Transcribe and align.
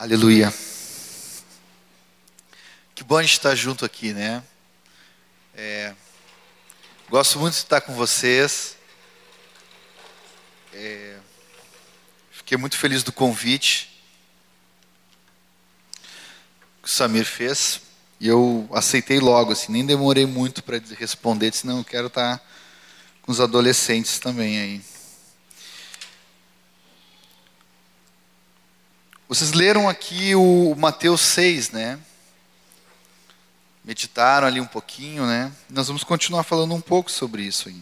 Aleluia. 0.00 0.50
Que 2.94 3.04
bom 3.04 3.18
a 3.18 3.22
gente 3.22 3.34
estar 3.34 3.54
junto 3.54 3.84
aqui, 3.84 4.14
né? 4.14 4.42
É, 5.54 5.92
gosto 7.10 7.38
muito 7.38 7.52
de 7.52 7.60
estar 7.60 7.82
com 7.82 7.92
vocês. 7.92 8.78
É, 10.72 11.18
fiquei 12.30 12.56
muito 12.56 12.78
feliz 12.78 13.02
do 13.02 13.12
convite 13.12 14.02
que 16.82 16.88
o 16.88 16.90
Samir 16.90 17.26
fez. 17.26 17.82
E 18.18 18.26
eu 18.26 18.66
aceitei 18.72 19.20
logo, 19.20 19.52
assim, 19.52 19.70
nem 19.70 19.84
demorei 19.84 20.24
muito 20.24 20.62
para 20.62 20.80
responder, 20.98 21.52
senão 21.52 21.76
eu 21.76 21.84
quero 21.84 22.06
estar 22.06 22.40
com 23.20 23.30
os 23.30 23.38
adolescentes 23.38 24.18
também 24.18 24.58
aí. 24.58 24.99
Vocês 29.30 29.52
leram 29.52 29.88
aqui 29.88 30.34
o 30.34 30.74
Mateus 30.76 31.20
6, 31.20 31.70
né? 31.70 32.00
Meditaram 33.84 34.44
ali 34.44 34.60
um 34.60 34.66
pouquinho, 34.66 35.24
né? 35.24 35.52
Nós 35.68 35.86
vamos 35.86 36.02
continuar 36.02 36.42
falando 36.42 36.74
um 36.74 36.80
pouco 36.80 37.08
sobre 37.12 37.44
isso 37.44 37.68
aí. 37.68 37.80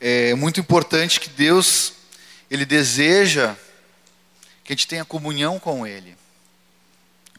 É 0.00 0.34
muito 0.34 0.58
importante 0.58 1.20
que 1.20 1.30
Deus, 1.30 1.92
Ele 2.50 2.66
deseja 2.66 3.54
que 4.64 4.72
a 4.72 4.74
gente 4.74 4.88
tenha 4.88 5.04
comunhão 5.04 5.60
com 5.60 5.86
Ele. 5.86 6.16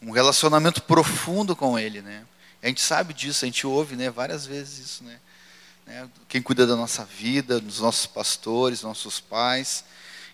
Um 0.00 0.12
relacionamento 0.12 0.80
profundo 0.80 1.54
com 1.54 1.78
Ele, 1.78 2.00
né? 2.00 2.24
A 2.62 2.68
gente 2.68 2.80
sabe 2.80 3.12
disso, 3.12 3.44
a 3.44 3.48
gente 3.48 3.66
ouve 3.66 3.96
né, 3.96 4.08
várias 4.08 4.46
vezes 4.46 4.78
isso, 4.78 5.04
né? 5.04 6.08
Quem 6.26 6.40
cuida 6.40 6.66
da 6.66 6.74
nossa 6.74 7.04
vida, 7.04 7.60
dos 7.60 7.80
nossos 7.80 8.06
pastores, 8.06 8.80
nossos 8.80 9.20
pais 9.20 9.84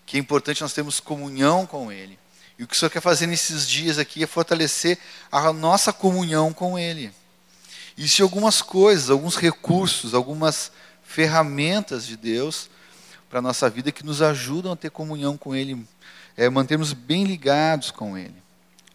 que 0.07 0.15
é 0.15 0.19
importante 0.19 0.61
nós 0.61 0.71
termos 0.71 1.01
comunhão 1.01 1.65
com 1.65 1.91
Ele. 1.91 2.17
E 2.57 2.63
o 2.63 2.67
que 2.67 2.73
o 2.73 2.79
Senhor 2.79 2.89
quer 2.89 3.01
fazer 3.01 3.27
nesses 3.27 3.67
dias 3.67 3.99
aqui 3.99 4.23
é 4.23 4.25
fortalecer 4.25 4.97
a 5.29 5.51
nossa 5.51 5.91
comunhão 5.91 6.53
com 6.53 6.79
Ele. 6.79 7.11
E 7.97 8.07
se 8.07 8.21
algumas 8.21 8.61
coisas, 8.61 9.09
alguns 9.09 9.35
recursos, 9.35 10.13
algumas 10.13 10.71
ferramentas 11.03 12.07
de 12.07 12.15
Deus 12.15 12.69
para 13.29 13.39
a 13.39 13.41
nossa 13.41 13.69
vida 13.69 13.91
que 13.91 14.05
nos 14.05 14.21
ajudam 14.21 14.71
a 14.71 14.77
ter 14.77 14.89
comunhão 14.89 15.37
com 15.37 15.53
Ele, 15.53 15.85
é, 16.37 16.49
mantermos 16.49 16.93
bem 16.93 17.25
ligados 17.25 17.91
com 17.91 18.17
Ele. 18.17 18.35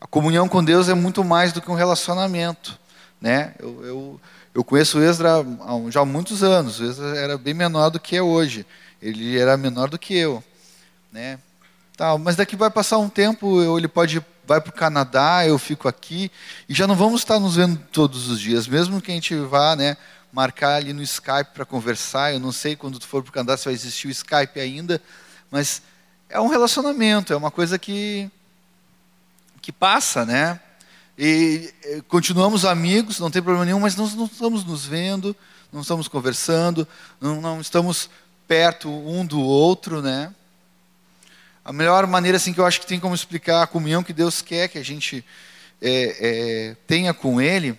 A 0.00 0.06
comunhão 0.06 0.48
com 0.48 0.64
Deus 0.64 0.88
é 0.88 0.94
muito 0.94 1.22
mais 1.22 1.52
do 1.52 1.60
que 1.60 1.70
um 1.70 1.74
relacionamento. 1.74 2.78
Né? 3.20 3.54
Eu, 3.58 3.84
eu, 3.84 4.20
eu 4.54 4.64
conheço 4.64 4.98
o 4.98 5.04
Esdra 5.04 5.44
já 5.90 6.00
há 6.00 6.06
muitos 6.06 6.42
anos, 6.42 6.80
o 6.80 6.84
Esdra 6.84 7.18
era 7.18 7.36
bem 7.36 7.52
menor 7.52 7.90
do 7.90 8.00
que 8.00 8.16
é 8.16 8.22
hoje, 8.22 8.64
ele 9.00 9.38
era 9.38 9.58
menor 9.58 9.90
do 9.90 9.98
que 9.98 10.16
eu 10.16 10.42
né? 11.12 11.38
Tal, 11.96 12.18
mas 12.18 12.36
daqui 12.36 12.56
vai 12.56 12.70
passar 12.70 12.98
um 12.98 13.08
tempo, 13.08 13.60
eu, 13.60 13.76
ele 13.76 13.86
pode 13.86 14.24
vai 14.44 14.60
para 14.60 14.70
o 14.70 14.74
Canadá, 14.74 15.46
eu 15.46 15.58
fico 15.58 15.86
aqui 15.86 16.30
e 16.68 16.74
já 16.74 16.86
não 16.86 16.96
vamos 16.96 17.20
estar 17.20 17.38
nos 17.38 17.56
vendo 17.56 17.78
todos 17.92 18.28
os 18.28 18.40
dias, 18.40 18.66
mesmo 18.66 19.00
que 19.00 19.10
a 19.10 19.14
gente 19.14 19.34
vá, 19.36 19.76
né? 19.76 19.96
Marcar 20.32 20.76
ali 20.76 20.92
no 20.92 21.02
Skype 21.02 21.52
para 21.54 21.64
conversar. 21.64 22.32
Eu 22.32 22.40
não 22.40 22.50
sei 22.50 22.74
quando 22.74 22.98
tu 22.98 23.06
for 23.06 23.22
para 23.22 23.30
o 23.30 23.32
Canadá 23.32 23.56
se 23.56 23.66
vai 23.66 23.74
existir 23.74 24.08
o 24.08 24.10
Skype 24.10 24.58
ainda, 24.58 25.00
mas 25.50 25.82
é 26.28 26.40
um 26.40 26.48
relacionamento, 26.48 27.32
é 27.32 27.36
uma 27.36 27.50
coisa 27.50 27.78
que 27.78 28.30
que 29.60 29.70
passa, 29.70 30.26
né? 30.26 30.58
E, 31.16 31.72
continuamos 32.08 32.64
amigos, 32.64 33.20
não 33.20 33.30
tem 33.30 33.40
problema 33.40 33.64
nenhum, 33.64 33.78
mas 33.78 33.94
não, 33.94 34.08
não 34.08 34.24
estamos 34.24 34.64
nos 34.64 34.84
vendo, 34.84 35.36
não 35.72 35.82
estamos 35.82 36.08
conversando, 36.08 36.88
não, 37.20 37.40
não 37.40 37.60
estamos 37.60 38.10
perto 38.48 38.88
um 38.90 39.24
do 39.24 39.40
outro, 39.40 40.02
né? 40.02 40.34
A 41.64 41.72
melhor 41.72 42.06
maneira 42.06 42.36
assim 42.36 42.52
que 42.52 42.58
eu 42.58 42.66
acho 42.66 42.80
que 42.80 42.86
tem 42.86 42.98
como 42.98 43.14
explicar 43.14 43.62
a 43.62 43.66
comunhão 43.66 44.02
que 44.02 44.12
Deus 44.12 44.42
quer 44.42 44.68
que 44.68 44.78
a 44.78 44.84
gente 44.84 45.24
é, 45.80 46.16
é, 46.70 46.76
tenha 46.86 47.14
com 47.14 47.40
Ele 47.40 47.78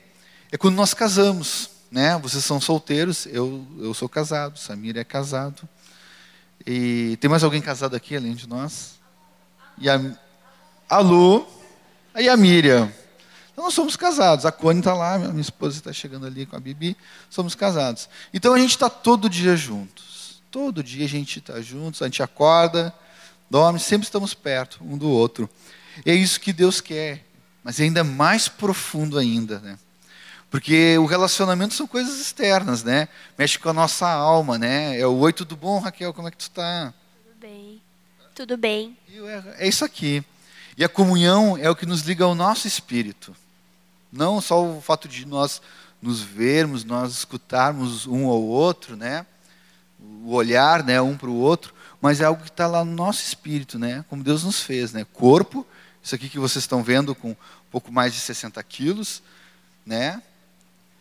é 0.52 0.58
quando 0.58 0.76
nós 0.76 0.94
casamos, 0.94 1.70
né? 1.92 2.18
Vocês 2.20 2.46
são 2.46 2.62
solteiros, 2.62 3.26
eu 3.26 3.68
eu 3.80 3.94
sou 3.94 4.08
casado, 4.08 4.58
Samir 4.58 4.98
é 4.98 5.04
casado. 5.04 5.68
E 6.66 7.18
tem 7.20 7.30
mais 7.30 7.44
alguém 7.44 7.62
casado 7.62 7.96
aqui 7.96 8.16
além 8.16 8.34
de 8.36 8.48
nós? 8.48 9.00
E 9.78 9.90
a, 9.90 10.00
a 10.88 11.00
Lu 11.00 11.46
e 12.16 12.30
a 12.30 12.38
Miriam. 12.38 12.90
Então 13.52 13.66
nós 13.66 13.74
somos 13.74 13.96
casados. 13.96 14.46
A 14.46 14.52
Cone 14.52 14.80
está 14.80 14.94
lá, 14.94 15.18
minha 15.18 15.42
esposa 15.42 15.78
está 15.78 15.92
chegando 15.92 16.26
ali 16.26 16.46
com 16.46 16.56
a 16.56 16.60
Bibi. 16.60 16.96
Somos 17.30 17.54
casados. 17.54 18.08
Então 18.34 18.54
a 18.54 18.60
gente 18.60 18.72
está 18.72 18.90
todo 18.90 19.30
dia 19.30 19.58
juntos. 19.58 20.42
Todo 20.50 20.84
dia 20.84 21.06
a 21.06 21.10
gente 21.10 21.40
está 21.40 21.60
juntos, 21.62 22.02
a 22.02 22.06
gente 22.06 22.22
acorda, 22.22 22.94
dorme, 23.54 23.80
sempre 23.80 24.08
estamos 24.08 24.34
perto 24.34 24.80
um 24.84 24.98
do 24.98 25.08
outro. 25.08 25.48
E 26.04 26.10
é 26.10 26.16
isso 26.16 26.40
que 26.40 26.52
Deus 26.52 26.82
quer, 26.82 27.24
mas 27.64 27.80
é 27.80 27.84
ainda 27.84 28.04
mais 28.04 28.48
profundo 28.48 29.20
ainda, 29.20 29.60
né? 29.60 29.78
Porque 30.50 30.98
o 30.98 31.06
relacionamento 31.06 31.76
são 31.76 31.86
coisas 31.86 32.20
externas, 32.20 32.84
né? 32.84 33.08
Mexe 33.38 33.60
com 33.60 33.70
a 33.70 33.74
nossa 33.74 34.10
alma, 34.10 34.58
né? 34.58 35.00
É 35.00 35.06
o 35.06 35.20
oi, 35.20 35.32
tudo 35.32 35.56
bom, 35.56 35.78
Raquel? 35.78 36.16
Como 36.16 36.28
é 36.28 36.32
que 36.32 36.38
tu 36.38 36.50
está? 36.50 36.92
Tudo 37.24 37.40
bem. 37.40 37.82
Tudo 38.34 38.58
bem. 38.58 38.98
É, 39.08 39.66
é 39.66 39.68
isso 39.68 39.86
aqui. 39.86 40.24
E 40.76 40.84
a 40.84 40.90
comunhão 40.90 41.56
é 41.56 41.70
o 41.70 41.76
que 41.76 41.86
nos 41.86 42.02
liga 42.02 42.26
ao 42.26 42.34
nosso 42.34 42.68
espírito. 42.68 43.36
Não 44.12 44.42
só 44.42 44.66
o 44.66 44.82
fato 44.82 45.08
de 45.08 45.28
nós 45.28 45.62
nos 46.02 46.22
vermos, 46.22 46.84
nós 46.84 47.14
escutarmos 47.14 48.08
um 48.08 48.26
ao 48.26 48.42
outro, 48.42 48.96
né? 48.96 49.28
O 50.26 50.34
olhar, 50.34 50.84
né, 50.84 51.00
um 51.00 51.16
para 51.16 51.30
o 51.30 51.36
outro, 51.36 51.72
mas 52.04 52.20
é 52.20 52.26
algo 52.26 52.44
que 52.44 52.50
está 52.50 52.68
lá 52.68 52.84
no 52.84 52.92
nosso 52.92 53.24
espírito, 53.24 53.80
né? 53.80 54.04
Como 54.10 54.22
Deus 54.22 54.44
nos 54.44 54.62
fez, 54.62 54.92
né? 54.92 55.06
Corpo, 55.14 55.66
isso 56.04 56.14
aqui 56.14 56.28
que 56.28 56.38
vocês 56.38 56.62
estão 56.62 56.84
vendo 56.84 57.16
com 57.16 57.30
um 57.30 57.36
pouco 57.72 57.94
mais 57.94 58.14
de 58.14 58.20
60 58.20 58.62
quilos, 58.64 59.24
né? 59.86 60.22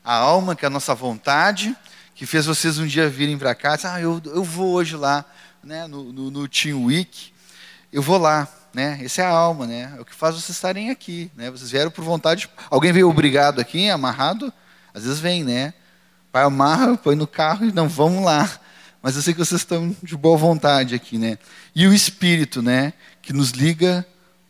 A 0.05 0.15
alma, 0.15 0.55
que 0.55 0.65
é 0.65 0.69
a 0.69 0.71
nossa 0.71 0.95
vontade, 0.95 1.77
que 2.15 2.25
fez 2.25 2.47
vocês 2.47 2.79
um 2.79 2.87
dia 2.87 3.09
virem 3.09 3.37
para 3.37 3.53
cá, 3.53 3.77
ah, 3.83 4.01
eu, 4.01 4.23
eu 4.27 4.45
vou 4.45 4.75
hoje 4.75 4.95
lá, 4.95 5.25
né? 5.65 5.89
No, 5.89 6.13
no, 6.13 6.31
no 6.31 6.47
Team 6.47 6.85
Week, 6.85 7.33
eu 7.93 8.01
vou 8.01 8.17
lá, 8.17 8.47
né? 8.73 9.01
Essa 9.03 9.23
é 9.23 9.25
a 9.25 9.31
alma, 9.31 9.67
né? 9.67 9.93
É 9.99 10.01
o 10.01 10.05
que 10.05 10.15
faz 10.15 10.37
vocês 10.37 10.51
estarem 10.51 10.89
aqui, 10.91 11.33
né? 11.35 11.51
Vocês 11.51 11.73
vieram 11.73 11.91
por 11.91 12.05
vontade. 12.05 12.49
Alguém 12.71 12.93
veio 12.93 13.11
obrigado 13.11 13.61
aqui, 13.61 13.91
amarrado? 13.91 14.53
Às 14.95 15.03
vezes 15.03 15.19
vem, 15.19 15.43
né? 15.43 15.75
Pai 16.31 16.45
amarra, 16.45 16.97
põe 16.97 17.17
no 17.17 17.27
carro 17.27 17.65
e 17.65 17.73
não 17.73 17.89
vamos 17.89 18.25
lá 18.25 18.49
mas 19.03 19.17
eu 19.17 19.23
sei 19.23 19.35
que 19.35 19.39
vocês 19.39 19.61
estão 19.61 19.95
de 20.03 20.17
boa 20.17 20.37
vontade 20.37 20.95
aqui, 20.95 21.19
né? 21.19 21.39
E 21.75 21.87
o 21.87 21.93
Espírito, 21.93 22.63
né? 22.63 22.93
Que 23.21 23.33
nos 23.33 23.51
liga 23.51 24.07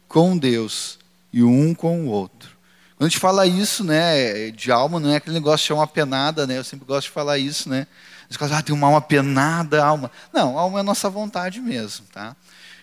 com 0.07 0.37
Deus 0.37 0.99
e 1.33 1.43
um 1.43 1.75
com 1.75 2.03
o 2.03 2.09
outro. 2.09 2.51
Quando 2.97 3.07
a 3.07 3.09
gente 3.09 3.19
fala 3.19 3.47
isso, 3.47 3.83
né? 3.83 4.51
De 4.51 4.71
alma, 4.71 5.01
não 5.01 5.11
é 5.11 5.17
aquele 5.17 5.35
negócio 5.35 5.67
de 5.67 5.73
uma 5.73 5.87
penada, 5.87 6.47
né? 6.47 6.59
Eu 6.59 6.65
sempre 6.65 6.85
gosto 6.85 7.07
de 7.07 7.12
falar 7.12 7.39
isso, 7.39 7.69
né? 7.69 7.87
As 8.29 8.37
coisas, 8.37 8.57
ah, 8.57 8.62
tem 8.62 8.75
uma 8.75 8.87
alma 8.87 9.01
penada, 9.01 9.85
alma. 9.85 10.11
Não, 10.33 10.59
alma 10.59 10.79
é 10.79 10.81
a 10.81 10.85
nossa 10.85 11.09
vontade 11.09 11.61
mesmo, 11.61 12.07
tá? 12.12 12.37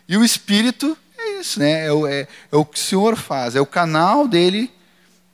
E 0.08 0.18
o 0.18 0.24
Espírito 0.24 0.98
é 1.18 1.40
isso, 1.40 1.60
né? 1.60 1.88
É 1.88 1.92
é, 2.08 2.28
é 2.52 2.56
o 2.56 2.66
que 2.66 2.80
o 2.80 2.82
Senhor 2.82 3.16
faz, 3.16 3.56
é 3.56 3.62
o 3.62 3.66
canal 3.66 4.28
dele 4.28 4.72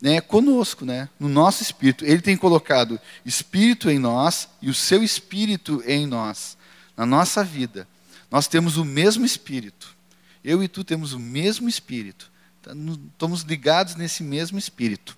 né, 0.05 0.21
conosco, 0.21 0.85
né, 0.85 1.09
no 1.19 1.27
nosso 1.27 1.63
espírito. 1.63 2.05
Ele 2.05 2.21
tem 2.21 2.37
colocado 2.37 2.99
espírito 3.25 3.89
em 3.89 3.97
nós 3.97 4.47
e 4.61 4.69
o 4.69 4.73
seu 4.73 5.03
espírito 5.03 5.81
em 5.83 6.05
nós, 6.05 6.55
na 6.95 7.07
nossa 7.07 7.43
vida. 7.43 7.87
Nós 8.29 8.47
temos 8.47 8.77
o 8.77 8.85
mesmo 8.85 9.25
espírito. 9.25 9.95
Eu 10.43 10.61
e 10.61 10.67
tu 10.67 10.83
temos 10.83 11.13
o 11.13 11.19
mesmo 11.19 11.67
espírito. 11.67 12.29
Tá, 12.61 12.71
estamos 13.11 13.41
ligados 13.41 13.95
nesse 13.95 14.21
mesmo 14.21 14.59
espírito. 14.59 15.17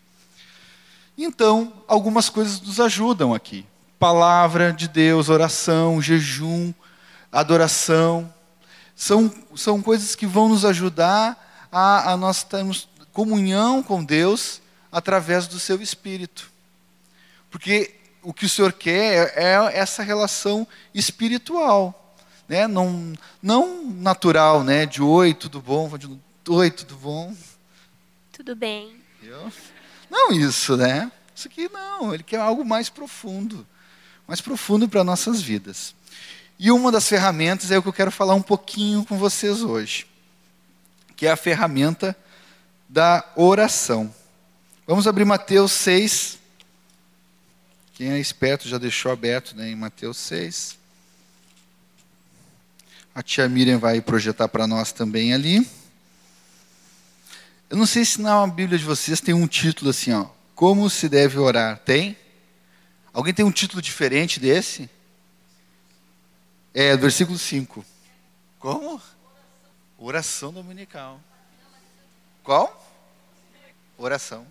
Então, 1.17 1.83
algumas 1.85 2.29
coisas 2.29 2.61
nos 2.61 2.79
ajudam 2.79 3.33
aqui. 3.33 3.65
Palavra 3.99 4.71
de 4.71 4.87
Deus, 4.87 5.27
oração, 5.27 6.01
jejum, 6.01 6.73
adoração. 7.29 8.33
São, 8.95 9.29
são 9.53 9.81
coisas 9.81 10.15
que 10.15 10.25
vão 10.25 10.47
nos 10.47 10.63
ajudar 10.63 11.67
a, 11.69 12.13
a 12.13 12.15
nós 12.15 12.41
termos 12.41 12.88
comunhão 13.12 13.83
com 13.83 14.01
Deus 14.01 14.62
através 14.92 15.48
do 15.48 15.60
seu 15.60 15.81
espírito. 15.81 16.51
Porque 17.50 17.94
o 18.22 18.34
que 18.34 18.45
o 18.45 18.50
Senhor 18.50 18.74
quer 18.74 19.34
é, 19.36 19.54
é 19.54 19.78
essa 19.78 20.04
relação 20.04 20.68
espiritual, 20.94 22.16
né? 22.48 22.68
não, 22.68 23.13
não 23.42 23.86
natural, 23.86 24.63
né? 24.63 24.86
de 24.86 25.01
oi, 25.01 25.34
tudo 25.34 25.62
bom, 25.62 25.98
de 25.98 26.10
oi, 26.50 26.72
tudo 26.72 26.95
bom. 26.95 27.36
Tudo 28.31 28.56
bem. 28.56 29.01
Eu? 29.24 29.51
Não 30.10 30.31
isso, 30.31 30.78
né? 30.78 31.12
Isso 31.36 31.48
aqui 31.48 31.69
não, 31.69 32.13
ele 32.13 32.24
quer 32.24 32.39
algo 32.39 32.66
mais 32.66 32.89
profundo, 32.89 33.66
mais 34.28 34.42
profundo 34.42 34.89
para 34.89 35.04
nossas 35.04 35.42
vidas. 35.42 35.94
E 36.60 36.72
uma 36.72 36.92
das 36.92 37.07
ferramentas 37.07 37.69
é 37.69 37.78
o 37.78 37.84
que 37.84 37.89
eu 37.89 37.94
quero 37.94 38.12
falar 38.12 38.34
um 38.34 38.42
pouquinho 38.42 39.06
com 39.06 39.18
vocês 39.18 39.62
hoje, 39.62 40.07
que 41.16 41.28
é 41.28 41.31
a 41.31 41.38
ferramenta 41.38 42.18
da 42.89 43.24
oração. 43.36 44.13
Vamos 44.88 45.06
abrir 45.06 45.25
Mateus 45.25 45.74
6. 45.74 46.39
Quem 47.94 48.12
é 48.12 48.19
esperto 48.19 48.69
já 48.69 48.78
deixou 48.78 49.12
aberto 49.12 49.54
né, 49.54 49.69
em 49.69 49.75
Mateus 49.75 50.16
6. 50.16 50.78
A 53.13 53.22
tia 53.22 53.50
Miriam 53.50 53.80
vai 53.80 54.00
projetar 54.00 54.48
para 54.48 54.66
nós 54.66 54.94
também 54.94 55.34
ali. 55.34 55.69
Eu 57.69 57.75
não 57.75 57.86
sei 57.86 58.06
se 58.06 58.22
na 58.22 58.48
Bíblia 58.48 58.80
de 58.80 58.86
vocês 58.86 59.19
tem 59.19 59.34
um 59.34 59.45
título 59.45 59.89
assim, 59.89 60.13
ó. 60.13 60.28
Como 60.56 60.89
se 60.89 61.10
deve 61.10 61.38
orar? 61.38 61.80
Tem? 61.80 62.16
Alguém 63.12 63.34
tem 63.34 63.44
um 63.44 63.51
título 63.51 63.81
diferente 63.81 64.39
desse? 64.39 64.89
É, 66.74 66.95
versículo 66.95 67.38
5. 67.38 67.84
Como? 68.57 69.01
Oração 69.98 70.54
dominical. 70.54 71.19
Qual? 72.42 72.89
Oração. 73.98 74.48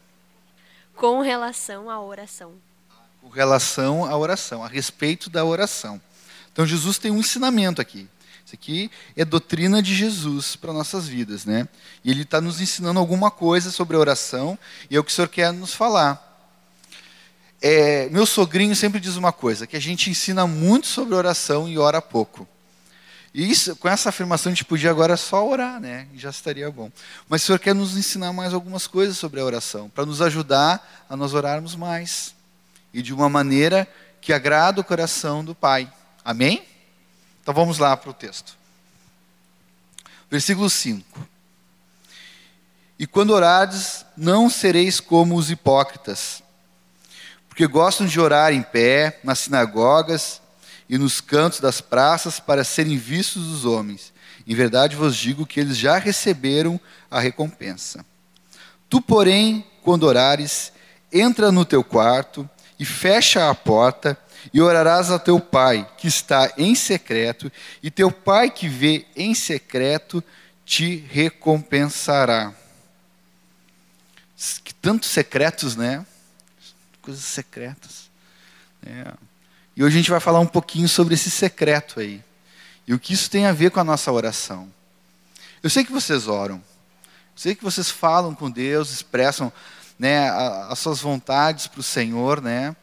Com 0.96 1.20
relação 1.20 1.90
à 1.90 2.00
oração. 2.00 2.54
Com 3.20 3.28
relação 3.28 4.04
à 4.04 4.16
oração, 4.16 4.64
a 4.64 4.68
respeito 4.68 5.28
da 5.28 5.44
oração. 5.44 6.00
Então 6.52 6.66
Jesus 6.66 6.98
tem 6.98 7.10
um 7.10 7.18
ensinamento 7.18 7.80
aqui. 7.80 8.08
Isso 8.44 8.54
aqui 8.54 8.90
é 9.16 9.24
doutrina 9.24 9.82
de 9.82 9.94
Jesus 9.94 10.56
para 10.56 10.72
nossas 10.72 11.06
vidas, 11.06 11.44
né? 11.44 11.68
E 12.04 12.10
ele 12.10 12.22
está 12.22 12.40
nos 12.40 12.60
ensinando 12.60 12.98
alguma 12.98 13.30
coisa 13.30 13.70
sobre 13.70 13.96
a 13.96 13.98
oração 13.98 14.58
e 14.88 14.96
é 14.96 15.00
o 15.00 15.04
que 15.04 15.10
o 15.10 15.14
Senhor 15.14 15.28
quer 15.28 15.52
nos 15.52 15.74
falar. 15.74 16.22
É, 17.60 18.08
meu 18.10 18.24
sogrinho 18.24 18.76
sempre 18.76 19.00
diz 19.00 19.16
uma 19.16 19.32
coisa, 19.32 19.66
que 19.66 19.76
a 19.76 19.80
gente 19.80 20.08
ensina 20.08 20.46
muito 20.46 20.86
sobre 20.86 21.14
oração 21.14 21.68
e 21.68 21.76
ora 21.78 22.00
pouco. 22.00 22.46
E 23.36 23.50
isso, 23.50 23.76
com 23.76 23.86
essa 23.86 24.08
afirmação 24.08 24.50
a 24.50 24.54
gente 24.54 24.64
podia 24.64 24.90
agora 24.90 25.14
só 25.14 25.46
orar, 25.46 25.78
né? 25.78 26.08
Já 26.14 26.30
estaria 26.30 26.70
bom. 26.70 26.90
Mas 27.28 27.42
o 27.42 27.46
Senhor 27.46 27.58
quer 27.58 27.74
nos 27.74 27.94
ensinar 27.94 28.32
mais 28.32 28.54
algumas 28.54 28.86
coisas 28.86 29.18
sobre 29.18 29.38
a 29.38 29.44
oração, 29.44 29.90
para 29.90 30.06
nos 30.06 30.22
ajudar 30.22 31.04
a 31.06 31.14
nós 31.14 31.34
orarmos 31.34 31.76
mais. 31.76 32.34
E 32.94 33.02
de 33.02 33.12
uma 33.12 33.28
maneira 33.28 33.86
que 34.22 34.32
agrada 34.32 34.80
o 34.80 34.84
coração 34.84 35.44
do 35.44 35.54
Pai. 35.54 35.92
Amém? 36.24 36.66
Então 37.42 37.52
vamos 37.52 37.76
lá 37.76 37.94
para 37.94 38.08
o 38.08 38.14
texto. 38.14 38.56
Versículo 40.30 40.70
5. 40.70 41.28
E 42.98 43.06
quando 43.06 43.34
orardes, 43.34 44.06
não 44.16 44.48
sereis 44.48 44.98
como 44.98 45.36
os 45.36 45.50
hipócritas, 45.50 46.42
porque 47.50 47.66
gostam 47.66 48.06
de 48.06 48.18
orar 48.18 48.54
em 48.54 48.62
pé, 48.62 49.20
nas 49.22 49.40
sinagogas 49.40 50.40
e 50.88 50.98
nos 50.98 51.20
cantos 51.20 51.60
das 51.60 51.80
praças 51.80 52.38
para 52.38 52.64
serem 52.64 52.96
vistos 52.96 53.46
dos 53.46 53.64
homens. 53.64 54.12
Em 54.46 54.54
verdade 54.54 54.94
vos 54.94 55.16
digo 55.16 55.46
que 55.46 55.58
eles 55.58 55.76
já 55.76 55.98
receberam 55.98 56.80
a 57.10 57.18
recompensa. 57.18 58.04
Tu, 58.88 59.00
porém, 59.00 59.66
quando 59.82 60.04
orares, 60.04 60.72
entra 61.12 61.50
no 61.50 61.64
teu 61.64 61.82
quarto 61.82 62.48
e 62.78 62.84
fecha 62.84 63.50
a 63.50 63.54
porta 63.54 64.16
e 64.52 64.60
orarás 64.60 65.10
a 65.10 65.18
teu 65.18 65.40
pai 65.40 65.88
que 65.98 66.06
está 66.06 66.52
em 66.56 66.74
secreto, 66.74 67.50
e 67.82 67.90
teu 67.90 68.12
pai 68.12 68.50
que 68.50 68.68
vê 68.68 69.06
em 69.16 69.34
secreto 69.34 70.22
te 70.64 70.96
recompensará. 71.10 72.52
Que 74.62 74.74
tantos 74.74 75.08
secretos, 75.08 75.74
né? 75.76 76.04
Coisas 77.00 77.24
secretas. 77.24 78.10
É. 78.84 79.25
E 79.76 79.84
hoje 79.84 79.96
a 79.96 79.98
gente 79.98 80.10
vai 80.10 80.20
falar 80.20 80.40
um 80.40 80.46
pouquinho 80.46 80.88
sobre 80.88 81.12
esse 81.12 81.30
secreto 81.30 82.00
aí. 82.00 82.24
E 82.86 82.94
o 82.94 82.98
que 82.98 83.12
isso 83.12 83.28
tem 83.28 83.44
a 83.44 83.52
ver 83.52 83.70
com 83.70 83.78
a 83.78 83.84
nossa 83.84 84.10
oração. 84.10 84.72
Eu 85.62 85.68
sei 85.68 85.84
que 85.84 85.92
vocês 85.92 86.26
oram. 86.26 86.56
Eu 86.56 86.62
sei 87.36 87.54
que 87.54 87.62
vocês 87.62 87.90
falam 87.90 88.34
com 88.34 88.50
Deus, 88.50 88.90
expressam 88.90 89.52
né, 89.98 90.30
as 90.70 90.78
suas 90.78 91.00
vontades 91.00 91.66
para 91.66 91.80
o 91.80 91.82
Senhor, 91.82 92.40
né? 92.40 92.74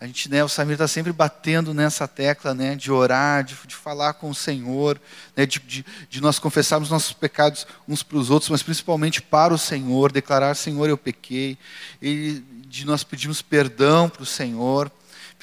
A 0.00 0.06
gente, 0.06 0.30
né, 0.30 0.44
o 0.44 0.48
Samir 0.48 0.74
está 0.74 0.86
sempre 0.86 1.12
batendo 1.12 1.74
nessa 1.74 2.06
tecla, 2.06 2.54
né, 2.54 2.76
de 2.76 2.90
orar, 2.92 3.42
de, 3.42 3.56
de 3.66 3.74
falar 3.74 4.14
com 4.14 4.30
o 4.30 4.34
Senhor, 4.34 4.98
né, 5.36 5.44
de, 5.44 5.58
de, 5.58 5.84
de 6.08 6.20
nós 6.20 6.38
confessarmos 6.38 6.88
nossos 6.88 7.12
pecados 7.12 7.66
uns 7.86 8.04
para 8.04 8.16
os 8.16 8.30
outros, 8.30 8.48
mas 8.48 8.62
principalmente 8.62 9.20
para 9.20 9.52
o 9.52 9.58
Senhor, 9.58 10.12
declarar, 10.12 10.54
Senhor, 10.54 10.88
eu 10.88 10.96
pequei, 10.96 11.58
e 12.00 12.44
de 12.68 12.86
nós 12.86 13.02
pedirmos 13.02 13.42
perdão 13.42 14.08
para 14.08 14.22
o 14.22 14.26
Senhor, 14.26 14.88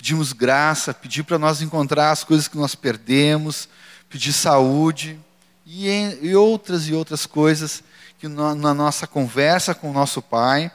pedimos 0.06 0.34
graça, 0.34 0.94
pedir 0.94 1.24
para 1.24 1.40
nós 1.40 1.64
encontrar 1.64 2.12
as 2.12 2.24
coisas 2.24 2.48
que 2.48 2.56
nós 2.56 2.76
perdemos, 2.76 3.68
pedir 4.08 4.34
saúde 4.34 5.20
e, 5.66 5.88
e 6.22 6.36
outras 6.36 6.88
e 6.88 6.94
outras 6.94 7.26
coisas 7.26 7.84
que 8.20 8.28
na, 8.28 8.54
na 8.54 8.72
nossa 8.72 9.08
conversa 9.08 9.74
com 9.74 9.90
o 9.90 9.94
nosso 9.94 10.22
Pai 10.22 10.72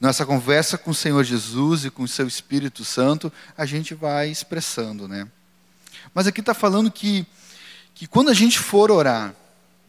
nossa 0.00 0.24
conversa 0.24 0.78
com 0.78 0.92
o 0.92 0.94
Senhor 0.94 1.24
Jesus 1.24 1.84
e 1.84 1.90
com 1.90 2.04
o 2.04 2.08
seu 2.08 2.28
Espírito 2.28 2.84
Santo, 2.84 3.32
a 3.58 3.66
gente 3.66 3.92
vai 3.92 4.30
expressando, 4.30 5.08
né? 5.08 5.26
Mas 6.14 6.28
aqui 6.28 6.38
está 6.38 6.54
falando 6.54 6.92
que, 6.92 7.26
que 7.92 8.06
quando 8.06 8.30
a 8.30 8.34
gente 8.34 8.60
for 8.60 8.92
orar, 8.92 9.34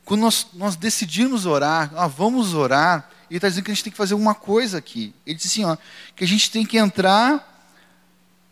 quando 0.03 0.21
nós, 0.21 0.47
nós 0.53 0.75
decidirmos 0.75 1.45
orar, 1.45 1.93
ah, 1.95 2.07
vamos 2.07 2.55
orar, 2.55 3.07
ele 3.29 3.37
está 3.37 3.47
dizendo 3.47 3.63
que 3.63 3.71
a 3.71 3.73
gente 3.75 3.83
tem 3.83 3.91
que 3.91 3.97
fazer 3.97 4.15
uma 4.15 4.33
coisa 4.33 4.79
aqui. 4.79 5.13
Ele 5.23 5.37
diz 5.37 5.45
assim, 5.45 5.63
ó, 5.65 5.77
que 6.15 6.23
a 6.23 6.27
gente 6.27 6.49
tem 6.49 6.65
que 6.65 6.79
entrar 6.79 7.50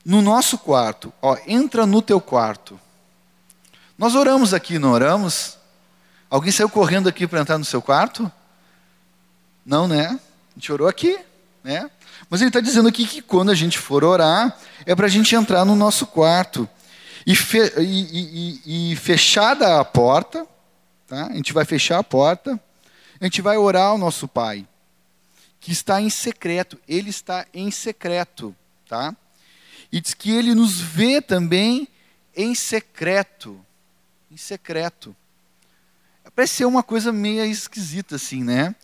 no 0.05 0.21
nosso 0.21 0.57
quarto. 0.57 1.13
Ó, 1.21 1.37
entra 1.47 1.85
no 1.85 2.01
teu 2.01 2.19
quarto. 2.19 2.79
Nós 3.97 4.15
oramos 4.15 4.53
aqui, 4.53 4.79
não 4.79 4.91
oramos? 4.91 5.57
Alguém 6.29 6.51
saiu 6.51 6.69
correndo 6.69 7.09
aqui 7.09 7.27
para 7.27 7.41
entrar 7.41 7.57
no 7.57 7.65
seu 7.65 7.81
quarto? 7.81 8.31
Não, 9.65 9.87
né? 9.87 10.19
A 10.51 10.59
gente 10.59 10.71
orou 10.71 10.87
aqui. 10.87 11.19
Né? 11.63 11.89
Mas 12.29 12.41
ele 12.41 12.49
está 12.49 12.59
dizendo 12.59 12.87
aqui 12.87 13.05
que 13.05 13.21
quando 13.21 13.51
a 13.51 13.55
gente 13.55 13.77
for 13.77 14.03
orar, 14.03 14.57
é 14.85 14.95
para 14.95 15.07
a 15.07 15.09
gente 15.09 15.35
entrar 15.35 15.65
no 15.65 15.75
nosso 15.75 16.07
quarto. 16.07 16.67
E, 17.25 17.35
fe, 17.35 17.59
e, 17.77 18.61
e, 18.65 18.91
e, 18.91 18.95
fechada 18.95 19.79
a 19.79 19.85
porta, 19.85 20.47
tá? 21.07 21.27
a 21.27 21.33
gente 21.33 21.51
vai 21.53 21.65
fechar 21.65 21.99
a 21.99 22.03
porta, 22.03 22.59
a 23.19 23.23
gente 23.25 23.41
vai 23.41 23.57
orar 23.57 23.87
ao 23.87 23.97
nosso 23.97 24.27
Pai, 24.27 24.65
que 25.59 25.71
está 25.71 26.01
em 26.01 26.09
secreto. 26.09 26.79
Ele 26.87 27.09
está 27.09 27.45
em 27.53 27.69
secreto. 27.69 28.55
Tá? 28.87 29.13
E 29.91 29.99
diz 29.99 30.13
que 30.13 30.31
ele 30.31 30.53
nos 30.53 30.79
vê 30.79 31.21
também 31.21 31.87
em 32.35 32.53
secreto. 32.53 33.59
Em 34.31 34.37
secreto. 34.37 35.15
Parece 36.35 36.55
ser 36.55 36.65
uma 36.65 36.83
coisa 36.83 37.11
meio 37.11 37.43
esquisita 37.45 38.15
assim, 38.15 38.43
né? 38.43 38.75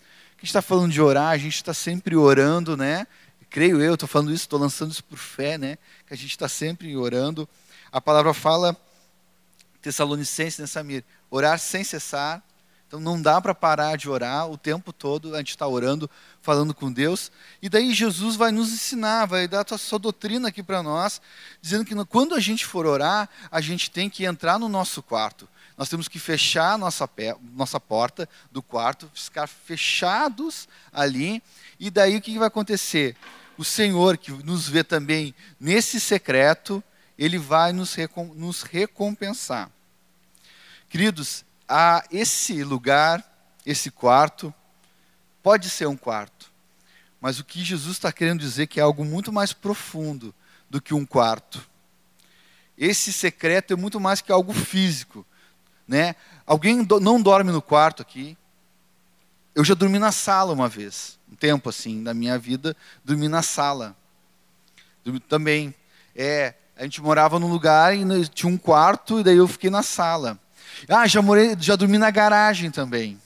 gente 0.46 0.52
está 0.52 0.62
falando 0.62 0.92
de 0.92 1.02
orar, 1.02 1.32
a 1.32 1.38
gente 1.38 1.56
está 1.56 1.74
sempre 1.74 2.16
orando, 2.16 2.78
né? 2.78 3.08
Creio 3.50 3.82
eu, 3.82 3.96
estou 3.96 4.08
falando 4.08 4.32
isso, 4.32 4.44
estou 4.44 4.60
lançando 4.60 4.92
isso 4.92 5.04
por 5.04 5.18
fé, 5.18 5.58
né? 5.58 5.76
Que 6.06 6.14
a 6.14 6.18
gente 6.18 6.30
está 6.30 6.48
sempre 6.48 6.96
orando. 6.96 7.50
A 7.92 8.00
palavra 8.00 8.32
fala, 8.32 8.78
Tessalonicenses, 9.82 10.60
né, 10.60 10.68
Samir? 10.68 11.04
Orar 11.32 11.58
sem 11.58 11.84
cessar. 11.84 12.44
Então 12.88 13.00
não 13.00 13.22
dá 13.22 13.42
para 13.42 13.56
parar 13.56 13.98
de 13.98 14.10
orar 14.10 14.50
o 14.50 14.58
tempo 14.58 14.94
todo, 14.94 15.34
a 15.34 15.40
gente 15.40 15.50
está 15.50 15.68
orando, 15.68 16.10
falando 16.42 16.74
com 16.74 16.92
Deus. 16.92 17.32
E 17.62 17.68
daí 17.68 17.94
Jesus 17.94 18.36
vai 18.36 18.52
nos 18.52 18.72
ensinar, 18.72 19.26
vai 19.26 19.48
dar 19.48 19.66
a 19.70 19.78
sua 19.78 19.98
doutrina 20.00 20.50
aqui 20.50 20.62
para 20.62 20.84
nós, 20.84 21.20
dizendo 21.62 21.84
que 21.84 21.96
quando 22.06 22.36
a 22.36 22.40
gente 22.40 22.66
for 22.66 22.86
orar, 22.86 23.28
a 23.52 23.60
gente 23.60 23.90
tem 23.90 24.10
que 24.10 24.26
entrar 24.26 24.60
no 24.60 24.70
nosso 24.70 25.02
quarto 25.02 25.48
nós 25.78 25.90
temos 25.90 26.08
que 26.08 26.20
fechar 26.20 26.74
a 26.74 26.78
nossa, 26.78 27.10
nossa 27.54 27.80
porta 27.80 28.30
do 28.52 28.62
quarto, 28.62 29.12
ficar 29.14 29.48
fechados 29.48 30.68
ali, 30.92 31.44
e 31.80 31.90
daí 31.90 32.16
o 32.16 32.22
que 32.22 32.38
vai 32.38 32.48
acontecer? 32.48 33.16
O 33.58 33.66
Senhor, 33.66 34.18
que 34.18 34.32
nos 34.32 34.70
vê 34.70 34.84
também 34.84 35.36
nesse 35.60 36.00
secreto, 36.00 36.84
ele 37.18 37.38
vai 37.38 37.74
nos, 37.74 37.96
nos 38.36 38.62
recompensar. 38.64 39.70
Queridos, 40.90 41.44
a 41.68 42.04
esse 42.12 42.64
lugar, 42.64 43.24
esse 43.66 43.90
quarto, 43.90 44.54
pode 45.42 45.70
ser 45.70 45.88
um 45.88 45.98
quarto, 45.98 46.52
mas 47.20 47.40
o 47.40 47.44
que 47.44 47.64
Jesus 47.64 47.98
está 47.98 48.12
querendo 48.12 48.40
dizer 48.40 48.64
é 48.64 48.68
que 48.68 48.80
é 48.80 48.84
algo 48.84 49.04
muito 49.04 49.32
mais 49.32 49.54
profundo 49.54 50.34
do 50.70 50.82
que 50.82 50.94
um 50.94 51.06
quarto. 51.06 51.68
Esse 52.78 53.14
secreto 53.14 53.74
é 53.74 53.76
muito 53.76 54.00
mais 54.00 54.22
que 54.22 54.32
algo 54.32 54.54
físico. 54.54 55.26
Né? 55.88 56.16
Alguém 56.46 56.84
do, 56.84 57.00
não 57.00 57.22
dorme 57.22 57.52
no 57.52 57.62
quarto 57.62 58.02
aqui? 58.02 58.38
Eu 59.54 59.64
já 59.64 59.74
dormi 59.74 59.98
na 59.98 60.12
sala 60.12 60.52
uma 60.52 60.68
vez, 60.68 61.18
um 61.32 61.36
tempo 61.36 61.70
assim, 61.70 62.02
na 62.02 62.14
minha 62.14 62.38
vida, 62.38 62.76
dormi 63.04 63.28
na 63.28 63.42
sala. 63.42 63.96
Dormi, 65.04 65.20
também. 65.20 65.74
É, 66.16 66.54
a 66.76 66.84
gente 66.84 67.02
morava 67.02 67.40
num 67.40 67.50
lugar 67.50 67.96
e 67.96 68.28
tinha 68.28 68.52
um 68.52 68.58
quarto 68.58 69.20
e 69.20 69.24
daí 69.24 69.38
eu 69.38 69.48
fiquei 69.48 69.70
na 69.70 69.82
sala. 69.82 70.38
Ah, 70.88 71.08
já 71.08 71.22
morei, 71.22 71.56
já 71.60 71.76
dormi 71.76 71.98
na 71.98 72.12
garagem 72.12 72.70
também. 72.70 73.20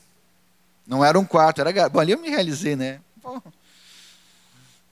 Não 0.88 1.04
era 1.04 1.20
um 1.20 1.26
quarto, 1.26 1.62
era 1.62 1.72
garagem. 1.72 1.94
Bom, 1.94 2.00
ali 2.00 2.12
eu 2.14 2.20
me 2.20 2.30
realizei, 2.30 2.76
né? 2.76 3.00
Bom, 3.22 3.42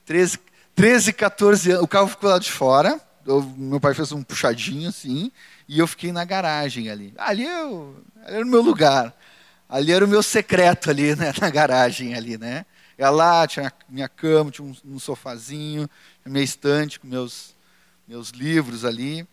13, 0.05 0.39
13, 0.75 1.13
14 1.13 1.71
anos, 1.71 1.83
o 1.83 1.87
carro 1.87 2.07
ficou 2.07 2.29
lá 2.29 2.39
de 2.39 2.51
fora, 2.51 2.99
eu, 3.25 3.41
meu 3.57 3.79
pai 3.79 3.93
fez 3.93 4.11
um 4.11 4.23
puxadinho 4.23 4.87
assim, 4.87 5.31
e 5.67 5.79
eu 5.79 5.87
fiquei 5.87 6.11
na 6.11 6.23
garagem 6.23 6.89
ali. 6.89 7.13
Ali, 7.17 7.43
eu, 7.43 7.95
ali 8.23 8.35
era 8.35 8.45
o 8.45 8.47
meu 8.47 8.61
lugar. 8.61 9.13
Ali 9.67 9.91
era 9.91 10.05
o 10.05 10.07
meu 10.07 10.23
secreto 10.23 10.89
ali, 10.89 11.13
né, 11.15 11.33
na 11.41 11.49
garagem 11.49 12.15
ali, 12.15 12.37
né? 12.37 12.65
Ia 12.97 13.09
lá, 13.09 13.45
tinha 13.45 13.71
minha 13.89 14.07
cama, 14.07 14.49
tinha 14.49 14.65
um, 14.65 14.75
um 14.85 14.99
sofazinho, 14.99 15.89
minha 16.25 16.43
estante 16.43 16.99
com 16.99 17.07
meus, 17.07 17.53
meus 18.07 18.29
livros 18.29 18.85
ali. 18.85 19.27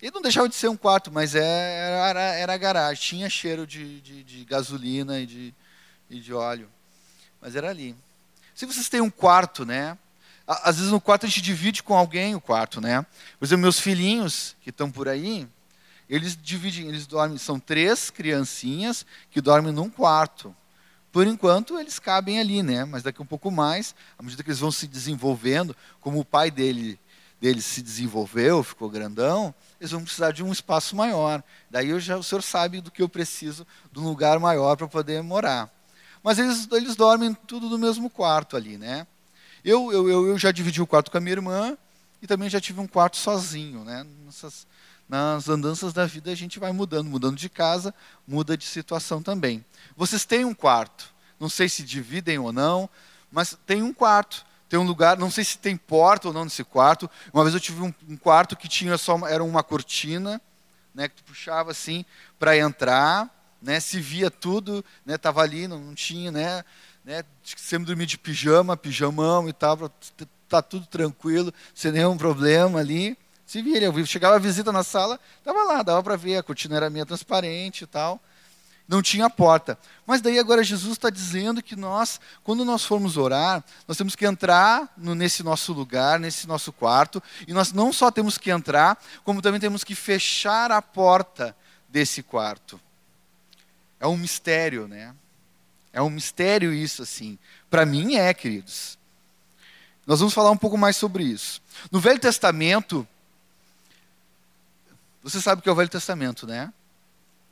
E 0.00 0.10
não 0.10 0.20
deixava 0.20 0.48
de 0.48 0.54
ser 0.54 0.68
um 0.68 0.76
quarto, 0.76 1.10
mas 1.10 1.34
é, 1.34 2.08
era, 2.08 2.20
era, 2.20 2.56
garagem. 2.56 3.02
Tinha 3.02 3.30
cheiro 3.30 3.66
de, 3.66 4.00
de, 4.00 4.22
de 4.22 4.44
gasolina 4.44 5.18
e 5.18 5.26
de, 5.26 5.54
e 6.10 6.20
de 6.20 6.34
óleo. 6.34 6.68
mas 7.40 7.56
era 7.56 7.70
ali. 7.70 7.96
Se 8.54 8.66
vocês 8.66 8.88
têm 8.88 9.00
um 9.00 9.10
quarto, 9.10 9.64
né? 9.64 9.96
Às 10.46 10.76
vezes 10.76 10.92
no 10.92 11.00
quarto 11.00 11.26
a 11.26 11.28
gente 11.28 11.42
divide 11.42 11.82
com 11.82 11.96
alguém 11.96 12.34
o 12.34 12.40
quarto, 12.40 12.80
né? 12.80 13.04
Por 13.38 13.44
exemplo, 13.46 13.62
meus 13.62 13.80
filhinhos 13.80 14.54
que 14.62 14.70
estão 14.70 14.90
por 14.90 15.08
aí, 15.08 15.48
eles 16.08 16.38
dividem, 16.40 16.88
eles 16.88 17.06
dormem, 17.06 17.36
são 17.36 17.58
três 17.58 18.10
criancinhas 18.10 19.04
que 19.30 19.40
dormem 19.40 19.72
num 19.72 19.90
quarto. 19.90 20.54
Por 21.10 21.26
enquanto 21.26 21.78
eles 21.80 21.98
cabem 21.98 22.38
ali, 22.38 22.62
né? 22.62 22.84
Mas 22.84 23.02
daqui 23.02 23.20
um 23.20 23.26
pouco 23.26 23.50
mais, 23.50 23.94
à 24.18 24.22
medida 24.22 24.42
que 24.42 24.50
eles 24.50 24.60
vão 24.60 24.70
se 24.70 24.86
desenvolvendo, 24.86 25.74
como 26.00 26.20
o 26.20 26.24
pai 26.24 26.50
dele 26.50 27.00
dele 27.40 27.60
se 27.60 27.82
desenvolveu, 27.82 28.62
ficou 28.62 28.88
grandão, 28.88 29.54
eles 29.80 29.90
vão 29.90 30.02
precisar 30.02 30.32
de 30.32 30.42
um 30.42 30.52
espaço 30.52 30.96
maior. 30.96 31.42
Daí 31.70 31.98
já, 32.00 32.16
o 32.16 32.22
senhor 32.22 32.42
sabe 32.42 32.80
do 32.80 32.90
que 32.90 33.02
eu 33.02 33.08
preciso 33.08 33.66
de 33.92 34.00
um 34.00 34.04
lugar 34.04 34.38
maior 34.38 34.76
para 34.76 34.88
poder 34.88 35.22
morar. 35.22 35.70
Mas 36.22 36.38
eles, 36.38 36.66
eles 36.72 36.96
dormem 36.96 37.34
tudo 37.34 37.68
no 37.68 37.78
mesmo 37.78 38.10
quarto 38.10 38.56
ali, 38.56 38.76
né? 38.76 39.06
Eu, 39.64 39.92
eu, 39.92 40.28
eu 40.28 40.38
já 40.38 40.50
dividi 40.50 40.80
o 40.80 40.86
quarto 40.86 41.10
com 41.10 41.18
a 41.18 41.20
minha 41.20 41.34
irmã 41.34 41.76
e 42.22 42.26
também 42.26 42.48
já 42.48 42.60
tive 42.60 42.80
um 42.80 42.86
quarto 42.86 43.16
sozinho, 43.16 43.84
né? 43.84 44.06
Nessas, 44.24 44.66
nas 45.08 45.48
andanças 45.48 45.92
da 45.92 46.06
vida 46.06 46.30
a 46.30 46.34
gente 46.34 46.58
vai 46.58 46.72
mudando, 46.72 47.08
mudando 47.08 47.36
de 47.36 47.48
casa, 47.48 47.94
muda 48.26 48.56
de 48.56 48.64
situação 48.64 49.22
também. 49.22 49.64
Vocês 49.96 50.24
têm 50.24 50.44
um 50.44 50.54
quarto, 50.54 51.14
não 51.38 51.48
sei 51.48 51.68
se 51.68 51.82
dividem 51.82 52.38
ou 52.38 52.52
não, 52.52 52.88
mas 53.30 53.56
tem 53.66 53.82
um 53.82 53.92
quarto, 53.92 54.44
tem 54.68 54.78
um 54.78 54.84
lugar, 54.84 55.16
não 55.16 55.30
sei 55.30 55.44
se 55.44 55.58
tem 55.58 55.76
porta 55.76 56.28
ou 56.28 56.34
não 56.34 56.44
nesse 56.44 56.64
quarto. 56.64 57.08
Uma 57.32 57.44
vez 57.44 57.54
eu 57.54 57.60
tive 57.60 57.82
um, 57.82 57.94
um 58.08 58.16
quarto 58.16 58.56
que 58.56 58.68
tinha 58.68 58.98
só 58.98 59.16
era 59.28 59.42
uma 59.42 59.62
cortina, 59.62 60.40
né, 60.94 61.08
que 61.08 61.16
tu 61.16 61.24
puxava 61.24 61.70
assim 61.70 62.04
para 62.38 62.56
entrar, 62.56 63.30
né, 63.62 63.78
se 63.80 64.00
via 64.00 64.30
tudo, 64.30 64.84
né, 65.04 65.16
tava 65.18 65.42
ali, 65.42 65.68
não, 65.68 65.78
não 65.78 65.94
tinha, 65.94 66.30
né, 66.30 66.64
né, 67.04 67.22
sempre 67.56 67.86
dormia 67.86 68.06
de 68.06 68.18
pijama, 68.18 68.76
pijamão 68.76 69.48
e 69.48 69.52
tal, 69.52 69.90
tá 70.48 70.62
tudo 70.62 70.86
tranquilo, 70.86 71.52
sem 71.74 71.92
nenhum 71.92 72.16
problema 72.16 72.80
ali. 72.80 73.16
Se 73.44 73.62
via, 73.62 73.76
ele 73.76 74.06
chegava 74.06 74.34
a 74.34 74.40
visita 74.40 74.72
na 74.72 74.82
sala, 74.82 75.20
estava 75.38 75.62
lá, 75.62 75.82
dava 75.82 76.02
para 76.02 76.16
ver, 76.16 76.36
a 76.36 76.42
cortina 76.42 76.76
era 76.76 76.90
meio 76.90 77.06
transparente 77.06 77.84
e 77.84 77.86
tal. 77.86 78.20
Não 78.88 79.02
tinha 79.02 79.28
porta. 79.28 79.76
Mas 80.06 80.20
daí 80.20 80.38
agora 80.38 80.62
Jesus 80.62 80.92
está 80.92 81.10
dizendo 81.10 81.62
que 81.62 81.74
nós, 81.74 82.20
quando 82.44 82.64
nós 82.64 82.84
formos 82.84 83.16
orar, 83.16 83.64
nós 83.88 83.96
temos 83.96 84.14
que 84.14 84.24
entrar 84.24 84.92
no, 84.96 85.14
nesse 85.14 85.42
nosso 85.42 85.72
lugar, 85.72 86.20
nesse 86.20 86.46
nosso 86.46 86.72
quarto, 86.72 87.20
e 87.48 87.52
nós 87.52 87.72
não 87.72 87.92
só 87.92 88.10
temos 88.10 88.38
que 88.38 88.50
entrar, 88.50 88.96
como 89.24 89.42
também 89.42 89.60
temos 89.60 89.82
que 89.82 89.94
fechar 89.94 90.70
a 90.70 90.80
porta 90.80 91.56
desse 91.88 92.22
quarto. 92.22 92.80
É 93.98 94.06
um 94.06 94.16
mistério, 94.16 94.86
né? 94.86 95.14
É 95.92 96.00
um 96.00 96.10
mistério 96.10 96.72
isso, 96.72 97.02
assim. 97.02 97.38
Para 97.68 97.84
mim 97.84 98.14
é, 98.14 98.32
queridos. 98.32 98.96
Nós 100.06 100.20
vamos 100.20 100.34
falar 100.34 100.52
um 100.52 100.56
pouco 100.56 100.78
mais 100.78 100.94
sobre 100.94 101.24
isso. 101.24 101.60
No 101.90 101.98
Velho 101.98 102.20
Testamento, 102.20 103.06
você 105.22 105.40
sabe 105.40 105.58
o 105.58 105.62
que 105.62 105.68
é 105.68 105.72
o 105.72 105.74
Velho 105.74 105.88
Testamento, 105.88 106.46
né? 106.46 106.72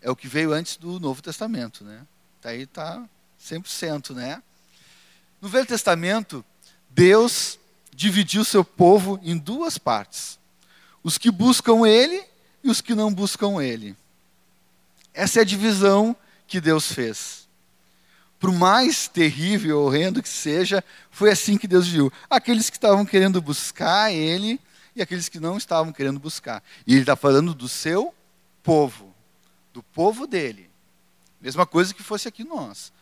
É 0.04 0.10
o 0.10 0.14
que 0.14 0.28
veio 0.28 0.52
antes 0.52 0.76
do 0.76 1.00
Novo 1.00 1.22
Testamento, 1.22 1.82
né? 1.82 2.02
Tá 2.42 2.50
aí 2.50 2.66
tá 2.66 3.02
100%, 3.42 4.10
né? 4.14 4.42
No 5.40 5.48
Velho 5.48 5.64
Testamento, 5.64 6.44
Deus 6.90 7.58
dividiu 7.90 8.42
o 8.42 8.44
seu 8.44 8.62
povo 8.62 9.18
em 9.22 9.38
duas 9.38 9.78
partes: 9.78 10.38
os 11.02 11.16
que 11.16 11.30
buscam 11.30 11.88
ele 11.88 12.22
e 12.62 12.68
os 12.68 12.82
que 12.82 12.94
não 12.94 13.12
buscam 13.12 13.62
ele. 13.64 13.96
Essa 15.14 15.38
é 15.38 15.42
a 15.42 15.46
divisão 15.46 16.14
que 16.46 16.60
Deus 16.60 16.92
fez. 16.92 17.48
Por 18.38 18.52
mais 18.52 19.08
terrível, 19.08 19.80
horrendo 19.80 20.22
que 20.22 20.28
seja, 20.28 20.84
foi 21.10 21.30
assim 21.30 21.56
que 21.56 21.66
Deus 21.66 21.88
viu. 21.88 22.12
Aqueles 22.28 22.68
que 22.68 22.76
estavam 22.76 23.06
querendo 23.06 23.40
buscar 23.40 24.12
ele 24.12 24.60
e 24.94 25.00
aqueles 25.00 25.30
que 25.30 25.40
não 25.40 25.56
estavam 25.56 25.94
querendo 25.94 26.20
buscar. 26.20 26.62
E 26.86 26.92
ele 26.92 27.00
está 27.00 27.16
falando 27.16 27.54
do 27.54 27.70
seu 27.70 28.14
povo, 28.62 29.13
do 29.74 29.82
povo 29.82 30.26
dele. 30.26 30.70
Mesma 31.40 31.66
coisa 31.66 31.92
que 31.92 32.02
fosse 32.02 32.28
aqui 32.28 32.44
nós. 32.44 32.92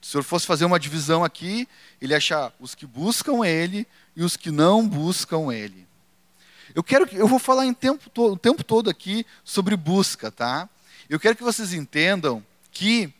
Se 0.00 0.08
o 0.08 0.12
senhor 0.12 0.24
fosse 0.24 0.46
fazer 0.46 0.64
uma 0.64 0.80
divisão 0.80 1.22
aqui, 1.22 1.68
ele 2.00 2.14
achar 2.14 2.52
os 2.58 2.74
que 2.74 2.86
buscam 2.86 3.44
ele 3.44 3.86
e 4.16 4.24
os 4.24 4.36
que 4.36 4.50
não 4.50 4.88
buscam 4.88 5.52
ele. 5.52 5.86
Eu 6.74 6.82
quero 6.82 7.06
eu 7.12 7.28
vou 7.28 7.38
falar 7.38 7.66
em 7.66 7.74
tempo 7.74 8.10
o 8.20 8.36
tempo 8.36 8.64
todo 8.64 8.88
aqui 8.90 9.24
sobre 9.44 9.76
busca, 9.76 10.30
tá? 10.30 10.68
Eu 11.08 11.20
quero 11.20 11.36
que 11.36 11.42
vocês 11.42 11.74
entendam 11.74 12.44
que 12.72 13.12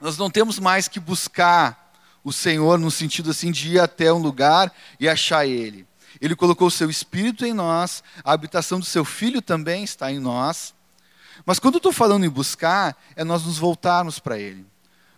nós 0.00 0.16
não 0.16 0.30
temos 0.30 0.58
mais 0.58 0.88
que 0.88 0.98
buscar 0.98 1.92
o 2.24 2.32
Senhor 2.32 2.78
no 2.78 2.90
sentido 2.90 3.30
assim 3.30 3.52
de 3.52 3.74
ir 3.74 3.80
até 3.80 4.12
um 4.12 4.18
lugar 4.18 4.74
e 4.98 5.08
achar 5.08 5.46
ele. 5.46 5.86
Ele 6.20 6.34
colocou 6.34 6.68
o 6.68 6.70
seu 6.70 6.88
espírito 6.88 7.44
em 7.44 7.52
nós, 7.52 8.02
a 8.24 8.32
habitação 8.32 8.80
do 8.80 8.86
seu 8.86 9.04
filho 9.04 9.42
também 9.42 9.84
está 9.84 10.10
em 10.10 10.18
nós. 10.18 10.74
Mas 11.48 11.58
quando 11.58 11.76
eu 11.76 11.78
estou 11.78 11.94
falando 11.94 12.26
em 12.26 12.28
buscar, 12.28 12.94
é 13.16 13.24
nós 13.24 13.42
nos 13.42 13.56
voltarmos 13.56 14.18
para 14.18 14.38
ele. 14.38 14.66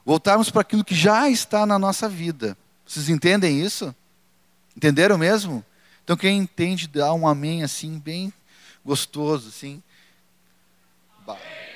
Voltarmos 0.04 0.48
para 0.48 0.60
aquilo 0.60 0.84
que 0.84 0.94
já 0.94 1.28
está 1.28 1.66
na 1.66 1.76
nossa 1.76 2.08
vida. 2.08 2.56
Vocês 2.86 3.08
entendem 3.08 3.60
isso? 3.60 3.92
Entenderam 4.76 5.18
mesmo? 5.18 5.64
Então 6.04 6.16
quem 6.16 6.38
entende 6.38 6.86
dá 6.86 7.12
um 7.12 7.26
amém 7.26 7.64
assim, 7.64 7.98
bem 7.98 8.32
gostoso, 8.84 9.48
assim. 9.48 9.82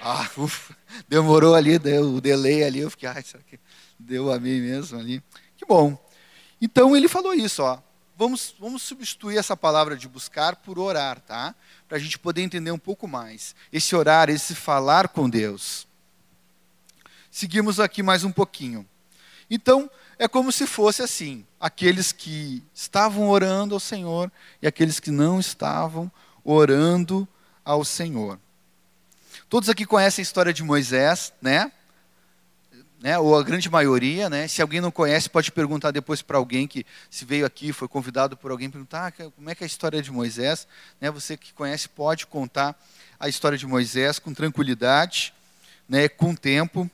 Ah, 0.00 0.30
ufa, 0.38 0.76
demorou 1.08 1.56
ali, 1.56 1.76
deu 1.76 2.14
o 2.14 2.20
delay 2.20 2.62
ali, 2.62 2.78
eu 2.78 2.90
fiquei, 2.90 3.08
ai, 3.08 3.24
será 3.24 3.42
que 3.42 3.58
deu 3.98 4.32
amém 4.32 4.60
mesmo 4.60 5.00
ali? 5.00 5.20
Que 5.56 5.66
bom. 5.66 5.98
Então 6.60 6.96
ele 6.96 7.08
falou 7.08 7.34
isso, 7.34 7.60
ó 7.60 7.80
vamos, 8.16 8.54
vamos 8.58 8.82
substituir 8.82 9.36
essa 9.36 9.56
palavra 9.56 9.96
de 9.96 10.08
buscar 10.08 10.56
por 10.56 10.78
orar, 10.78 11.20
tá? 11.20 11.54
Para 11.94 12.00
a 12.00 12.02
gente 12.02 12.18
poder 12.18 12.42
entender 12.42 12.72
um 12.72 12.78
pouco 12.78 13.06
mais. 13.06 13.54
Esse 13.72 13.94
orar, 13.94 14.28
esse 14.28 14.52
falar 14.52 15.06
com 15.06 15.30
Deus. 15.30 15.86
Seguimos 17.30 17.78
aqui 17.78 18.02
mais 18.02 18.24
um 18.24 18.32
pouquinho. 18.32 18.84
Então, 19.48 19.88
é 20.18 20.26
como 20.26 20.50
se 20.50 20.66
fosse 20.66 21.02
assim: 21.02 21.46
aqueles 21.60 22.10
que 22.10 22.64
estavam 22.74 23.28
orando 23.28 23.74
ao 23.74 23.78
Senhor 23.78 24.28
e 24.60 24.66
aqueles 24.66 24.98
que 24.98 25.12
não 25.12 25.38
estavam 25.38 26.10
orando 26.42 27.28
ao 27.64 27.84
Senhor. 27.84 28.40
Todos 29.48 29.68
aqui 29.68 29.86
conhecem 29.86 30.20
a 30.20 30.24
história 30.24 30.52
de 30.52 30.64
Moisés, 30.64 31.32
né? 31.40 31.70
Né, 33.04 33.18
ou 33.18 33.36
a 33.36 33.42
grande 33.42 33.68
maioria, 33.68 34.30
né, 34.30 34.48
se 34.48 34.62
alguém 34.62 34.80
não 34.80 34.90
conhece, 34.90 35.28
pode 35.28 35.52
perguntar 35.52 35.90
depois 35.90 36.22
para 36.22 36.38
alguém 36.38 36.66
que 36.66 36.86
se 37.10 37.26
veio 37.26 37.44
aqui, 37.44 37.70
foi 37.70 37.86
convidado 37.86 38.34
por 38.34 38.50
alguém, 38.50 38.70
perguntar 38.70 39.08
ah, 39.08 39.30
como 39.36 39.50
é 39.50 39.54
que 39.54 39.62
é 39.62 39.66
a 39.66 39.68
história 39.68 40.00
de 40.00 40.10
Moisés. 40.10 40.66
Né, 40.98 41.10
você 41.10 41.36
que 41.36 41.52
conhece 41.52 41.86
pode 41.86 42.26
contar 42.26 42.74
a 43.20 43.28
história 43.28 43.58
de 43.58 43.66
Moisés 43.66 44.18
com 44.18 44.32
tranquilidade, 44.32 45.34
né, 45.86 46.08
com 46.08 46.34
tempo. 46.34 46.90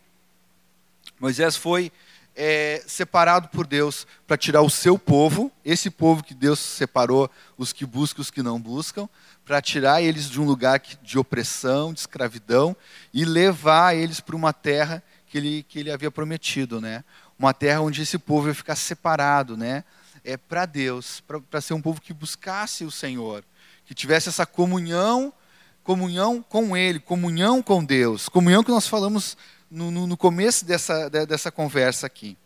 Moisés 1.21 1.55
foi 1.55 1.93
é, 2.35 2.83
separado 2.89 3.47
por 3.47 3.65
Deus 3.65 4.05
para 4.27 4.37
tirar 4.37 4.63
o 4.63 4.71
seu 4.71 4.99
povo, 4.99 5.53
esse 5.65 5.91
povo 5.91 6.25
que 6.25 6.35
Deus 6.35 6.59
separou, 6.59 7.31
os 7.57 7.73
que 7.73 7.87
buscam, 7.87 8.23
os 8.23 8.33
que 8.33 8.43
não 8.43 8.61
buscam, 8.61 9.09
para 9.45 9.63
tirar 9.63 10.03
eles 10.03 10.29
de 10.29 10.41
um 10.41 10.45
lugar 10.45 10.83
de 11.05 11.19
opressão, 11.21 11.93
de 11.93 12.01
escravidão, 12.01 12.75
e 13.15 13.25
levar 13.25 13.95
eles 13.95 14.19
para 14.19 14.35
uma 14.35 14.53
terra 14.53 15.01
que 15.31 15.39
ele, 15.39 15.63
que 15.63 15.79
ele 15.79 15.93
havia 15.93 16.11
prometido, 16.11 16.81
né? 16.81 17.05
Uma 17.39 17.55
terra 17.55 17.81
onde 17.81 18.03
esse 18.03 18.19
povo 18.19 18.49
ia 18.49 18.55
ficar 18.55 18.75
separado, 18.75 19.57
né? 19.57 19.85
É 20.25 20.37
para 20.37 20.67
Deus, 20.67 21.23
para 21.49 21.61
ser 21.61 21.73
um 21.73 21.81
povo 21.81 22.01
que 22.01 22.13
buscasse 22.13 22.85
o 22.85 22.91
Senhor, 22.91 23.45
que 23.87 23.95
tivesse 23.95 24.29
essa 24.29 24.45
comunhão, 24.45 25.33
comunhão 25.85 26.43
com 26.43 26.77
Ele, 26.77 26.99
comunhão 26.99 27.63
com 27.63 27.83
Deus, 27.83 28.29
comunhão 28.29 28.65
que 28.65 28.73
nós 28.73 28.89
falamos 28.89 29.37
no, 29.71 29.91
no, 29.91 30.07
no 30.09 30.17
começo 30.17 30.65
dessa, 30.65 31.09
dessa 31.09 31.51
conversa 31.51 32.07
aqui. 32.07 32.37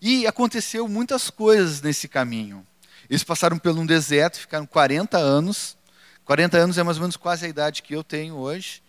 E 0.00 0.26
aconteceu 0.26 0.88
muitas 0.88 1.28
coisas 1.28 1.82
nesse 1.82 2.08
caminho. 2.08 2.66
Eles 3.08 3.22
passaram 3.22 3.58
por 3.58 3.76
um 3.76 3.84
deserto, 3.84 4.40
ficaram 4.40 4.64
40 4.64 5.18
anos. 5.18 5.76
40 6.24 6.56
anos 6.56 6.78
é 6.78 6.82
mais 6.82 6.96
ou 6.96 7.02
menos 7.02 7.18
quase 7.18 7.44
a 7.44 7.48
idade 7.48 7.82
que 7.82 7.94
eu 7.94 8.02
tenho 8.02 8.36
hoje. 8.36 8.82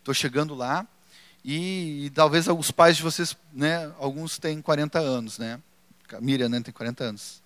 Estou 0.00 0.12
chegando 0.12 0.54
lá. 0.54 0.86
E, 1.44 2.06
e, 2.06 2.10
talvez 2.10 2.46
os 2.46 2.70
pais 2.70 2.96
de 2.96 3.02
vocês, 3.02 3.36
né, 3.52 3.92
alguns 3.98 4.38
têm 4.38 4.62
40 4.62 4.98
anos, 4.98 5.38
né? 5.38 5.60
Miriam 6.20 6.48
né, 6.48 6.60
tem 6.60 6.72
40 6.72 7.04
anos. 7.04 7.42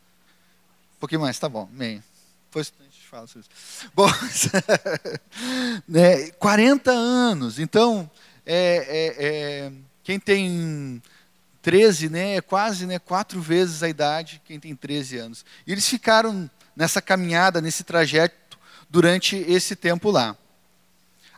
Um 0.96 1.00
pouquinho 1.00 1.20
mais, 1.20 1.38
tá 1.38 1.48
bom. 1.48 1.68
Meio. 1.72 2.02
Depois 2.46 2.72
a 2.78 2.82
gente 2.82 3.06
fala 3.08 3.26
sobre 3.26 3.46
isso. 3.48 3.90
Bom, 3.94 4.08
né, 5.88 6.30
40 6.32 6.90
anos. 6.90 7.58
Então, 7.58 8.10
é, 8.44 8.86
é, 8.88 9.26
é, 9.26 9.72
quem 10.02 10.18
tem 10.18 11.02
13, 11.62 12.08
né, 12.08 12.36
é 12.36 12.40
quase 12.40 12.86
né, 12.86 12.98
quatro 12.98 13.40
vezes 13.40 13.82
a 13.82 13.88
idade 13.88 14.40
quem 14.44 14.60
tem 14.60 14.74
13 14.74 15.18
anos. 15.18 15.44
E 15.66 15.72
eles 15.72 15.88
ficaram 15.88 16.50
nessa 16.74 17.00
caminhada, 17.00 17.60
nesse 17.60 17.82
trajeto, 17.82 18.58
durante 18.88 19.36
esse 19.36 19.74
tempo 19.74 20.10
lá. 20.10 20.36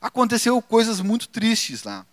Aconteceu 0.00 0.60
coisas 0.60 1.00
muito 1.00 1.28
tristes 1.28 1.82
lá. 1.82 2.04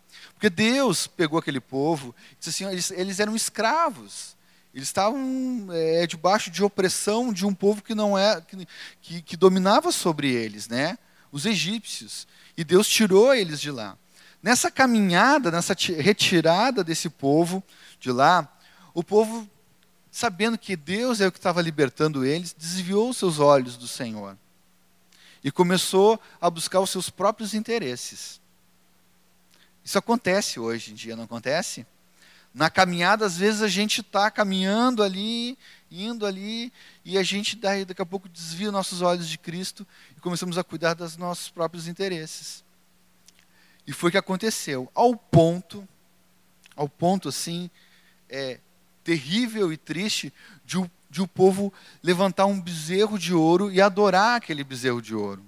Porque 0.45 0.63
Deus 0.63 1.07
pegou 1.07 1.39
aquele 1.39 1.59
povo, 1.59 2.13
disse 2.39 2.51
assim, 2.51 2.71
eles, 2.71 2.91
eles 2.91 3.19
eram 3.19 3.35
escravos. 3.35 4.35
Eles 4.75 4.87
estavam 4.87 5.69
é, 5.71 6.05
debaixo 6.05 6.51
de 6.51 6.63
opressão 6.63 7.33
de 7.33 7.47
um 7.47 7.53
povo 7.53 7.81
que 7.81 7.95
não 7.95 8.15
é 8.15 8.39
que, 8.41 8.67
que, 9.01 9.21
que 9.23 9.37
dominava 9.37 9.91
sobre 9.91 10.31
eles, 10.31 10.67
né? 10.67 10.99
Os 11.31 11.47
egípcios. 11.47 12.27
E 12.55 12.63
Deus 12.63 12.87
tirou 12.87 13.33
eles 13.33 13.59
de 13.59 13.71
lá. 13.71 13.97
Nessa 14.39 14.69
caminhada, 14.69 15.49
nessa 15.49 15.73
retirada 15.97 16.83
desse 16.83 17.09
povo 17.09 17.63
de 17.99 18.11
lá, 18.11 18.47
o 18.93 19.03
povo, 19.03 19.49
sabendo 20.11 20.59
que 20.59 20.75
Deus 20.75 21.21
é 21.21 21.27
o 21.27 21.31
que 21.31 21.39
estava 21.39 21.59
libertando 21.59 22.23
eles, 22.23 22.55
desviou 22.55 23.11
seus 23.15 23.39
olhos 23.39 23.77
do 23.77 23.87
Senhor 23.87 24.37
e 25.43 25.49
começou 25.49 26.19
a 26.39 26.51
buscar 26.51 26.81
os 26.81 26.91
seus 26.91 27.09
próprios 27.09 27.55
interesses. 27.55 28.44
Isso 29.85 29.99
acontece 29.99 30.59
hoje 30.59 30.91
em 30.91 30.95
dia, 30.95 31.15
não 31.15 31.25
acontece? 31.25 31.85
Na 32.51 32.71
caminhada, 32.71 33.23
às 33.23 33.37
vezes 33.37 33.61
a 33.61 33.67
gente 33.67 34.01
está 34.01 34.31
caminhando 34.31 35.03
ali, 35.03 35.55
indo 35.91 36.25
ali, 36.25 36.73
e 37.03 37.19
a 37.19 37.23
gente 37.23 37.55
daí, 37.55 37.85
daqui 37.85 38.01
a 38.01 38.05
pouco 38.05 38.27
desvia 38.27 38.71
nossos 38.71 39.03
olhos 39.03 39.29
de 39.29 39.37
Cristo 39.37 39.85
e 40.17 40.19
começamos 40.19 40.57
a 40.57 40.63
cuidar 40.63 40.95
dos 40.95 41.17
nossos 41.17 41.49
próprios 41.49 41.87
interesses. 41.87 42.63
E 43.85 43.93
foi 43.93 44.09
o 44.09 44.11
que 44.11 44.17
aconteceu, 44.17 44.89
ao 44.95 45.15
ponto, 45.15 45.87
ao 46.75 46.89
ponto 46.89 47.29
assim, 47.29 47.69
é, 48.27 48.59
terrível 49.03 49.71
e 49.71 49.77
triste, 49.77 50.33
de 50.65 50.79
o, 50.79 50.89
de 51.11 51.21
o 51.21 51.27
povo 51.27 51.71
levantar 52.01 52.47
um 52.47 52.59
bezerro 52.59 53.19
de 53.19 53.35
ouro 53.35 53.71
e 53.71 53.79
adorar 53.79 54.37
aquele 54.37 54.63
bezerro 54.63 54.99
de 54.99 55.13
ouro. 55.13 55.45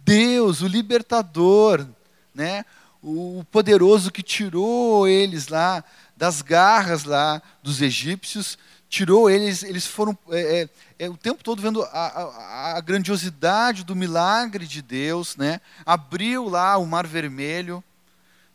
Deus, 0.00 0.60
o 0.60 0.66
libertador, 0.66 1.88
né? 2.34 2.64
O 3.02 3.44
poderoso 3.50 4.10
que 4.10 4.22
tirou 4.22 5.08
eles 5.08 5.48
lá 5.48 5.82
das 6.16 6.42
garras 6.42 7.04
lá 7.04 7.40
dos 7.62 7.80
egípcios, 7.80 8.58
tirou 8.88 9.30
eles, 9.30 9.62
eles 9.62 9.86
foram 9.86 10.18
é, 10.30 10.62
é, 10.98 11.04
é, 11.06 11.08
o 11.08 11.16
tempo 11.16 11.42
todo 11.42 11.62
vendo 11.62 11.82
a, 11.82 11.88
a, 11.88 12.76
a, 12.76 12.80
grandiosidade 12.80 13.84
do 13.84 13.96
milagre 13.96 14.66
de 14.66 14.82
Deus, 14.82 15.36
né? 15.36 15.60
Abriu 15.86 16.48
lá 16.48 16.76
o 16.76 16.84
Mar 16.84 17.06
Vermelho, 17.06 17.82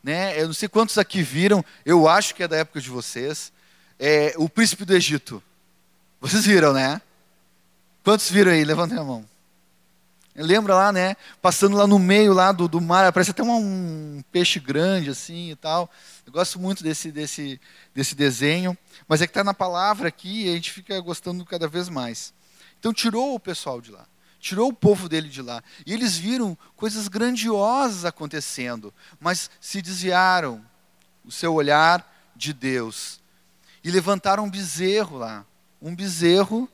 né? 0.03 0.39
Eu 0.39 0.47
não 0.47 0.53
sei 0.53 0.67
quantos 0.67 0.97
aqui 0.97 1.23
viram, 1.23 1.63
eu 1.85 2.07
acho 2.07 2.35
que 2.35 2.43
é 2.43 2.47
da 2.47 2.57
época 2.57 2.81
de 2.81 2.89
vocês, 2.89 3.51
é, 3.97 4.33
o 4.37 4.49
Príncipe 4.49 4.85
do 4.85 4.93
Egito. 4.93 5.41
Vocês 6.19 6.45
viram, 6.45 6.73
né? 6.73 7.01
Quantos 8.03 8.29
viram 8.29 8.51
aí? 8.51 8.63
Levantem 8.63 8.97
a 8.97 9.03
mão. 9.03 9.25
Lembra 10.35 10.75
lá, 10.75 10.91
né? 10.91 11.15
Passando 11.41 11.77
lá 11.77 11.87
no 11.87 11.97
meio 11.97 12.33
lá 12.33 12.51
do, 12.51 12.67
do 12.67 12.81
mar, 12.81 13.11
parece 13.13 13.31
até 13.31 13.41
um, 13.41 14.17
um 14.17 14.23
peixe 14.31 14.59
grande 14.59 15.09
assim 15.09 15.51
e 15.51 15.55
tal. 15.55 15.89
Eu 16.25 16.33
gosto 16.33 16.59
muito 16.59 16.83
desse, 16.83 17.09
desse, 17.09 17.59
desse 17.93 18.15
desenho, 18.15 18.77
mas 19.07 19.21
é 19.21 19.27
que 19.27 19.31
está 19.31 19.45
na 19.45 19.53
palavra 19.53 20.09
aqui 20.09 20.45
e 20.45 20.49
a 20.49 20.53
gente 20.53 20.71
fica 20.71 20.99
gostando 20.99 21.45
cada 21.45 21.69
vez 21.69 21.87
mais. 21.87 22.33
Então 22.77 22.93
tirou 22.93 23.33
o 23.33 23.39
pessoal 23.39 23.79
de 23.79 23.91
lá, 23.91 24.05
tirou 24.37 24.67
o 24.67 24.73
povo 24.73 25.07
dele 25.07 25.29
de 25.29 25.41
lá. 25.41 25.63
E 25.85 25.93
eles 25.93 26.17
viram 26.17 26.57
coisas 26.75 27.07
grandiosas 27.07 28.03
acontecendo, 28.03 28.93
mas 29.19 29.49
se 29.61 29.81
desviaram 29.81 30.63
o 31.23 31.31
seu 31.31 31.53
olhar 31.53 32.05
de 32.35 32.51
Deus. 32.51 33.21
E 33.81 33.89
levantaram 33.89 34.43
um 34.43 34.49
bezerro 34.49 35.17
lá. 35.17 35.45
Um 35.81 35.95
bezerro 35.95 36.69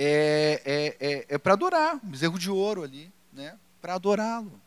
é, 0.00 0.62
é, 0.64 0.96
é, 1.00 1.26
é 1.30 1.38
para 1.38 1.54
adorar, 1.54 1.96
um 1.96 2.08
bezerro 2.10 2.38
de 2.38 2.48
ouro 2.48 2.84
ali, 2.84 3.12
né? 3.32 3.58
para 3.82 3.94
adorá-lo. 3.94 4.60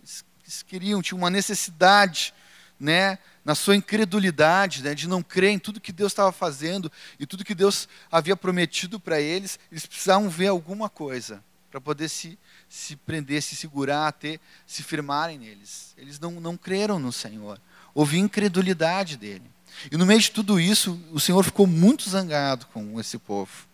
Eles, 0.00 0.22
eles, 0.42 0.62
queriam, 0.62 1.00
tinham 1.00 1.16
uma 1.18 1.30
necessidade, 1.30 2.34
né? 2.78 3.18
na 3.42 3.54
sua 3.54 3.74
incredulidade, 3.74 4.82
né? 4.82 4.94
de 4.94 5.08
não 5.08 5.22
crer 5.22 5.52
em 5.52 5.58
tudo 5.58 5.80
que 5.80 5.90
Deus 5.90 6.12
estava 6.12 6.30
fazendo 6.32 6.92
e 7.18 7.24
tudo 7.24 7.46
que 7.46 7.54
Deus 7.54 7.88
havia 8.12 8.36
prometido 8.36 9.00
para 9.00 9.18
eles, 9.18 9.58
eles 9.72 9.86
precisavam 9.86 10.28
ver 10.28 10.48
alguma 10.48 10.90
coisa 10.90 11.42
para 11.70 11.80
poder 11.80 12.10
se, 12.10 12.38
se 12.68 12.94
prender, 12.94 13.42
se 13.42 13.56
segurar, 13.56 14.12
ter, 14.12 14.38
se 14.66 14.82
firmarem 14.82 15.38
neles. 15.38 15.94
Eles 15.96 16.20
não, 16.20 16.32
não 16.32 16.58
creram 16.58 16.98
no 16.98 17.10
Senhor. 17.10 17.58
Houve 17.94 18.18
incredulidade 18.18 19.16
dele. 19.16 19.50
E 19.90 19.96
no 19.96 20.04
meio 20.04 20.20
de 20.20 20.30
tudo 20.30 20.60
isso, 20.60 21.00
o 21.10 21.18
Senhor 21.18 21.42
ficou 21.42 21.66
muito 21.66 22.08
zangado 22.08 22.66
com 22.66 23.00
esse 23.00 23.18
povo. 23.18 23.66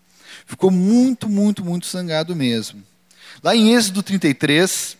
Ficou 0.46 0.70
muito, 0.70 1.28
muito, 1.28 1.64
muito 1.64 1.86
zangado 1.86 2.34
mesmo. 2.34 2.82
Lá 3.42 3.54
em 3.54 3.74
Êxodo 3.74 4.02
33, 4.02 4.96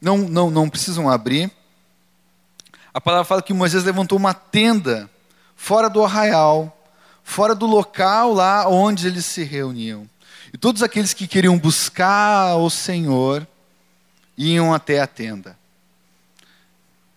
não, 0.00 0.18
não, 0.18 0.50
não 0.50 0.68
precisam 0.68 1.08
abrir, 1.08 1.50
a 2.92 3.00
palavra 3.00 3.24
fala 3.24 3.42
que 3.42 3.52
Moisés 3.52 3.84
levantou 3.84 4.18
uma 4.18 4.34
tenda 4.34 5.08
fora 5.54 5.88
do 5.88 6.02
arraial, 6.02 6.76
fora 7.22 7.54
do 7.54 7.66
local 7.66 8.32
lá 8.32 8.68
onde 8.68 9.06
eles 9.06 9.26
se 9.26 9.44
reuniam. 9.44 10.08
E 10.52 10.58
todos 10.58 10.82
aqueles 10.82 11.14
que 11.14 11.28
queriam 11.28 11.56
buscar 11.56 12.56
o 12.56 12.68
Senhor 12.68 13.46
iam 14.36 14.74
até 14.74 15.00
a 15.00 15.06
tenda. 15.06 15.56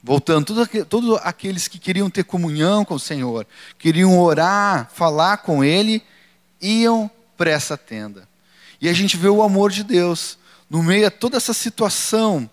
Voltando, 0.03 0.67
todos 0.85 1.17
aqueles 1.23 1.67
que 1.67 1.79
queriam 1.79 2.09
ter 2.09 2.25
comunhão 2.25 2.83
com 2.83 2.95
o 2.95 2.99
Senhor, 2.99 3.47
queriam 3.79 4.19
orar, 4.19 4.91
falar 4.93 5.37
com 5.37 5.63
Ele, 5.63 6.03
iam 6.61 7.09
para 7.37 7.51
essa 7.51 7.77
tenda. 7.77 8.27
E 8.79 8.89
a 8.89 8.93
gente 8.93 9.17
vê 9.17 9.27
o 9.27 9.41
amor 9.41 9.71
de 9.71 9.83
Deus 9.83 10.37
no 10.69 10.81
meio 10.83 11.09
de 11.09 11.15
toda 11.15 11.37
essa 11.37 11.53
situação, 11.53 12.49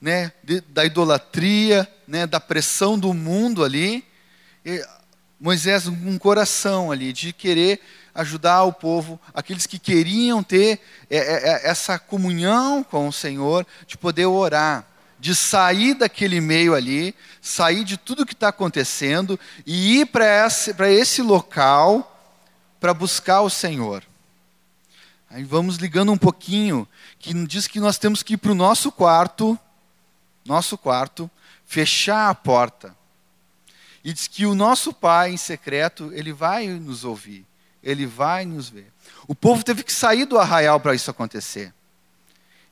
né, 0.00 0.32
de, 0.42 0.60
da 0.60 0.84
idolatria, 0.84 1.88
né, 2.06 2.26
da 2.26 2.40
pressão 2.40 2.98
do 2.98 3.12
mundo 3.12 3.64
ali. 3.64 4.04
Moisés 5.40 5.86
um 5.86 6.18
coração 6.18 6.90
ali 6.90 7.12
de 7.12 7.32
querer 7.32 7.80
ajudar 8.18 8.64
o 8.64 8.72
povo, 8.72 9.20
aqueles 9.32 9.66
que 9.66 9.78
queriam 9.78 10.42
ter 10.42 10.80
é, 11.08 11.16
é, 11.16 11.50
é, 11.50 11.70
essa 11.70 11.96
comunhão 11.98 12.82
com 12.82 13.06
o 13.06 13.12
Senhor, 13.12 13.64
de 13.86 13.96
poder 13.96 14.26
orar, 14.26 14.84
de 15.20 15.34
sair 15.36 15.94
daquele 15.94 16.40
meio 16.40 16.74
ali, 16.74 17.14
sair 17.40 17.84
de 17.84 17.96
tudo 17.96 18.26
que 18.26 18.32
está 18.32 18.48
acontecendo 18.48 19.38
e 19.64 20.00
ir 20.00 20.06
para 20.06 20.46
esse, 20.46 20.74
esse 20.88 21.22
local 21.22 22.20
para 22.80 22.92
buscar 22.92 23.42
o 23.42 23.50
Senhor. 23.50 24.02
Aí 25.30 25.44
vamos 25.44 25.76
ligando 25.76 26.10
um 26.10 26.16
pouquinho, 26.16 26.88
que 27.18 27.34
diz 27.46 27.66
que 27.66 27.80
nós 27.80 27.98
temos 27.98 28.22
que 28.22 28.34
ir 28.34 28.36
para 28.38 28.52
o 28.52 28.54
nosso 28.54 28.90
quarto, 28.90 29.58
nosso 30.44 30.78
quarto, 30.78 31.30
fechar 31.66 32.30
a 32.30 32.34
porta. 32.34 32.96
E 34.02 34.12
diz 34.12 34.26
que 34.26 34.46
o 34.46 34.54
nosso 34.54 34.92
pai 34.92 35.32
em 35.32 35.36
secreto, 35.36 36.10
ele 36.14 36.32
vai 36.32 36.66
nos 36.66 37.04
ouvir, 37.04 37.44
ele 37.82 38.06
vai 38.06 38.46
nos 38.46 38.70
ver. 38.70 38.90
O 39.26 39.34
povo 39.34 39.62
teve 39.62 39.82
que 39.82 39.92
sair 39.92 40.24
do 40.24 40.38
arraial 40.38 40.80
para 40.80 40.94
isso 40.94 41.10
acontecer. 41.10 41.74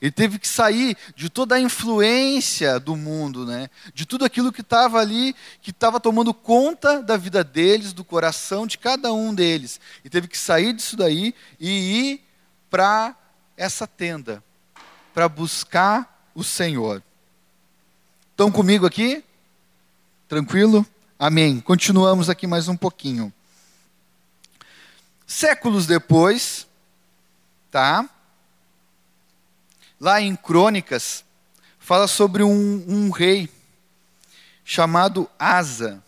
Ele 0.01 0.11
teve 0.11 0.39
que 0.39 0.49
sair 0.49 0.97
de 1.15 1.29
toda 1.29 1.55
a 1.55 1.61
influência 1.61 2.79
do 2.79 2.97
mundo, 2.97 3.47
né? 3.47 3.69
de 3.95 4.07
tudo 4.07 4.25
aquilo 4.25 4.53
que 4.53 4.61
estava 4.61 4.99
ali, 4.99 5.35
que 5.61 5.71
estava 5.71 5.99
tomando 5.99 6.35
conta 6.35 7.03
da 7.03 7.17
vida 7.17 7.43
deles, 7.43 7.93
do 7.93 8.05
coração 8.05 8.67
de 8.67 8.77
cada 8.79 9.13
um 9.13 9.35
deles. 9.35 9.81
E 10.05 10.11
teve 10.11 10.29
que 10.29 10.39
sair 10.39 10.75
disso 10.75 10.97
daí 10.97 11.35
e 11.59 11.71
ir 11.71 12.26
para 12.77 13.17
essa 13.57 13.87
tenda, 13.87 14.45
para 15.15 15.31
buscar 15.31 16.29
o 16.35 16.45
Senhor. 16.45 17.03
Estão 18.33 18.53
comigo 18.53 18.85
aqui? 18.85 19.25
Tranquilo? 20.29 20.87
Amém. 21.19 21.59
Continuamos 21.59 22.29
aqui 22.29 22.47
mais 22.47 22.69
um 22.69 22.77
pouquinho. 22.77 23.33
Séculos 25.27 25.87
depois, 25.87 26.67
tá? 27.71 28.07
Lá 29.99 30.21
em 30.21 30.37
Crônicas, 30.37 31.25
fala 31.79 32.07
sobre 32.07 32.43
um, 32.43 32.85
um 32.87 33.11
rei 33.11 33.49
chamado 34.67 35.31
Asa. 35.39 36.05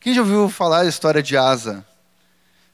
Quem 0.00 0.12
já 0.12 0.22
ouviu 0.22 0.48
falar 0.48 0.80
a 0.80 0.88
história 0.88 1.22
de 1.22 1.36
Asa? 1.36 1.86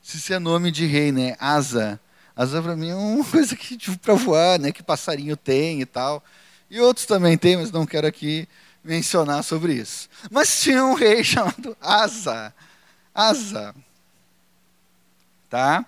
Se 0.03 0.33
é 0.33 0.39
nome 0.39 0.71
de 0.71 0.87
rei, 0.87 1.13
né? 1.13 1.37
Asa. 1.39 2.01
Asa 2.37 2.61
para 2.61 2.77
mim 2.77 2.91
é 2.91 2.95
uma 2.95 3.25
coisa 3.31 3.55
que 3.55 3.77
tipo, 3.77 3.99
para 3.99 4.15
voar, 4.15 4.59
né, 4.59 4.73
que 4.73 4.83
passarinho 4.83 5.37
tem 5.37 5.81
e 5.81 5.87
tal. 5.87 6.23
E 6.71 6.81
outros 6.81 7.07
também 7.07 7.39
têm, 7.39 7.57
mas 7.57 7.71
não 7.71 7.87
quero 7.87 8.07
aqui 8.07 8.49
mencionar 8.83 9.43
sobre 9.45 9.75
isso. 9.75 10.09
Mas 10.31 10.61
tinha 10.61 10.85
um 10.85 10.95
rei 10.95 11.23
chamado 11.25 11.77
Asa. 11.81 12.55
Asa. 13.15 13.75
Tá? 15.49 15.87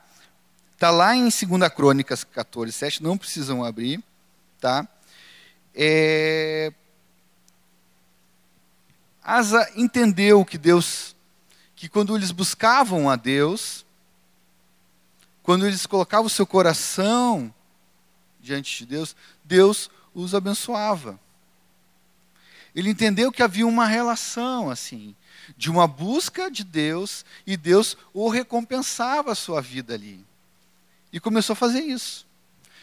Tá 0.78 0.90
lá 0.90 1.16
em 1.16 1.24
2 1.24 1.42
Crônicas 1.74 2.22
14, 2.22 2.70
7, 2.70 3.02
não 3.02 3.16
precisam 3.16 3.64
abrir, 3.64 4.02
tá? 4.60 4.86
É... 5.74 6.70
Asa 9.24 9.68
entendeu 9.74 10.44
que 10.44 10.58
Deus, 10.58 11.16
que 11.74 11.88
quando 11.88 12.14
eles 12.14 12.30
buscavam 12.30 13.08
a 13.08 13.16
Deus, 13.16 13.85
quando 15.46 15.64
eles 15.64 15.86
colocavam 15.86 16.26
o 16.26 16.28
seu 16.28 16.44
coração 16.44 17.54
diante 18.40 18.78
de 18.78 18.86
Deus, 18.86 19.14
Deus 19.44 19.88
os 20.12 20.34
abençoava. 20.34 21.20
Ele 22.74 22.90
entendeu 22.90 23.30
que 23.30 23.44
havia 23.44 23.64
uma 23.64 23.86
relação 23.86 24.68
assim, 24.68 25.14
de 25.56 25.70
uma 25.70 25.86
busca 25.86 26.50
de 26.50 26.64
Deus 26.64 27.24
e 27.46 27.56
Deus 27.56 27.96
o 28.12 28.28
recompensava 28.28 29.30
a 29.30 29.36
sua 29.36 29.60
vida 29.62 29.94
ali. 29.94 30.26
E 31.12 31.20
começou 31.20 31.52
a 31.52 31.56
fazer 31.56 31.80
isso. 31.80 32.26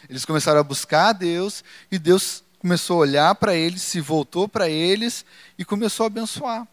Eles 0.08 0.24
começaram 0.24 0.60
a 0.60 0.64
buscar 0.64 1.08
a 1.08 1.12
Deus 1.12 1.62
e 1.92 1.98
Deus 1.98 2.42
começou 2.58 2.96
a 2.96 3.00
olhar 3.00 3.34
para 3.34 3.54
eles, 3.54 3.82
se 3.82 4.00
voltou 4.00 4.48
para 4.48 4.70
eles 4.70 5.22
e 5.58 5.66
começou 5.66 6.04
a 6.04 6.06
abençoar. 6.06 6.66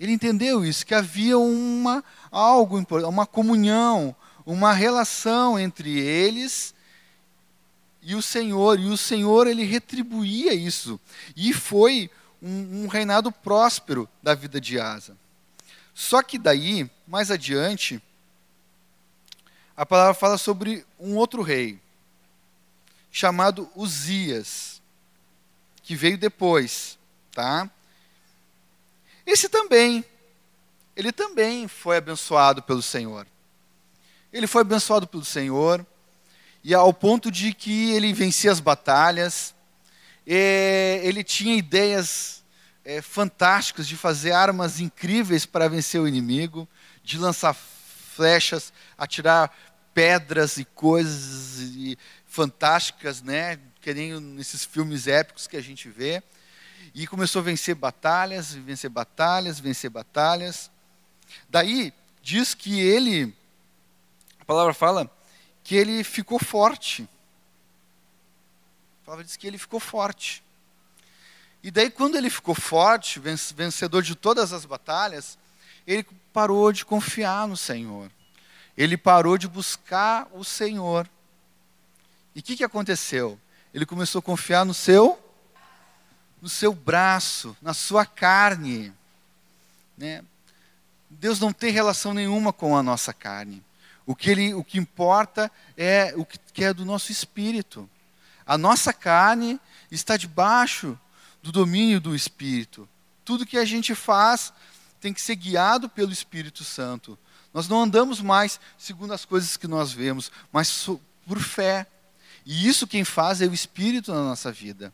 Ele 0.00 0.10
entendeu 0.10 0.64
isso, 0.64 0.84
que 0.84 0.96
havia 0.96 1.38
uma 1.38 2.02
algo, 2.32 2.84
uma 3.06 3.24
comunhão, 3.24 4.16
uma 4.48 4.72
relação 4.72 5.58
entre 5.58 6.00
eles 6.00 6.74
e 8.00 8.14
o 8.14 8.22
Senhor, 8.22 8.80
e 8.80 8.86
o 8.86 8.96
Senhor 8.96 9.46
ele 9.46 9.62
retribuía 9.62 10.54
isso. 10.54 10.98
E 11.36 11.52
foi 11.52 12.10
um, 12.40 12.84
um 12.84 12.86
reinado 12.86 13.30
próspero 13.30 14.08
da 14.22 14.34
vida 14.34 14.58
de 14.58 14.80
Asa. 14.80 15.14
Só 15.92 16.22
que 16.22 16.38
daí, 16.38 16.90
mais 17.06 17.30
adiante, 17.30 18.00
a 19.76 19.84
palavra 19.84 20.14
fala 20.14 20.38
sobre 20.38 20.82
um 20.98 21.14
outro 21.16 21.42
rei, 21.42 21.78
chamado 23.12 23.70
Uzias, 23.76 24.80
que 25.82 25.94
veio 25.94 26.16
depois, 26.16 26.98
tá? 27.32 27.70
Esse 29.26 29.46
também, 29.46 30.02
ele 30.96 31.12
também 31.12 31.68
foi 31.68 31.98
abençoado 31.98 32.62
pelo 32.62 32.80
Senhor. 32.80 33.26
Ele 34.32 34.46
foi 34.46 34.62
abençoado 34.62 35.06
pelo 35.06 35.24
Senhor, 35.24 35.86
e 36.62 36.74
ao 36.74 36.92
ponto 36.92 37.30
de 37.30 37.54
que 37.54 37.92
ele 37.92 38.12
vencia 38.12 38.52
as 38.52 38.60
batalhas, 38.60 39.54
ele 40.26 41.24
tinha 41.24 41.56
ideias 41.56 42.44
é, 42.84 43.00
fantásticas 43.00 43.86
de 43.86 43.96
fazer 43.96 44.32
armas 44.32 44.80
incríveis 44.80 45.46
para 45.46 45.68
vencer 45.68 46.00
o 46.00 46.08
inimigo, 46.08 46.68
de 47.02 47.18
lançar 47.18 47.54
flechas, 47.54 48.72
atirar 48.96 49.54
pedras 49.94 50.58
e 50.58 50.64
coisas 50.64 51.58
e 51.74 51.98
fantásticas, 52.26 53.22
né? 53.22 53.58
Que 53.80 53.94
nem 53.94 54.20
nesses 54.20 54.64
filmes 54.64 55.06
épicos 55.06 55.46
que 55.46 55.56
a 55.56 55.62
gente 55.62 55.88
vê. 55.88 56.22
E 56.94 57.06
começou 57.06 57.40
a 57.40 57.44
vencer 57.44 57.74
batalhas, 57.74 58.52
vencer 58.52 58.90
batalhas, 58.90 59.60
vencer 59.60 59.90
batalhas. 59.90 60.70
Daí 61.48 61.92
diz 62.22 62.54
que 62.54 62.80
ele, 62.80 63.34
palavra 64.48 64.74
fala 64.74 65.08
que 65.62 65.76
ele 65.76 66.02
ficou 66.02 66.40
forte 66.40 67.08
palavra 69.08 69.24
diz 69.24 69.38
que 69.38 69.46
ele 69.46 69.56
ficou 69.56 69.80
forte. 69.80 70.44
E 71.62 71.70
daí, 71.70 71.90
quando 71.90 72.16
ele 72.16 72.28
ficou 72.28 72.54
forte, 72.54 73.18
vencedor 73.18 74.02
de 74.02 74.14
todas 74.14 74.52
as 74.52 74.66
batalhas, 74.66 75.38
ele 75.86 76.06
parou 76.30 76.70
de 76.70 76.84
confiar 76.84 77.48
no 77.48 77.56
Senhor. 77.56 78.10
Ele 78.76 78.98
parou 78.98 79.38
de 79.38 79.48
buscar 79.48 80.28
o 80.30 80.44
Senhor. 80.44 81.08
E 82.34 82.40
o 82.40 82.42
que, 82.42 82.54
que 82.54 82.62
aconteceu? 82.62 83.40
Ele 83.72 83.86
começou 83.86 84.18
a 84.18 84.22
confiar 84.22 84.66
no 84.66 84.74
seu, 84.74 85.18
no 86.42 86.48
seu 86.50 86.74
braço, 86.74 87.56
na 87.62 87.72
sua 87.72 88.04
carne. 88.04 88.92
Né? 89.96 90.22
Deus 91.08 91.40
não 91.40 91.50
tem 91.50 91.72
relação 91.72 92.12
nenhuma 92.12 92.52
com 92.52 92.76
a 92.76 92.82
nossa 92.82 93.14
carne. 93.14 93.64
O 94.08 94.16
que, 94.16 94.30
ele, 94.30 94.54
o 94.54 94.64
que 94.64 94.78
importa 94.78 95.52
é 95.76 96.14
o 96.16 96.24
que 96.24 96.64
é 96.64 96.72
do 96.72 96.82
nosso 96.82 97.12
espírito. 97.12 97.86
A 98.46 98.56
nossa 98.56 98.90
carne 98.90 99.60
está 99.90 100.16
debaixo 100.16 100.98
do 101.42 101.52
domínio 101.52 102.00
do 102.00 102.16
Espírito. 102.16 102.88
Tudo 103.22 103.44
que 103.44 103.58
a 103.58 103.66
gente 103.66 103.94
faz 103.94 104.50
tem 104.98 105.12
que 105.12 105.20
ser 105.20 105.36
guiado 105.36 105.90
pelo 105.90 106.10
Espírito 106.10 106.64
Santo. 106.64 107.18
Nós 107.52 107.68
não 107.68 107.82
andamos 107.82 108.22
mais 108.22 108.58
segundo 108.78 109.12
as 109.12 109.26
coisas 109.26 109.58
que 109.58 109.68
nós 109.68 109.92
vemos, 109.92 110.32
mas 110.50 110.88
por 111.26 111.38
fé. 111.38 111.86
E 112.46 112.66
isso 112.66 112.86
quem 112.86 113.04
faz 113.04 113.42
é 113.42 113.46
o 113.46 113.52
Espírito 113.52 114.10
na 114.10 114.22
nossa 114.22 114.50
vida. 114.50 114.90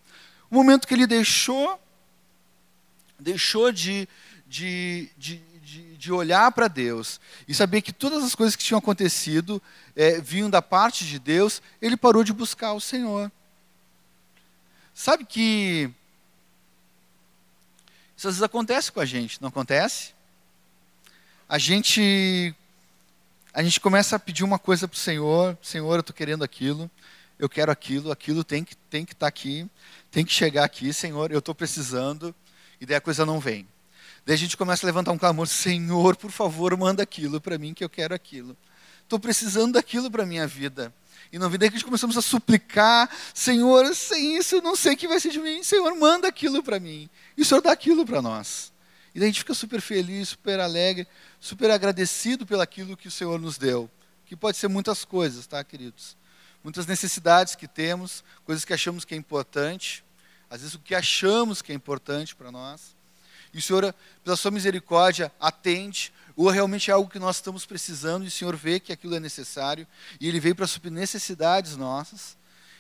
O 0.51 0.57
momento 0.57 0.89
que 0.89 0.95
ele 0.95 1.07
deixou, 1.07 1.81
deixou 3.17 3.71
de, 3.71 4.09
de, 4.45 5.09
de, 5.17 5.41
de, 5.75 5.97
de 5.97 6.13
olhar 6.13 6.53
para 6.53 6.69
Deus 6.69 7.21
e 7.49 7.55
saber 7.55 7.83
que 7.83 7.93
todas 7.93 8.23
as 8.23 8.35
coisas 8.35 8.55
que 8.55 8.63
tinham 8.63 8.79
acontecido 8.79 9.61
é, 9.97 10.21
vinham 10.21 10.49
da 10.49 10.63
parte 10.63 11.05
de 11.05 11.19
Deus, 11.19 11.61
ele 11.83 11.97
parou 11.97 12.23
de 12.23 12.33
buscar 12.33 12.75
o 12.75 12.81
Senhor. 12.81 13.31
Sabe 14.95 15.25
que 15.25 15.91
isso 18.17 18.29
às 18.29 18.35
vezes 18.35 18.43
acontece 18.43 18.93
com 18.93 19.01
a 19.01 19.05
gente, 19.05 19.43
não 19.43 19.49
acontece? 19.49 20.15
A 21.49 21.59
gente 21.59 22.55
a 23.53 23.63
gente 23.63 23.81
começa 23.81 24.17
a 24.17 24.19
pedir 24.19 24.45
uma 24.45 24.59
coisa 24.59 24.87
para 24.87 24.97
o 24.97 24.99
Senhor, 24.99 25.59
Senhor, 25.61 25.95
eu 25.95 26.01
estou 26.01 26.15
querendo 26.15 26.45
aquilo, 26.45 26.91
eu 27.39 27.49
quero 27.49 27.71
aquilo, 27.73 28.13
aquilo 28.13 28.45
tem 28.45 28.63
que 28.63 28.77
tem 28.89 29.05
que 29.05 29.13
estar 29.13 29.27
tá 29.27 29.29
aqui, 29.29 29.69
tem 30.11 30.25
que 30.25 30.33
chegar 30.33 30.63
aqui, 30.63 30.93
Senhor, 30.93 31.33
eu 31.33 31.41
estou 31.41 31.55
precisando, 31.55 32.33
e 32.81 32.87
daí 32.87 32.97
a 32.97 33.01
coisa 33.01 33.27
não 33.27 33.41
vem. 33.41 33.67
Daí 34.27 34.35
a 34.35 34.39
gente 34.39 34.57
começa 34.57 34.85
a 34.85 34.89
levantar 34.89 35.13
um 35.13 35.19
clamor, 35.19 35.47
Senhor, 35.47 36.17
por 36.17 36.31
favor, 36.31 36.75
manda 36.77 37.03
aquilo 37.03 37.41
para 37.41 37.59
mim 37.59 37.75
que 37.75 37.85
eu 37.85 37.91
quero 37.91 38.15
aquilo. 38.15 38.57
Estou 39.03 39.19
precisando 39.19 39.75
daquilo 39.75 40.11
para 40.11 40.23
a 40.23 40.27
minha 40.27 40.47
vida. 40.47 40.93
E 41.31 41.39
na 41.39 41.49
vida 41.49 41.67
que 41.69 41.75
a 41.75 41.79
gente 41.79 41.85
começamos 41.85 42.17
a 42.17 42.23
suplicar, 42.23 43.11
Senhor, 43.35 43.95
sem 43.95 44.39
isso 44.39 44.57
eu 44.57 44.63
não 44.63 44.75
sei 44.75 44.95
o 44.95 44.97
que 44.97 45.07
vai 45.07 45.21
ser 45.21 45.31
de 45.31 45.39
mim. 45.39 45.63
Senhor, 45.63 45.95
manda 45.95 46.27
aquilo 46.27 46.63
para 46.63 46.81
mim. 46.81 47.09
E 47.37 47.43
o 47.43 47.45
Senhor 47.45 47.61
dá 47.61 47.73
aquilo 47.73 48.07
para 48.07 48.23
nós. 48.23 48.73
E 49.15 49.19
daí 49.19 49.29
a 49.29 49.31
gente 49.31 49.41
fica 49.41 49.53
super 49.53 49.81
feliz, 49.81 50.31
super 50.31 50.59
alegre, 50.59 51.07
super 51.39 51.71
agradecido 51.71 52.47
pelo 52.47 52.63
aquilo 52.63 52.97
que 52.97 53.09
o 53.09 53.11
Senhor 53.11 53.39
nos 53.39 53.59
deu. 53.59 53.91
Que 54.25 54.35
pode 54.35 54.57
ser 54.57 54.69
muitas 54.69 55.05
coisas, 55.05 55.47
tá, 55.47 55.63
queridos? 55.63 56.17
Muitas 56.63 56.87
necessidades 56.87 57.55
que 57.55 57.69
temos, 57.69 58.25
coisas 58.45 58.65
que 58.65 58.73
achamos 58.73 59.05
que 59.05 59.15
é 59.15 59.17
importante. 59.19 60.03
Às 60.49 60.61
vezes 60.63 60.75
o 60.75 60.79
que 60.79 60.95
achamos 60.95 61.61
que 61.61 61.73
é 61.73 61.75
importante 61.75 62.35
para 62.35 62.51
nós. 62.51 62.97
E 63.55 63.59
o 63.59 63.63
Senhor, 63.63 63.95
pela 64.25 64.37
sua 64.37 64.51
misericórdia, 64.51 65.33
atende 65.41 66.13
ou 66.37 66.51
realmente 66.51 66.91
é 66.91 66.95
algo 66.95 67.09
que 67.09 67.21
nós 67.21 67.37
estamos 67.37 67.65
precisando 67.65 68.25
e 68.25 68.29
o 68.29 68.31
Senhor 68.31 68.57
vê 68.57 68.81
que 68.81 68.93
aquilo 68.93 69.15
é 69.15 69.21
necessário 69.21 69.87
e 70.21 70.27
Ele 70.27 70.41
veio 70.41 70.57
para 70.57 70.67
suprir 70.67 70.93
necessidades 70.93 71.77
nossas 71.77 72.37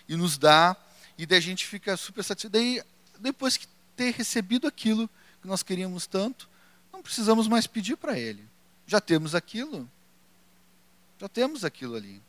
e 0.08 0.16
nos 0.16 0.36
dá, 0.36 0.76
e 1.16 1.24
daí 1.24 1.38
a 1.38 1.42
gente 1.42 1.64
fica 1.64 1.96
super 1.96 2.22
satisfeito. 2.24 2.52
Daí, 2.52 2.82
depois 3.20 3.56
que 3.56 3.68
ter 3.96 4.12
recebido 4.12 4.66
aquilo 4.66 5.08
que 5.40 5.46
nós 5.46 5.62
queríamos 5.62 6.06
tanto, 6.06 6.48
não 6.92 7.00
precisamos 7.00 7.46
mais 7.46 7.66
pedir 7.66 7.96
para 7.96 8.18
Ele. 8.18 8.44
Já 8.86 9.00
temos 9.00 9.34
aquilo. 9.34 9.88
Já 11.20 11.28
temos 11.28 11.64
aquilo 11.64 11.94
ali. 11.94 12.20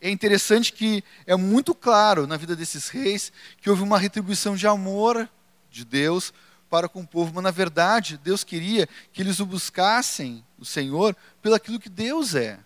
É 0.00 0.08
interessante 0.08 0.72
que 0.72 1.02
é 1.26 1.36
muito 1.36 1.74
claro 1.74 2.26
na 2.26 2.36
vida 2.36 2.54
desses 2.54 2.88
reis 2.88 3.32
que 3.60 3.68
houve 3.68 3.82
uma 3.82 3.98
retribuição 3.98 4.56
de 4.56 4.66
amor 4.66 5.28
de 5.70 5.84
Deus 5.84 6.32
para 6.72 6.88
com 6.88 7.02
o 7.02 7.06
povo, 7.06 7.32
mas 7.34 7.44
na 7.44 7.50
verdade 7.50 8.16
Deus 8.16 8.42
queria 8.42 8.88
que 9.12 9.20
eles 9.20 9.38
o 9.40 9.44
buscassem, 9.44 10.42
o 10.58 10.64
Senhor, 10.64 11.14
pelo 11.42 11.54
aquilo 11.54 11.78
que 11.78 11.90
Deus 11.90 12.34
é. 12.34 12.58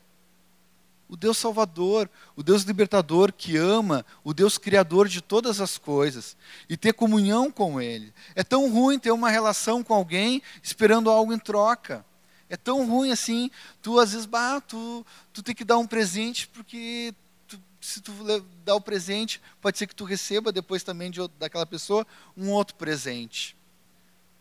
O 1.08 1.16
Deus 1.16 1.36
Salvador, 1.36 2.08
o 2.36 2.42
Deus 2.44 2.62
Libertador 2.62 3.32
que 3.32 3.56
ama, 3.56 4.06
o 4.22 4.32
Deus 4.32 4.58
Criador 4.58 5.08
de 5.08 5.20
todas 5.20 5.60
as 5.60 5.76
coisas, 5.76 6.36
e 6.68 6.76
ter 6.76 6.92
comunhão 6.92 7.50
com 7.50 7.80
Ele. 7.80 8.14
É 8.36 8.44
tão 8.44 8.70
ruim 8.70 8.96
ter 8.96 9.10
uma 9.10 9.28
relação 9.28 9.82
com 9.82 9.92
alguém 9.92 10.40
esperando 10.62 11.10
algo 11.10 11.32
em 11.32 11.38
troca. 11.38 12.06
É 12.48 12.56
tão 12.56 12.86
ruim 12.88 13.10
assim, 13.10 13.50
tu 13.82 13.98
às 13.98 14.12
vezes, 14.12 14.24
bah, 14.24 14.60
tu, 14.60 15.04
tu 15.32 15.42
tem 15.42 15.52
que 15.52 15.64
dar 15.64 15.78
um 15.78 15.86
presente 15.86 16.46
porque 16.46 17.12
tu, 17.48 17.60
se 17.80 18.00
tu 18.00 18.12
dar 18.64 18.76
o 18.76 18.80
presente, 18.80 19.42
pode 19.60 19.76
ser 19.76 19.88
que 19.88 19.96
tu 19.96 20.04
receba 20.04 20.52
depois 20.52 20.84
também 20.84 21.10
de, 21.10 21.18
daquela 21.40 21.66
pessoa 21.66 22.06
um 22.36 22.50
outro 22.52 22.76
presente. 22.76 23.56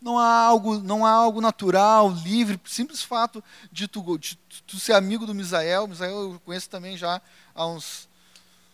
Não 0.06 0.20
há 0.20 0.38
algo, 0.38 0.78
não 0.78 1.04
há 1.04 1.10
algo 1.10 1.40
natural, 1.40 2.08
livre, 2.12 2.60
simples 2.64 3.02
fato 3.02 3.42
de 3.72 3.88
tu, 3.88 4.16
de 4.16 4.38
tu 4.64 4.78
ser 4.78 4.92
amigo 4.92 5.26
do 5.26 5.34
Misael. 5.34 5.88
Misael 5.88 6.32
eu 6.32 6.40
conheço 6.44 6.70
também 6.70 6.96
já 6.96 7.20
há 7.52 7.66
uns, 7.66 8.08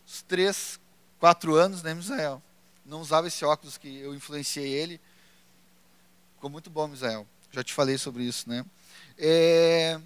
uns 0.07 0.21
três, 0.29 0.79
quatro 1.19 1.55
anos, 1.55 1.83
né, 1.83 1.95
Misael? 1.95 2.43
Não 2.85 3.01
usava 3.01 3.29
esse 3.29 3.43
óculos 3.47 3.79
que 3.79 3.89
eu 3.89 4.15
influenciei 4.15 4.69
ele. 4.75 5.01
Ficou 6.35 6.51
muito 6.51 6.69
bom, 6.69 6.87
Misael. 6.87 7.27
Já 7.51 7.65
te 7.65 7.73
falei 7.73 7.97
sobre 7.97 8.25
isso, 8.25 8.47
né? 8.47 8.63
É, 9.17 9.99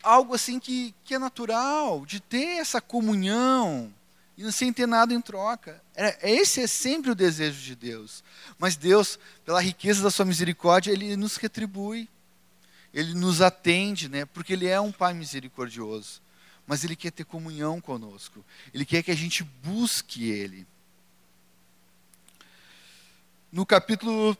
algo 0.00 0.32
assim 0.32 0.60
que, 0.60 0.94
que 1.02 1.14
é 1.14 1.18
natural, 1.18 2.06
de 2.06 2.20
ter 2.20 2.60
essa 2.60 2.80
comunhão, 2.80 3.92
e 4.38 4.52
sem 4.52 4.72
ter 4.72 4.86
nada 4.86 5.12
em 5.12 5.20
troca. 5.20 5.82
É, 5.96 6.30
esse 6.30 6.60
é 6.60 6.66
sempre 6.68 7.10
o 7.10 7.14
desejo 7.14 7.60
de 7.60 7.74
Deus. 7.74 8.22
Mas 8.56 8.76
Deus, 8.76 9.18
pela 9.44 9.60
riqueza 9.60 10.00
da 10.00 10.12
sua 10.12 10.24
misericórdia, 10.24 10.92
Ele 10.92 11.16
nos 11.16 11.36
retribui. 11.36 12.08
Ele 12.94 13.14
nos 13.14 13.42
atende, 13.42 14.08
né? 14.08 14.24
porque 14.26 14.52
Ele 14.52 14.68
é 14.68 14.80
um 14.80 14.92
Pai 14.92 15.12
misericordioso. 15.12 16.22
Mas 16.68 16.84
Ele 16.84 16.94
quer 16.94 17.10
ter 17.10 17.24
comunhão 17.24 17.80
conosco. 17.80 18.44
Ele 18.72 18.84
quer 18.84 19.02
que 19.02 19.10
a 19.10 19.16
gente 19.16 19.42
busque 19.42 20.30
Ele. 20.30 20.64
no 23.50 23.66
capítulo, 23.66 24.38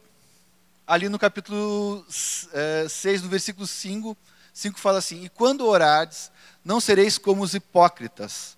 ali 0.87 1.08
no 1.08 1.18
capítulo 1.18 2.06
é, 2.52 2.87
6, 2.88 3.22
no 3.22 3.28
versículo 3.28 3.66
5, 3.66 4.16
5 4.54 4.78
fala 4.78 4.98
assim: 4.98 5.24
E 5.24 5.28
quando 5.28 5.66
orardes, 5.66 6.30
não 6.64 6.80
sereis 6.80 7.18
como 7.18 7.42
os 7.42 7.52
hipócritas, 7.52 8.58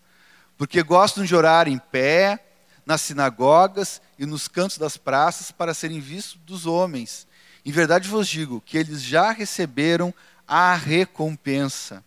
porque 0.60 0.82
gostam 0.82 1.24
de 1.24 1.34
orar 1.34 1.68
em 1.68 1.78
pé, 1.78 2.38
nas 2.84 3.00
sinagogas 3.00 3.98
e 4.18 4.26
nos 4.26 4.46
cantos 4.46 4.76
das 4.76 4.98
praças 4.98 5.50
para 5.50 5.72
serem 5.72 6.00
vistos 6.00 6.38
dos 6.44 6.66
homens. 6.66 7.26
Em 7.64 7.72
verdade 7.72 8.06
vos 8.06 8.28
digo 8.28 8.60
que 8.60 8.76
eles 8.76 9.02
já 9.02 9.32
receberam 9.32 10.12
a 10.46 10.74
recompensa. 10.74 12.04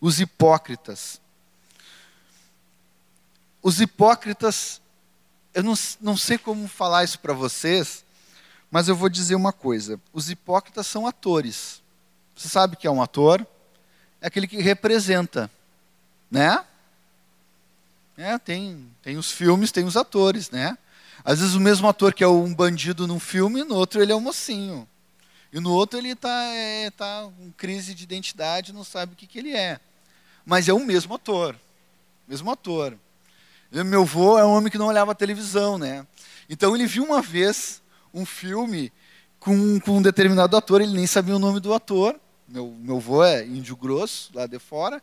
Os 0.00 0.20
hipócritas. 0.20 1.20
Os 3.60 3.80
hipócritas, 3.80 4.80
eu 5.52 5.64
não, 5.64 5.74
não 6.00 6.16
sei 6.16 6.38
como 6.38 6.68
falar 6.68 7.02
isso 7.02 7.18
para 7.18 7.32
vocês, 7.32 8.04
mas 8.70 8.86
eu 8.86 8.94
vou 8.94 9.08
dizer 9.08 9.34
uma 9.34 9.52
coisa: 9.52 10.00
os 10.12 10.30
hipócritas 10.30 10.86
são 10.86 11.04
atores. 11.04 11.82
Você 12.36 12.48
sabe 12.48 12.76
que 12.76 12.86
é 12.86 12.90
um 12.92 13.02
ator? 13.02 13.44
É 14.20 14.28
aquele 14.28 14.46
que 14.46 14.62
representa, 14.62 15.50
né? 16.30 16.64
É, 18.16 18.38
tem, 18.38 18.90
tem 19.02 19.18
os 19.18 19.30
filmes, 19.30 19.70
tem 19.70 19.84
os 19.84 19.96
atores, 19.96 20.50
né? 20.50 20.78
Às 21.22 21.40
vezes 21.40 21.54
o 21.54 21.60
mesmo 21.60 21.86
ator 21.86 22.14
que 22.14 22.24
é 22.24 22.28
um 22.28 22.54
bandido 22.54 23.06
num 23.06 23.20
filme, 23.20 23.62
no 23.62 23.74
outro 23.74 24.00
ele 24.00 24.12
é 24.12 24.16
um 24.16 24.20
mocinho. 24.20 24.88
E 25.52 25.60
no 25.60 25.70
outro 25.72 25.98
ele 25.98 26.10
está 26.10 26.44
é, 26.54 26.90
tá 26.90 27.28
com 27.36 27.50
crise 27.52 27.94
de 27.94 28.04
identidade, 28.04 28.72
não 28.72 28.84
sabe 28.84 29.12
o 29.12 29.16
que, 29.16 29.26
que 29.26 29.38
ele 29.38 29.54
é. 29.54 29.78
Mas 30.46 30.66
é 30.68 30.72
o 30.72 30.78
mesmo 30.78 31.14
ator. 31.14 31.54
Mesmo 32.26 32.50
ator. 32.50 32.96
Meu 33.70 34.02
avô 34.02 34.38
é 34.38 34.44
um 34.44 34.52
homem 34.52 34.70
que 34.70 34.78
não 34.78 34.86
olhava 34.86 35.14
televisão, 35.14 35.76
né? 35.76 36.06
Então 36.48 36.74
ele 36.74 36.86
viu 36.86 37.04
uma 37.04 37.20
vez 37.20 37.82
um 38.14 38.24
filme 38.24 38.90
com, 39.38 39.78
com 39.80 39.98
um 39.98 40.02
determinado 40.02 40.56
ator, 40.56 40.80
ele 40.80 40.92
nem 40.92 41.06
sabia 41.06 41.36
o 41.36 41.40
nome 41.40 41.60
do 41.60 41.74
ator. 41.74 42.18
Meu, 42.48 42.74
meu 42.78 42.96
avô 42.96 43.22
é 43.22 43.44
índio 43.44 43.76
grosso, 43.76 44.30
lá 44.32 44.46
de 44.46 44.58
fora 44.58 45.02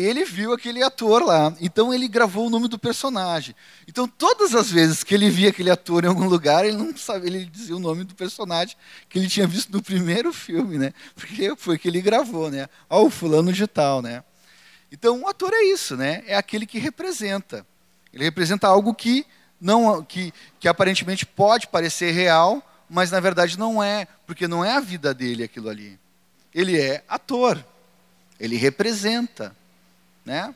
ele 0.00 0.24
viu 0.24 0.52
aquele 0.52 0.82
ator 0.82 1.22
lá. 1.22 1.54
Então 1.60 1.92
ele 1.92 2.08
gravou 2.08 2.46
o 2.46 2.50
nome 2.50 2.66
do 2.66 2.78
personagem. 2.78 3.54
Então 3.86 4.08
todas 4.08 4.54
as 4.54 4.70
vezes 4.70 5.04
que 5.04 5.14
ele 5.14 5.28
via 5.28 5.50
aquele 5.50 5.70
ator 5.70 6.04
em 6.04 6.08
algum 6.08 6.26
lugar, 6.26 6.64
ele 6.64 6.76
não 6.76 6.96
sabia, 6.96 7.28
ele 7.28 7.44
dizia 7.44 7.76
o 7.76 7.80
nome 7.80 8.04
do 8.04 8.14
personagem 8.14 8.76
que 9.08 9.18
ele 9.18 9.28
tinha 9.28 9.46
visto 9.46 9.70
no 9.70 9.82
primeiro 9.82 10.32
filme, 10.32 10.78
né? 10.78 10.92
Porque 11.14 11.54
foi 11.56 11.78
que 11.78 11.88
ele 11.88 12.00
gravou, 12.00 12.50
né? 12.50 12.68
Ó, 12.88 13.04
o 13.04 13.10
fulano 13.10 13.52
de 13.52 13.66
tal, 13.66 14.00
né? 14.00 14.24
Então 14.90 15.20
o 15.22 15.28
ator 15.28 15.52
é 15.52 15.64
isso, 15.64 15.96
né? 15.96 16.22
É 16.26 16.36
aquele 16.36 16.66
que 16.66 16.78
representa. 16.78 17.66
Ele 18.12 18.24
representa 18.24 18.66
algo 18.68 18.94
que 18.94 19.26
não 19.60 20.02
que, 20.02 20.32
que 20.58 20.68
aparentemente 20.68 21.24
pode 21.24 21.68
parecer 21.68 22.10
real, 22.12 22.62
mas 22.88 23.10
na 23.10 23.20
verdade 23.20 23.58
não 23.58 23.82
é, 23.82 24.06
porque 24.26 24.48
não 24.48 24.64
é 24.64 24.72
a 24.72 24.80
vida 24.80 25.14
dele 25.14 25.44
aquilo 25.44 25.68
ali. 25.68 25.98
Ele 26.54 26.80
é 26.80 27.04
ator. 27.08 27.64
Ele 28.40 28.56
representa. 28.56 29.54
Né? 30.24 30.54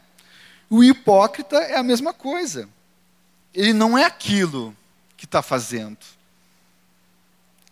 O 0.69 0.83
hipócrita 0.83 1.57
é 1.57 1.77
a 1.77 1.83
mesma 1.83 2.13
coisa. 2.13 2.69
Ele 3.55 3.73
não 3.73 3.97
é 3.97 4.05
aquilo 4.05 4.77
que 5.17 5.25
está 5.25 5.43
fazendo. 5.43 5.99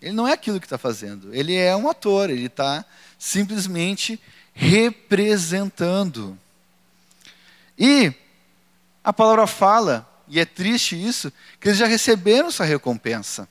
Ele 0.01 0.13
não 0.13 0.29
é 0.29 0.33
aquilo 0.33 0.61
que 0.61 0.67
está 0.67 0.79
fazendo. 0.79 1.35
Ele 1.35 1.55
é 1.55 1.75
um 1.75 1.89
ator, 1.89 2.31
ele 2.31 2.47
está 2.47 2.85
simplesmente 3.19 4.21
representando. 4.53 6.39
E 7.79 8.13
a 9.03 9.13
palavra 9.13 9.47
fala, 9.47 10.09
e 10.29 10.39
é 10.39 10.45
triste 10.45 10.95
isso, 10.95 11.33
que 11.61 11.69
eles 11.69 11.79
já 11.79 11.87
receberam 11.87 12.49
essa 12.49 12.65
recompensa. 12.65 13.49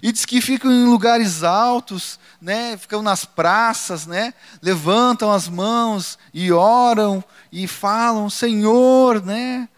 E 0.00 0.12
diz 0.12 0.24
que 0.24 0.40
ficam 0.40 0.70
em 0.70 0.84
lugares 0.84 1.42
altos, 1.42 2.20
né, 2.40 2.76
ficam 2.76 3.02
nas 3.02 3.24
praças, 3.24 4.06
né, 4.06 4.32
levantam 4.62 5.30
as 5.30 5.48
mãos 5.48 6.18
e 6.32 6.52
oram 6.52 7.22
e 7.50 7.66
falam: 7.66 8.30
Senhor, 8.30 9.24
né, 9.24 9.68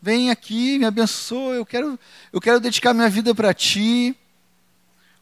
vem 0.00 0.30
aqui, 0.30 0.78
me 0.78 0.86
abençoa, 0.86 1.54
eu 1.54 1.66
quero, 1.66 1.98
eu 2.32 2.40
quero 2.40 2.58
dedicar 2.58 2.94
minha 2.94 3.10
vida 3.10 3.34
para 3.34 3.52
Ti. 3.52 4.16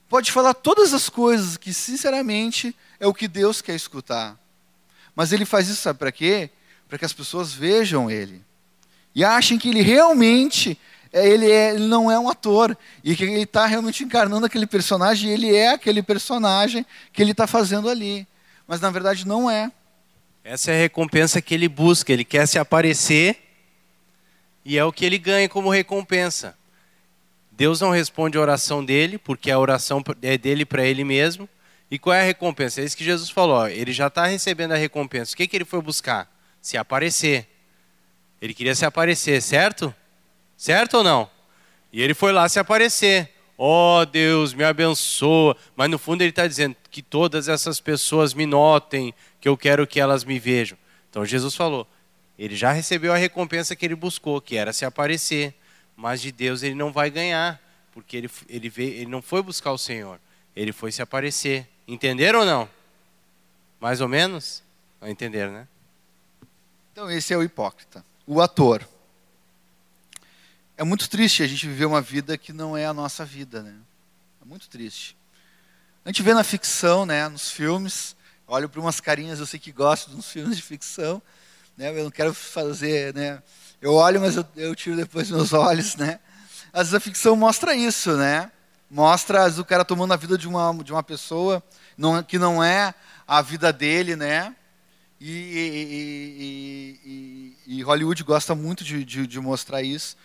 Pode 0.09 0.33
falar 0.33 0.55
todas 0.55 0.94
as 0.94 1.09
coisas 1.09 1.57
que, 1.57 1.72
sinceramente, 1.72 2.74
é 2.98 3.07
o 3.07 3.14
que 3.14 3.29
Deus 3.29 3.61
quer 3.61 3.74
escutar. 3.74 4.37
Mas 5.14 5.33
Ele 5.33 5.44
faz 5.44 5.68
isso, 5.68 5.83
sabe 5.83 5.98
para 5.98 6.12
quê? 6.12 6.50
Para 6.88 6.98
que 6.98 7.05
as 7.05 7.12
pessoas 7.12 7.53
vejam 7.53 8.11
Ele 8.11 8.42
e 9.14 9.24
achem 9.24 9.59
que 9.59 9.68
Ele 9.68 9.83
realmente 9.83 10.79
ele, 11.12 11.51
é, 11.51 11.75
ele 11.75 11.87
não 11.87 12.11
é 12.11 12.18
um 12.18 12.29
ator, 12.29 12.77
e 13.03 13.16
que 13.16 13.25
ele 13.25 13.42
está 13.42 13.66
realmente 13.66 14.05
encarnando 14.05 14.46
aquele 14.46 14.66
personagem, 14.66 15.31
e 15.31 15.33
ele 15.33 15.55
é 15.55 15.73
aquele 15.73 16.03
personagem 16.03 16.87
que 17.12 17.20
ele 17.20 17.33
está 17.33 17.46
fazendo 17.46 17.88
ali. 17.88 18.27
Mas 18.66 18.81
na 18.81 18.90
verdade 18.90 19.27
não 19.27 19.51
é. 19.51 19.70
Essa 20.44 20.70
é 20.70 20.75
a 20.75 20.79
recompensa 20.79 21.42
que 21.42 21.55
ele 21.55 21.68
busca, 21.68 22.12
ele 22.12 22.25
quer 22.25 22.46
se 22.46 22.59
aparecer, 22.59 23.38
e 24.64 24.79
é 24.79 24.85
o 24.85 24.92
que 24.92 25.05
ele 25.05 25.18
ganha 25.18 25.49
como 25.49 25.68
recompensa. 25.70 26.57
Deus 27.51 27.81
não 27.81 27.90
responde 27.90 28.38
a 28.38 28.40
oração 28.40 28.85
dele, 28.85 29.18
porque 29.18 29.51
a 29.51 29.59
oração 29.59 30.03
é 30.23 30.38
dele 30.38 30.64
para 30.64 30.85
ele 30.85 31.05
mesmo. 31.05 31.49
E 31.90 31.99
qual 31.99 32.14
é 32.14 32.20
a 32.20 32.25
recompensa? 32.25 32.81
É 32.81 32.85
isso 32.85 32.96
que 32.96 33.05
Jesus 33.05 33.29
falou. 33.29 33.68
Ele 33.68 33.92
já 33.92 34.07
está 34.07 34.25
recebendo 34.25 34.73
a 34.73 34.77
recompensa. 34.77 35.35
O 35.35 35.37
que, 35.37 35.46
que 35.46 35.57
ele 35.57 35.64
foi 35.64 35.83
buscar? 35.83 36.31
Se 36.62 36.79
aparecer. 36.79 37.46
Ele 38.40 38.55
queria 38.55 38.75
se 38.75 38.87
aparecer, 38.87 39.42
certo? 39.42 39.94
Certo 40.61 40.99
ou 40.99 41.03
não? 41.03 41.31
E 41.90 42.03
ele 42.03 42.12
foi 42.12 42.33
lá 42.33 42.46
se 42.46 42.59
aparecer. 42.59 43.33
Oh 43.57 44.05
Deus, 44.05 44.53
me 44.53 44.62
abençoa. 44.62 45.57
Mas 45.75 45.88
no 45.88 45.99
fundo 45.99 46.20
ele 46.20 46.29
está 46.29 46.46
dizendo 46.46 46.77
que 46.90 47.01
todas 47.01 47.49
essas 47.49 47.81
pessoas 47.81 48.35
me 48.35 48.44
notem, 48.44 49.14
que 49.40 49.49
eu 49.49 49.57
quero 49.57 49.87
que 49.87 49.99
elas 49.99 50.23
me 50.23 50.38
vejam. 50.38 50.77
Então 51.09 51.25
Jesus 51.25 51.55
falou, 51.55 51.88
ele 52.38 52.55
já 52.55 52.73
recebeu 52.73 53.11
a 53.11 53.16
recompensa 53.16 53.75
que 53.75 53.87
ele 53.87 53.94
buscou, 53.94 54.38
que 54.38 54.55
era 54.55 54.70
se 54.70 54.85
aparecer. 54.85 55.55
Mas 55.96 56.20
de 56.20 56.31
Deus 56.31 56.62
ele 56.62 56.75
não 56.75 56.92
vai 56.92 57.09
ganhar, 57.09 57.59
porque 57.90 58.18
ele, 58.18 58.31
ele, 58.46 58.68
veio, 58.68 58.92
ele 58.92 59.11
não 59.11 59.23
foi 59.23 59.42
buscar 59.42 59.73
o 59.73 59.79
Senhor, 59.79 60.20
ele 60.55 60.73
foi 60.73 60.92
se 60.92 61.01
aparecer. 61.01 61.66
Entenderam 61.88 62.40
ou 62.40 62.44
não? 62.44 62.68
Mais 63.81 64.03
ou 64.03 64.09
menos? 64.09 64.62
Entenderam, 65.01 65.53
né? 65.53 65.66
Então 66.92 67.11
esse 67.11 67.33
é 67.33 67.37
o 67.38 67.42
hipócrita, 67.42 68.05
o 68.27 68.42
ator 68.42 68.87
é 70.81 70.83
muito 70.83 71.11
triste 71.11 71.43
a 71.43 71.47
gente 71.47 71.66
viver 71.66 71.85
uma 71.85 72.01
vida 72.01 72.38
que 72.38 72.55
não 72.55 72.75
é 72.75 72.87
a 72.87 72.95
nossa 72.95 73.23
vida, 73.23 73.62
né? 73.62 73.75
É 74.40 74.47
muito 74.47 74.66
triste. 74.66 75.14
A 76.03 76.09
gente 76.09 76.23
vê 76.23 76.33
na 76.33 76.43
ficção, 76.43 77.05
né, 77.05 77.29
nos 77.29 77.51
filmes, 77.51 78.16
olho 78.47 78.66
para 78.66 78.81
umas 78.81 78.99
carinhas, 78.99 79.38
eu 79.38 79.45
sei 79.45 79.61
que 79.61 79.73
gosto 79.73 80.11
dos 80.11 80.31
filmes 80.33 80.57
de 80.57 80.62
ficção, 80.62 81.21
né? 81.77 81.90
Eu 81.90 82.05
não 82.05 82.11
quero 82.11 82.33
fazer, 82.33 83.12
né? 83.14 83.43
Eu 83.79 83.93
olho, 83.93 84.23
mas 84.23 84.37
eu, 84.37 84.47
eu 84.57 84.75
tiro 84.75 84.97
depois 84.97 85.29
meus 85.31 85.53
olhos, 85.53 85.97
né? 85.97 86.19
Às 86.73 86.85
vezes 86.85 86.95
a 86.95 87.01
ficção 87.01 87.37
mostra 87.37 87.75
isso, 87.75 88.16
né? 88.16 88.51
Mostra 88.90 89.49
o 89.61 89.64
cara 89.66 89.85
tomando 89.85 90.14
a 90.14 90.16
vida 90.16 90.38
de 90.38 90.49
uma, 90.49 90.73
de 90.83 90.93
uma 90.93 91.03
pessoa 91.03 91.62
não, 91.95 92.23
que 92.23 92.38
não 92.38 92.64
é 92.64 92.95
a 93.29 93.43
vida 93.43 93.71
dele, 93.71 94.16
né? 94.16 94.57
E, 95.21 95.31
e, 97.05 97.07
e, 97.66 97.77
e 97.77 97.83
Hollywood 97.83 98.25
gosta 98.25 98.55
muito 98.55 98.83
de, 98.83 99.05
de, 99.05 99.27
de 99.27 99.38
mostrar 99.38 99.83
isso. 99.83 100.16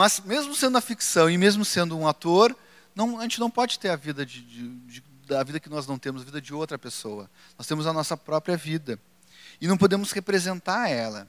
Mas 0.00 0.18
mesmo 0.18 0.56
sendo 0.56 0.78
a 0.78 0.80
ficção 0.80 1.28
e 1.28 1.36
mesmo 1.36 1.62
sendo 1.62 1.94
um 1.94 2.08
ator, 2.08 2.56
não, 2.94 3.18
a 3.18 3.22
gente 3.24 3.38
não 3.38 3.50
pode 3.50 3.78
ter 3.78 3.90
a 3.90 3.96
vida 3.96 4.24
de, 4.24 4.40
de, 4.40 4.68
de, 4.86 5.04
da 5.26 5.42
vida 5.42 5.60
que 5.60 5.68
nós 5.68 5.86
não 5.86 5.98
temos, 5.98 6.22
a 6.22 6.24
vida 6.24 6.40
de 6.40 6.54
outra 6.54 6.78
pessoa. 6.78 7.30
Nós 7.58 7.66
temos 7.66 7.86
a 7.86 7.92
nossa 7.92 8.16
própria 8.16 8.56
vida. 8.56 8.98
E 9.60 9.68
não 9.68 9.76
podemos 9.76 10.10
representar 10.12 10.88
ela. 10.88 11.28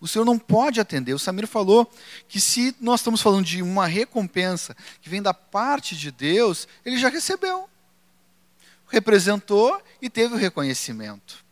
O 0.00 0.06
Senhor 0.06 0.24
não 0.24 0.38
pode 0.38 0.78
atender. 0.78 1.12
O 1.12 1.18
Samir 1.18 1.48
falou 1.48 1.92
que 2.28 2.40
se 2.40 2.72
nós 2.80 3.00
estamos 3.00 3.20
falando 3.20 3.44
de 3.44 3.62
uma 3.62 3.88
recompensa 3.88 4.76
que 5.02 5.10
vem 5.10 5.20
da 5.20 5.34
parte 5.34 5.96
de 5.96 6.12
Deus, 6.12 6.68
ele 6.84 6.98
já 6.98 7.08
recebeu. 7.08 7.68
Representou 8.86 9.82
e 10.00 10.08
teve 10.08 10.34
o 10.34 10.38
reconhecimento. 10.38 11.44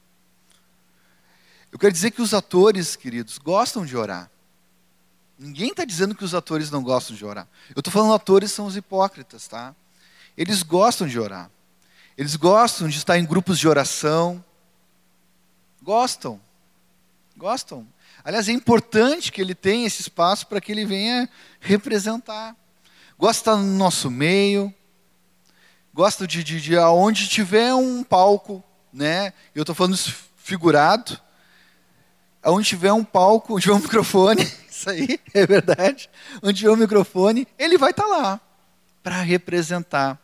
Eu 1.72 1.78
quero 1.80 1.92
dizer 1.92 2.12
que 2.12 2.22
os 2.22 2.32
atores, 2.32 2.94
queridos, 2.94 3.36
gostam 3.36 3.84
de 3.84 3.96
orar. 3.96 4.30
Ninguém 5.38 5.70
está 5.70 5.84
dizendo 5.84 6.14
que 6.14 6.24
os 6.24 6.34
atores 6.34 6.70
não 6.70 6.82
gostam 6.82 7.14
de 7.14 7.24
orar. 7.24 7.46
Eu 7.74 7.80
estou 7.80 7.92
falando 7.92 8.14
atores 8.14 8.52
são 8.52 8.66
os 8.66 8.76
hipócritas, 8.76 9.46
tá? 9.46 9.74
Eles 10.36 10.62
gostam 10.62 11.06
de 11.06 11.18
orar. 11.18 11.50
Eles 12.16 12.36
gostam 12.36 12.88
de 12.88 12.96
estar 12.96 13.18
em 13.18 13.26
grupos 13.26 13.58
de 13.58 13.68
oração. 13.68 14.42
Gostam. 15.82 16.40
Gostam. 17.36 17.86
Aliás, 18.24 18.48
é 18.48 18.52
importante 18.52 19.30
que 19.30 19.40
ele 19.40 19.54
tenha 19.54 19.86
esse 19.86 20.00
espaço 20.00 20.46
para 20.46 20.60
que 20.60 20.72
ele 20.72 20.86
venha 20.86 21.28
representar. 21.60 22.56
Gosta 23.18 23.54
no 23.56 23.76
nosso 23.76 24.10
meio. 24.10 24.72
Gosta 25.92 26.26
de, 26.26 26.42
de, 26.42 26.60
de 26.60 26.76
aonde 26.76 27.28
tiver 27.28 27.74
um 27.74 28.02
palco, 28.02 28.64
né? 28.92 29.32
Eu 29.54 29.62
estou 29.62 29.74
falando 29.74 29.98
figurado. 30.36 31.20
Aonde 32.42 32.68
tiver 32.68 32.92
um 32.92 33.04
palco, 33.04 33.54
onde 33.54 33.62
tiver 33.62 33.74
um 33.74 33.80
microfone, 33.80 34.44
isso 34.86 34.90
aí 34.90 35.20
é 35.34 35.46
verdade. 35.46 36.08
Onde 36.42 36.58
tiver 36.58 36.70
o 36.70 36.76
microfone, 36.76 37.46
ele 37.58 37.78
vai 37.78 37.90
estar 37.90 38.04
tá 38.04 38.08
lá, 38.08 38.40
para 39.02 39.20
representar. 39.22 40.20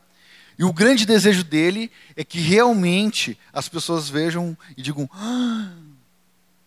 E 0.59 0.65
o 0.65 0.73
grande 0.73 1.07
desejo 1.07 1.43
dele 1.43 1.91
é 2.17 2.25
que 2.25 2.39
realmente 2.39 3.39
as 3.53 3.69
pessoas 3.69 4.09
vejam 4.09 4.57
e 4.77 4.83
digam: 4.83 5.09
ah, 5.13 5.73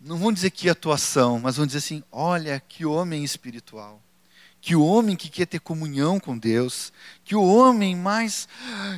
não 0.00 0.18
vão 0.18 0.32
dizer 0.32 0.50
que 0.50 0.68
atuação, 0.68 1.40
mas 1.40 1.56
vão 1.56 1.66
dizer 1.66 1.78
assim: 1.78 2.02
olha, 2.10 2.62
que 2.68 2.84
homem 2.84 3.24
espiritual. 3.24 4.02
Que 4.58 4.74
homem 4.74 5.14
que 5.14 5.28
quer 5.28 5.46
ter 5.46 5.60
comunhão 5.60 6.18
com 6.18 6.36
Deus. 6.36 6.92
Que 7.24 7.36
o 7.36 7.44
homem 7.44 7.94
mais. 7.94 8.48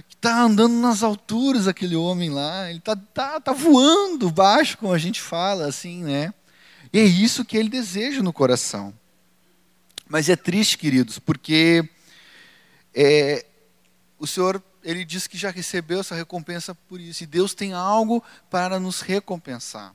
que 0.09 0.15
está 0.15 0.41
andando 0.41 0.75
nas 0.75 1.03
alturas, 1.03 1.69
aquele 1.69 1.95
homem 1.95 2.31
lá. 2.31 2.71
Ele 2.71 2.79
está 2.79 2.97
tá, 2.97 3.39
tá 3.39 3.53
voando 3.53 4.31
baixo, 4.31 4.79
como 4.79 4.95
a 4.95 4.99
gente 4.99 5.21
fala, 5.21 5.67
assim, 5.67 6.03
né? 6.03 6.33
E 6.92 6.98
é 6.98 7.05
isso 7.05 7.44
que 7.44 7.57
ele 7.57 7.68
deseja 7.68 8.22
no 8.22 8.33
coração. 8.33 8.94
Mas 10.09 10.29
é 10.29 10.37
triste, 10.37 10.79
queridos, 10.79 11.18
porque 11.18 11.88
é, 12.94 13.44
o 14.18 14.27
Senhor 14.27 14.62
ele 14.83 15.05
diz 15.05 15.27
que 15.27 15.37
já 15.37 15.51
recebeu 15.51 16.01
essa 16.01 16.14
recompensa 16.14 16.74
por 16.74 17.01
isso. 17.01 17.22
E 17.22 17.27
Deus 17.27 17.53
tem 17.55 17.74
algo 17.74 18.24
para 18.51 18.81
nos 18.81 19.01
recompensar. 19.01 19.94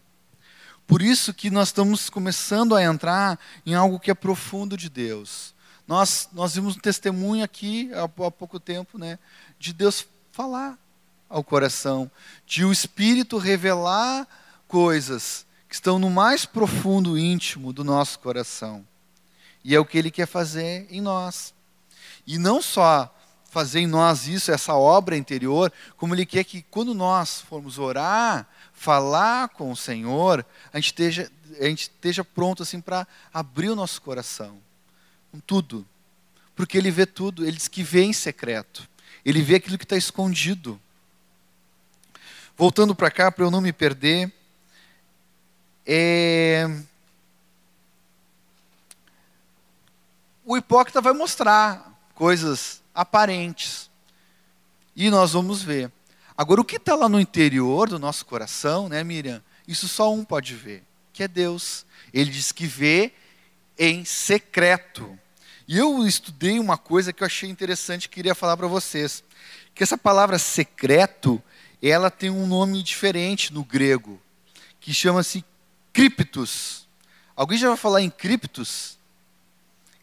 Por 0.85 1.01
isso 1.01 1.33
que 1.33 1.49
nós 1.49 1.69
estamos 1.69 2.09
começando 2.09 2.75
a 2.75 2.83
entrar 2.83 3.39
em 3.65 3.73
algo 3.73 3.99
que 3.99 4.11
é 4.11 4.13
profundo 4.13 4.77
de 4.77 4.89
Deus. 4.89 5.55
Nós, 5.87 6.29
nós 6.31 6.55
vimos 6.55 6.75
um 6.75 6.79
testemunho 6.79 7.43
aqui 7.43 7.89
há, 7.93 8.03
há 8.03 8.31
pouco 8.31 8.59
tempo, 8.59 8.97
né, 8.97 9.17
de 9.57 9.73
Deus 9.73 10.05
falar 10.31 10.77
ao 11.29 11.43
coração, 11.43 12.09
de 12.45 12.63
o 12.63 12.71
Espírito 12.71 13.37
revelar 13.37 14.27
coisas 14.67 15.45
que 15.73 15.77
estão 15.77 15.97
no 15.97 16.07
mais 16.07 16.45
profundo 16.45 17.17
íntimo 17.17 17.73
do 17.73 17.83
nosso 17.83 18.19
coração. 18.19 18.85
E 19.63 19.73
é 19.73 19.79
o 19.79 19.85
que 19.85 19.97
Ele 19.97 20.11
quer 20.11 20.27
fazer 20.27 20.85
em 20.91 21.01
nós. 21.01 21.51
E 22.27 22.37
não 22.37 22.61
só 22.61 23.11
fazer 23.49 23.79
em 23.79 23.87
nós 23.87 24.27
isso, 24.27 24.51
essa 24.51 24.75
obra 24.75 25.17
interior, 25.17 25.73
como 25.97 26.13
Ele 26.13 26.27
quer 26.27 26.43
que 26.43 26.61
quando 26.61 26.93
nós 26.93 27.41
formos 27.41 27.79
orar, 27.79 28.47
falar 28.71 29.49
com 29.49 29.71
o 29.71 29.75
Senhor, 29.75 30.45
a 30.71 30.77
gente 30.77 30.85
esteja, 30.89 31.31
a 31.59 31.65
gente 31.65 31.89
esteja 31.89 32.23
pronto 32.23 32.61
assim 32.61 32.79
para 32.79 33.07
abrir 33.33 33.69
o 33.71 33.75
nosso 33.75 33.99
coração 33.99 34.59
com 35.31 35.39
tudo. 35.39 35.83
Porque 36.55 36.77
Ele 36.77 36.91
vê 36.91 37.07
tudo, 37.07 37.47
Ele 37.47 37.57
diz 37.57 37.67
que 37.67 37.81
vê 37.81 38.03
em 38.03 38.13
secreto. 38.13 38.87
Ele 39.25 39.41
vê 39.41 39.55
aquilo 39.55 39.79
que 39.79 39.85
está 39.85 39.97
escondido. 39.97 40.79
Voltando 42.55 42.93
para 42.93 43.09
cá, 43.09 43.31
para 43.31 43.43
eu 43.43 43.49
não 43.49 43.59
me 43.59 43.73
perder, 43.73 44.31
é... 45.85 46.69
o 50.45 50.57
hipócrita 50.57 51.01
vai 51.01 51.13
mostrar 51.13 51.93
coisas 52.13 52.81
aparentes. 52.93 53.89
E 54.95 55.09
nós 55.09 55.33
vamos 55.33 55.63
ver. 55.63 55.91
Agora, 56.37 56.61
o 56.61 56.65
que 56.65 56.75
está 56.75 56.95
lá 56.95 57.07
no 57.07 57.19
interior 57.19 57.89
do 57.89 57.99
nosso 57.99 58.25
coração, 58.25 58.89
né, 58.89 59.03
Miriam? 59.03 59.41
Isso 59.67 59.87
só 59.87 60.11
um 60.13 60.23
pode 60.23 60.55
ver, 60.55 60.83
que 61.11 61.23
é 61.23 61.27
Deus. 61.27 61.85
Ele 62.13 62.29
diz 62.29 62.51
que 62.51 62.65
vê 62.65 63.13
em 63.77 64.03
secreto. 64.05 65.17
E 65.67 65.77
eu 65.77 66.05
estudei 66.05 66.59
uma 66.59 66.77
coisa 66.77 67.13
que 67.13 67.23
eu 67.23 67.27
achei 67.27 67.49
interessante 67.49 68.09
que 68.09 68.15
queria 68.15 68.35
falar 68.35 68.57
para 68.57 68.67
vocês. 68.67 69.23
Que 69.73 69.83
essa 69.83 69.97
palavra 69.97 70.37
secreto, 70.37 71.41
ela 71.81 72.11
tem 72.11 72.29
um 72.29 72.45
nome 72.45 72.83
diferente 72.83 73.53
no 73.53 73.63
grego, 73.63 74.21
que 74.79 74.93
chama-se 74.93 75.43
criptos. 75.93 76.87
Alguém 77.35 77.57
já 77.57 77.69
vai 77.69 77.77
falar 77.77 78.01
em 78.01 78.09
criptos? 78.09 78.97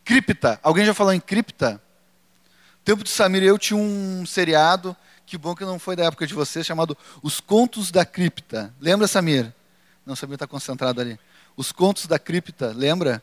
Cripta. 0.05 0.59
Alguém 0.63 0.87
já 0.87 0.95
falou 0.95 1.13
em 1.13 1.21
cripta? 1.21 1.83
tempo 2.91 3.05
de 3.05 3.11
Samir 3.11 3.43
eu 3.45 3.57
tinha 3.57 3.79
um 3.79 4.27
seriado, 4.27 4.97
que 5.25 5.39
bom 5.39 5.55
que 5.55 5.65
não 5.65 5.79
foi 5.79 5.95
da 5.95 6.07
época 6.07 6.27
de 6.27 6.35
vocês, 6.35 6.67
chamado 6.67 6.99
Os 7.23 7.41
Contos 7.41 7.93
da 7.93 8.05
Cripta. 8.05 8.75
Lembra, 8.81 9.07
Samir? 9.07 9.53
Não, 10.05 10.17
Samir 10.17 10.35
está 10.35 10.47
concentrado 10.47 11.01
ali. 11.01 11.17
Os 11.57 11.71
Contos 11.71 12.07
da 12.07 12.19
Cripta, 12.19 12.73
lembra? 12.75 13.23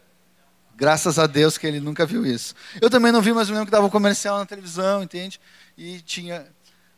Graças 0.74 1.20
a 1.20 1.28
Deus 1.28 1.58
que 1.58 1.68
ele 1.68 1.82
nunca 1.82 2.06
viu 2.06 2.26
isso. 2.26 2.56
Eu 2.80 2.90
também 2.90 3.12
não 3.12 3.22
vi, 3.22 3.34
mas 3.34 3.50
lembro 3.50 3.66
que 3.66 3.72
dava 3.72 3.88
um 3.88 3.90
comercial 3.90 4.38
na 4.38 4.46
televisão, 4.46 5.04
entende? 5.04 5.42
E 5.78 6.00
tinha 6.00 6.48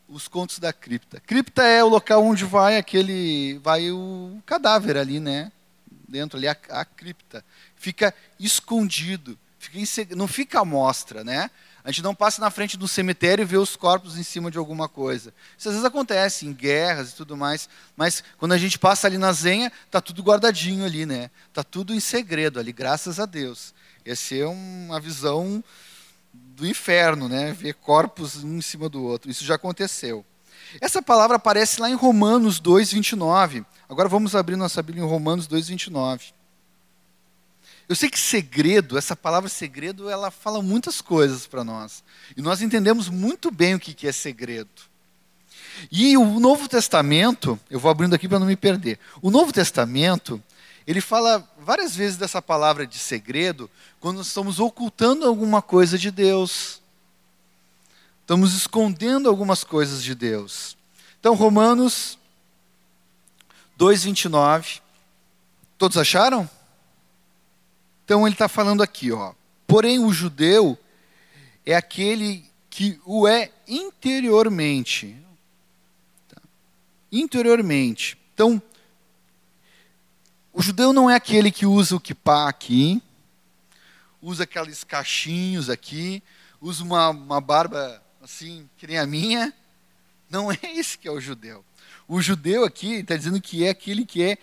os 0.08 0.28
contos 0.28 0.60
da 0.60 0.74
cripta. 0.74 1.22
Cripta 1.22 1.64
é 1.64 1.84
o 1.84 1.88
local 1.88 2.24
onde 2.24 2.44
vai 2.44 2.78
aquele, 2.78 3.60
vai 3.64 3.90
o 3.92 4.42
cadáver 4.46 4.98
ali, 4.98 5.20
né? 5.20 5.52
Dentro 6.10 6.38
ali 6.38 6.48
a, 6.48 6.58
a 6.70 6.84
cripta. 6.84 7.46
Fica 7.76 8.14
escondido, 8.40 9.38
fica 9.60 10.16
não 10.16 10.28
fica 10.28 10.60
à 10.60 10.66
mostra, 10.66 11.24
né? 11.24 11.50
A 11.84 11.92
gente 11.92 12.04
não 12.04 12.14
passa 12.14 12.42
na 12.42 12.52
frente 12.52 12.78
do 12.78 12.88
cemitério 12.88 13.42
e 13.42 13.46
vê 13.46 13.58
os 13.58 13.76
corpos 13.76 14.18
em 14.18 14.24
cima 14.24 14.52
de 14.52 14.58
alguma 14.58 14.90
coisa. 14.90 15.34
Isso 15.58 15.70
às 15.70 15.76
vezes 15.76 15.88
acontece 15.88 16.46
em 16.46 16.54
guerras 16.54 17.12
e 17.12 17.16
tudo 17.16 17.38
mais, 17.38 17.70
mas 17.96 18.24
quando 18.38 18.52
a 18.52 18.58
gente 18.58 18.78
passa 18.78 19.08
ali 19.08 19.18
na 19.18 19.32
zenha, 19.32 19.72
tá 19.90 20.02
tudo 20.02 20.22
guardadinho 20.22 20.86
ali, 20.86 21.06
né? 21.06 21.32
Tá 21.54 21.64
tudo 21.64 21.94
em 21.94 22.00
segredo 22.00 22.60
ali, 22.60 22.74
graças 22.74 23.20
a 23.20 23.26
Deus. 23.26 23.74
Essa 24.06 24.36
é 24.36 24.46
uma 24.46 25.00
visão 25.00 25.64
do 26.34 26.68
inferno, 26.68 27.30
né? 27.30 27.54
Ver 27.54 27.74
corpos 27.76 28.44
um 28.44 28.58
em 28.58 28.62
cima 28.62 28.90
do 28.90 29.04
outro. 29.04 29.32
Isso 29.32 29.46
já 29.46 29.56
aconteceu. 29.56 30.26
Essa 30.80 31.02
palavra 31.02 31.38
aparece 31.38 31.82
lá 31.82 31.90
em 31.90 31.96
Romanos 31.96 32.60
2:29. 32.60 33.66
Agora 33.88 34.08
vamos 34.08 34.36
abrir 34.36 34.56
nossa 34.56 34.84
Bíblia 34.84 35.04
em 35.04 35.08
Romanos 35.08 35.48
2:29. 35.48 36.34
Eu 37.88 37.96
sei 37.96 38.08
que 38.08 38.20
segredo, 38.20 39.00
essa 39.00 39.16
palavra 39.16 39.50
segredo, 39.50 40.10
ela 40.10 40.30
fala 40.30 40.62
muitas 40.62 41.02
coisas 41.02 41.48
para 41.48 41.64
nós. 41.64 42.04
E 42.38 42.42
nós 42.42 42.62
entendemos 42.62 43.10
muito 43.10 43.50
bem 43.50 43.74
o 43.74 43.80
que 43.80 44.08
é 44.08 44.12
segredo. 44.12 44.70
E 45.92 46.16
o 46.16 46.40
Novo 46.40 46.68
Testamento, 46.68 47.60
eu 47.70 47.80
vou 47.80 47.90
abrindo 47.90 48.14
aqui 48.14 48.28
para 48.28 48.38
não 48.38 48.46
me 48.46 48.56
perder. 48.56 49.00
O 49.24 49.32
Novo 49.32 49.52
Testamento, 49.52 50.42
ele 50.86 51.02
fala 51.02 51.48
várias 51.60 51.96
vezes 51.96 52.18
dessa 52.18 52.42
palavra 52.42 52.86
de 52.86 53.00
segredo 53.00 53.70
quando 54.00 54.18
nós 54.18 54.28
estamos 54.28 54.60
ocultando 54.60 55.26
alguma 55.26 55.62
coisa 55.62 55.98
de 55.98 56.12
Deus. 56.12 56.82
Estamos 58.30 58.54
escondendo 58.54 59.28
algumas 59.28 59.64
coisas 59.64 60.04
de 60.04 60.14
Deus. 60.14 60.78
Então, 61.20 61.34
Romanos 61.34 62.16
2,29. 63.76 64.82
Todos 65.80 65.98
acharam? 65.98 66.48
Então 68.06 68.28
ele 68.28 68.36
está 68.36 68.48
falando 68.48 68.84
aqui, 68.84 69.12
ó. 69.12 69.34
Porém, 69.66 69.98
o 69.98 70.14
judeu 70.14 70.78
é 71.66 71.76
aquele 71.76 72.46
que 72.70 73.02
o 73.04 73.28
é 73.28 73.52
interiormente. 73.68 75.18
Interiormente. 77.12 78.16
Então, 78.36 78.62
o 80.54 80.62
judeu 80.62 80.94
não 80.94 81.10
é 81.10 81.16
aquele 81.16 81.52
que 81.52 81.66
usa 81.66 81.96
o 81.96 82.00
kippah 82.00 82.48
aqui, 82.48 83.02
usa 84.22 84.44
aqueles 84.44 84.84
cachinhos 84.84 85.68
aqui, 85.68 86.22
usa 86.62 86.84
uma, 86.84 87.10
uma 87.10 87.42
barba 87.42 88.00
assim, 88.30 88.70
que 88.78 88.86
nem 88.86 89.00
a 89.00 89.08
minha. 89.08 89.52
Não 90.30 90.52
é 90.52 90.58
esse 90.76 90.98
que 90.98 91.08
é 91.08 91.12
o 91.12 91.20
judeu. 91.20 91.66
O 92.08 92.22
judeu 92.22 92.64
aqui 92.64 92.96
está 92.96 93.16
dizendo 93.16 93.42
que 93.42 93.66
é 93.66 93.70
aquele 93.70 94.06
que 94.06 94.24
é 94.24 94.38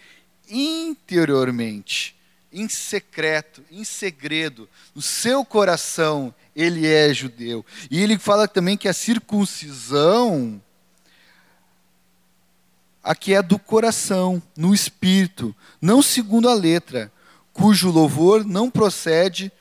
interiormente 0.49 2.17
em 2.53 2.69
secreto, 2.69 3.63
em 3.71 3.85
segredo, 3.85 4.69
no 4.95 5.03
seu 5.03 5.45
coração, 5.45 6.35
ele 6.55 6.87
é 6.87 7.13
judeu. 7.13 7.65
E 7.91 8.01
ele 8.01 8.19
fala 8.19 8.49
também 8.49 8.77
que 8.77 8.89
a 8.89 8.95
circuncisão 8.95 10.63
aqui 13.03 13.35
é 13.35 13.43
do 13.43 13.59
coração, 13.59 14.43
no 14.57 14.75
espírito, 14.75 15.55
não 15.81 16.01
segundo 16.01 16.49
a 16.49 16.55
letra, 16.55 17.13
cujo 17.53 17.91
louvor 17.91 18.45
não 18.45 18.71
procede 18.71 19.53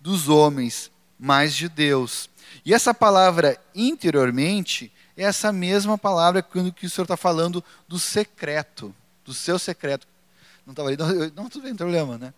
dos 0.00 0.28
homens, 0.28 0.90
mas 1.18 1.54
de 1.54 1.68
Deus. 1.68 2.28
E 2.64 2.72
essa 2.72 2.92
palavra 2.94 3.58
interiormente 3.74 4.92
é 5.16 5.24
essa 5.24 5.52
mesma 5.52 5.98
palavra 5.98 6.42
quando 6.42 6.72
que 6.72 6.86
o 6.86 6.90
Senhor 6.90 7.04
está 7.04 7.16
falando 7.16 7.62
do 7.86 7.98
secreto, 7.98 8.94
do 9.24 9.34
seu 9.34 9.58
secreto 9.58 10.06
não 10.66 10.72
estava 10.72 10.88
ali, 10.88 10.96
não, 10.96 11.42
não 11.44 11.48
tudo 11.48 11.62
bem, 11.62 11.74
problema, 11.74 12.16
né? 12.16 12.32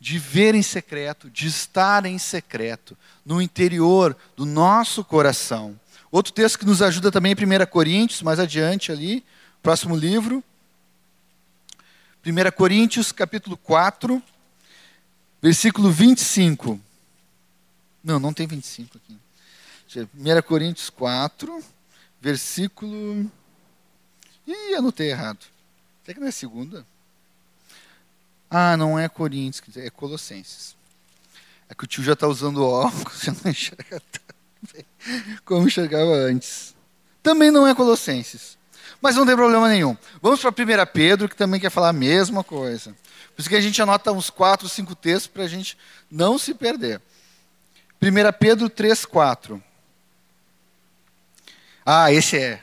De 0.00 0.18
ver 0.18 0.54
em 0.54 0.62
secreto, 0.62 1.30
de 1.30 1.46
estar 1.46 2.04
em 2.04 2.18
secreto, 2.18 2.96
no 3.24 3.40
interior 3.40 4.16
do 4.36 4.44
nosso 4.44 5.04
coração. 5.04 5.78
Outro 6.10 6.32
texto 6.32 6.58
que 6.58 6.66
nos 6.66 6.82
ajuda 6.82 7.10
também 7.10 7.32
é 7.32 7.62
1 7.64 7.66
Coríntios, 7.66 8.22
mais 8.22 8.38
adiante 8.38 8.92
ali, 8.92 9.24
próximo 9.62 9.96
livro. 9.96 10.42
1 12.24 12.50
Coríntios, 12.56 13.12
capítulo 13.12 13.56
4, 13.56 14.22
versículo 15.42 15.90
25. 15.90 16.80
Não, 18.02 18.18
não 18.18 18.32
tem 18.32 18.46
25 18.46 18.98
aqui. 18.98 19.18
1 20.00 20.42
Coríntios 20.42 20.90
4, 20.90 21.62
versículo. 22.20 23.30
Ih, 24.46 24.74
anotei 24.74 25.10
errado. 25.10 25.46
Até 26.02 26.14
que 26.14 26.20
não 26.20 26.26
é 26.26 26.30
segunda. 26.30 26.86
Ah, 28.50 28.76
não 28.76 28.98
é 28.98 29.08
Coríntios, 29.08 29.76
é 29.76 29.90
Colossenses. 29.90 30.76
É 31.68 31.74
que 31.74 31.84
o 31.84 31.86
tio 31.86 32.04
já 32.04 32.12
está 32.12 32.28
usando 32.28 32.64
óculos, 32.64 33.20
já 33.24 33.32
não 33.32 33.50
enxerga. 33.50 34.02
como 35.44 35.66
enxergava 35.66 36.12
antes. 36.12 36.74
Também 37.22 37.50
não 37.50 37.66
é 37.66 37.74
Colossenses. 37.74 38.58
Mas 39.00 39.16
não 39.16 39.26
tem 39.26 39.36
problema 39.36 39.68
nenhum. 39.68 39.96
Vamos 40.20 40.40
para 40.40 40.50
1 40.50 40.54
Pedro, 40.92 41.28
que 41.28 41.36
também 41.36 41.60
quer 41.60 41.70
falar 41.70 41.90
a 41.90 41.92
mesma 41.92 42.42
coisa. 42.44 42.94
Por 43.34 43.40
isso 43.40 43.48
que 43.48 43.56
a 43.56 43.60
gente 43.60 43.80
anota 43.82 44.12
uns 44.12 44.30
4, 44.30 44.68
5 44.68 44.94
textos 44.94 45.26
para 45.26 45.42
a 45.42 45.48
gente 45.48 45.76
não 46.10 46.38
se 46.38 46.54
perder. 46.54 47.00
1 48.00 48.38
Pedro 48.38 48.68
3, 48.68 49.04
4. 49.04 49.62
Ah, 51.86 52.10
esse 52.10 52.38
é. 52.38 52.58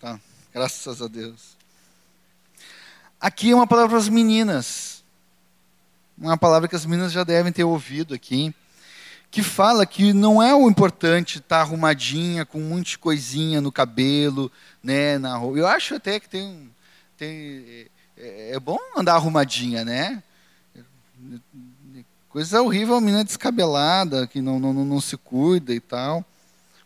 Tá. 0.00 0.18
Graças 0.52 1.02
a 1.02 1.06
Deus. 1.06 1.58
Aqui 3.20 3.50
é 3.50 3.54
uma 3.54 3.66
palavra 3.66 3.90
para 3.90 3.98
as 3.98 4.08
meninas. 4.08 5.04
Uma 6.16 6.38
palavra 6.38 6.66
que 6.66 6.74
as 6.74 6.86
meninas 6.86 7.12
já 7.12 7.22
devem 7.22 7.52
ter 7.52 7.64
ouvido 7.64 8.14
aqui. 8.14 8.54
Que 9.30 9.42
fala 9.42 9.84
que 9.84 10.14
não 10.14 10.42
é 10.42 10.54
o 10.54 10.70
importante 10.70 11.38
estar 11.38 11.56
tá 11.56 11.60
arrumadinha, 11.60 12.46
com 12.46 12.58
um 12.58 12.68
monte 12.70 12.92
de 12.92 12.98
coisinha 12.98 13.60
no 13.60 13.70
cabelo, 13.70 14.50
né, 14.82 15.18
na 15.18 15.36
roupa. 15.36 15.58
Eu 15.58 15.66
acho 15.66 15.94
até 15.94 16.18
que 16.18 16.28
tem, 16.28 16.70
tem 17.18 17.90
é, 18.16 18.54
é 18.54 18.60
bom 18.60 18.78
andar 18.96 19.14
arrumadinha, 19.16 19.84
né? 19.84 20.22
Coisa 22.30 22.62
horrível 22.62 22.94
a 22.94 23.00
menina 23.00 23.22
descabelada, 23.22 24.26
que 24.26 24.40
não, 24.40 24.58
não, 24.58 24.72
não 24.72 25.00
se 25.00 25.18
cuida 25.18 25.74
e 25.74 25.80
tal. 25.80 26.24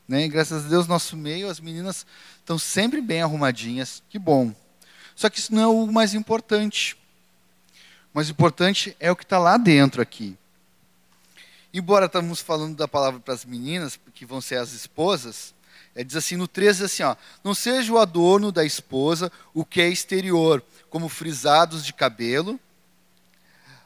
Né? 0.09 0.29
Graças 0.29 0.65
a 0.65 0.69
Deus, 0.69 0.87
nosso 0.87 1.17
meio, 1.17 1.49
as 1.49 1.61
meninas 1.61 2.07
estão 2.39 2.59
sempre 2.59 3.01
bem 3.01 3.23
arrumadinhas. 3.23 4.03
Que 4.09 4.19
bom. 4.19 4.55
Só 5.15 5.29
que 5.29 5.39
isso 5.39 5.55
não 5.55 5.63
é 5.63 5.67
o 5.67 5.87
mais 5.87 6.15
importante. 6.15 6.97
O 8.13 8.17
mais 8.17 8.31
importante 8.31 8.97
é 9.01 9.11
o 9.11 9.17
que 9.17 9.25
está 9.25 9.39
lá 9.39 9.57
dentro 9.57 10.01
aqui. 10.01 10.37
Embora 11.73 12.07
estamos 12.07 12.41
falando 12.41 12.77
da 12.77 12.89
palavra 12.89 13.21
para 13.21 13.35
as 13.35 13.45
meninas, 13.45 13.99
que 14.15 14.25
vão 14.25 14.41
ser 14.41 14.57
as 14.57 14.73
esposas, 14.73 15.55
é, 15.95 16.05
diz 16.05 16.17
assim 16.17 16.37
no 16.37 16.47
13 16.47 16.85
assim, 16.85 17.03
ó, 17.03 17.17
não 17.43 17.55
seja 17.55 17.93
o 17.93 17.99
adorno 17.99 18.53
da 18.53 18.65
esposa 18.65 19.33
o 19.53 19.65
que 19.65 19.81
é 19.81 19.89
exterior, 19.89 20.63
como 20.91 21.09
frisados 21.09 21.85
de 21.85 21.93
cabelo, 21.93 22.61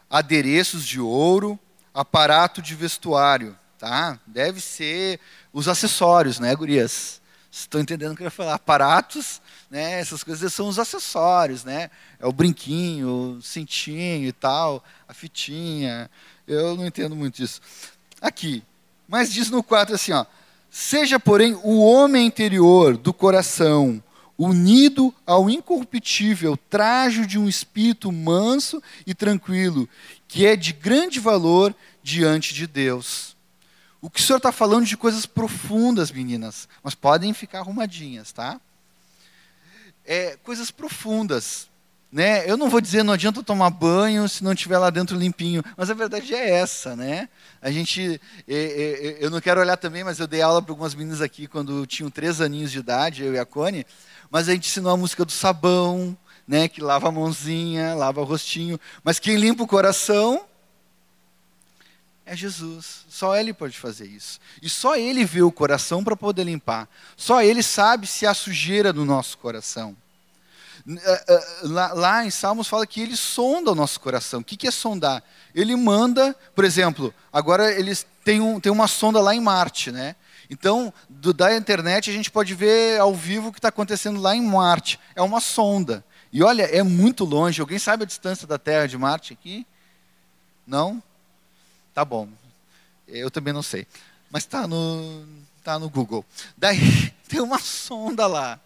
adereços 0.08 0.86
de 0.86 1.00
ouro, 1.00 1.58
aparato 1.94 2.60
de 2.60 2.74
vestuário, 2.74 3.56
tá? 3.78 4.18
Deve 4.26 4.60
ser 4.60 5.20
os 5.52 5.68
acessórios, 5.68 6.38
né, 6.38 6.54
gurias? 6.54 7.20
Estão 7.50 7.80
entendendo 7.80 8.12
o 8.12 8.16
que 8.16 8.22
eu 8.22 8.26
ia 8.26 8.30
falar? 8.30 8.54
Aparatos, 8.54 9.42
né? 9.68 9.98
Essas 9.98 10.22
coisas 10.22 10.52
são 10.52 10.68
os 10.68 10.78
acessórios, 10.78 11.64
né? 11.64 11.90
É 12.20 12.26
o 12.26 12.32
brinquinho, 12.32 13.38
o 13.38 13.42
cintinho 13.42 14.28
e 14.28 14.32
tal, 14.32 14.84
a 15.08 15.12
fitinha. 15.12 16.08
Eu 16.46 16.76
não 16.76 16.86
entendo 16.86 17.16
muito 17.16 17.36
disso. 17.36 17.60
Aqui, 18.20 18.62
mas 19.08 19.32
diz 19.32 19.50
no 19.50 19.62
4 19.62 19.96
assim, 19.96 20.12
ó: 20.12 20.24
Seja, 20.70 21.18
porém, 21.18 21.58
o 21.64 21.80
homem 21.80 22.26
interior 22.26 22.96
do 22.96 23.12
coração 23.12 24.00
unido 24.38 25.12
ao 25.26 25.50
incorruptível 25.50 26.56
trajo 26.56 27.26
de 27.26 27.38
um 27.38 27.48
espírito 27.48 28.10
manso 28.10 28.82
e 29.06 29.12
tranquilo, 29.12 29.88
que 30.26 30.46
é 30.46 30.56
de 30.56 30.72
grande 30.72 31.20
valor 31.20 31.74
diante 32.02 32.54
de 32.54 32.66
Deus. 32.66 33.29
O 34.00 34.08
que 34.08 34.20
o 34.20 34.22
senhor 34.22 34.38
está 34.38 34.50
falando 34.50 34.86
de 34.86 34.96
coisas 34.96 35.26
profundas, 35.26 36.10
meninas, 36.10 36.68
mas 36.82 36.94
podem 36.94 37.34
ficar 37.34 37.58
arrumadinhas, 37.58 38.32
tá? 38.32 38.58
É, 40.04 40.36
coisas 40.42 40.70
profundas. 40.70 41.68
Né? 42.10 42.50
Eu 42.50 42.56
não 42.56 42.68
vou 42.68 42.80
dizer 42.80 43.04
não 43.04 43.12
adianta 43.12 43.40
tomar 43.40 43.70
banho 43.70 44.28
se 44.28 44.42
não 44.42 44.52
estiver 44.52 44.78
lá 44.78 44.90
dentro 44.90 45.16
limpinho, 45.16 45.62
mas 45.76 45.90
a 45.90 45.94
verdade 45.94 46.34
é 46.34 46.50
essa, 46.50 46.96
né? 46.96 47.28
A 47.62 47.70
gente, 47.70 48.20
é, 48.48 48.54
é, 48.54 49.06
é 49.06 49.16
eu 49.20 49.30
não 49.30 49.40
quero 49.40 49.60
olhar 49.60 49.76
também, 49.76 50.02
mas 50.02 50.18
eu 50.18 50.26
dei 50.26 50.42
aula 50.42 50.60
para 50.60 50.72
algumas 50.72 50.92
meninas 50.92 51.20
aqui 51.20 51.46
quando 51.46 51.86
tinham 51.86 52.10
três 52.10 52.40
aninhos 52.40 52.72
de 52.72 52.80
idade, 52.80 53.22
eu 53.22 53.34
e 53.34 53.38
a 53.38 53.44
Cone, 53.44 53.86
mas 54.28 54.48
a 54.48 54.52
gente 54.52 54.68
ensinou 54.68 54.92
a 54.92 54.96
música 54.96 55.24
do 55.24 55.30
sabão, 55.30 56.16
né, 56.48 56.66
que 56.66 56.80
lava 56.80 57.06
a 57.06 57.12
mãozinha, 57.12 57.94
lava 57.94 58.20
o 58.20 58.24
rostinho, 58.24 58.80
mas 59.04 59.20
quem 59.20 59.36
limpa 59.36 59.62
o 59.62 59.68
coração 59.68 60.44
é 62.30 62.36
Jesus. 62.36 63.04
Só 63.08 63.36
Ele 63.36 63.52
pode 63.52 63.76
fazer 63.76 64.06
isso. 64.06 64.38
E 64.62 64.68
só 64.68 64.96
Ele 64.96 65.24
vê 65.24 65.42
o 65.42 65.50
coração 65.50 66.04
para 66.04 66.14
poder 66.16 66.44
limpar. 66.44 66.88
Só 67.16 67.42
Ele 67.42 67.60
sabe 67.60 68.06
se 68.06 68.24
há 68.24 68.32
sujeira 68.32 68.92
no 68.92 69.04
nosso 69.04 69.36
coração. 69.36 69.96
Eh, 70.88 71.24
eh, 71.28 71.44
lá, 71.64 72.24
em 72.24 72.30
Salmos 72.30 72.68
fala 72.68 72.86
que 72.86 73.00
Ele 73.00 73.16
sonda 73.16 73.72
o 73.72 73.74
nosso 73.74 73.98
coração. 73.98 74.40
O 74.40 74.44
que, 74.44 74.56
que 74.56 74.68
é 74.68 74.70
sondar? 74.70 75.24
Ele 75.52 75.74
manda, 75.74 76.36
por 76.54 76.64
exemplo, 76.64 77.12
agora 77.32 77.72
eles 77.72 78.06
têm, 78.24 78.40
um, 78.40 78.60
têm 78.60 78.70
uma 78.70 78.86
sonda 78.86 79.20
lá 79.20 79.34
em 79.34 79.40
Marte, 79.40 79.90
né? 79.90 80.14
Então, 80.48 80.94
do, 81.08 81.34
da 81.34 81.56
internet, 81.56 82.10
a 82.10 82.12
gente 82.12 82.30
pode 82.30 82.54
ver 82.54 83.00
ao 83.00 83.12
vivo 83.12 83.48
o 83.48 83.52
que 83.52 83.58
está 83.58 83.70
acontecendo 83.70 84.20
lá 84.20 84.36
em 84.36 84.42
Marte. 84.42 85.00
É 85.16 85.22
uma 85.22 85.40
sonda. 85.40 86.04
E 86.32 86.44
olha, 86.44 86.62
é 86.62 86.84
muito 86.84 87.24
longe. 87.24 87.60
Alguém 87.60 87.78
sabe 87.80 88.04
a 88.04 88.06
distância 88.06 88.46
da 88.46 88.56
Terra 88.56 88.86
de 88.86 88.96
Marte 88.96 89.32
aqui? 89.32 89.66
Não? 90.64 91.02
Tá 91.94 92.04
bom. 92.04 92.28
Eu 93.06 93.30
também 93.30 93.52
não 93.52 93.62
sei. 93.62 93.86
Mas 94.30 94.44
está 94.44 94.66
no, 94.66 95.26
tá 95.62 95.78
no 95.78 95.90
Google. 95.90 96.24
Daí 96.56 97.10
tem 97.28 97.40
uma 97.40 97.58
sonda 97.58 98.26
lá. 98.26 98.60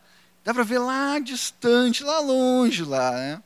Dá 0.44 0.52
para 0.52 0.62
ver 0.62 0.78
lá 0.78 1.18
distante, 1.18 2.04
lá 2.04 2.20
longe, 2.20 2.84
lá. 2.84 3.12
Né? 3.12 3.42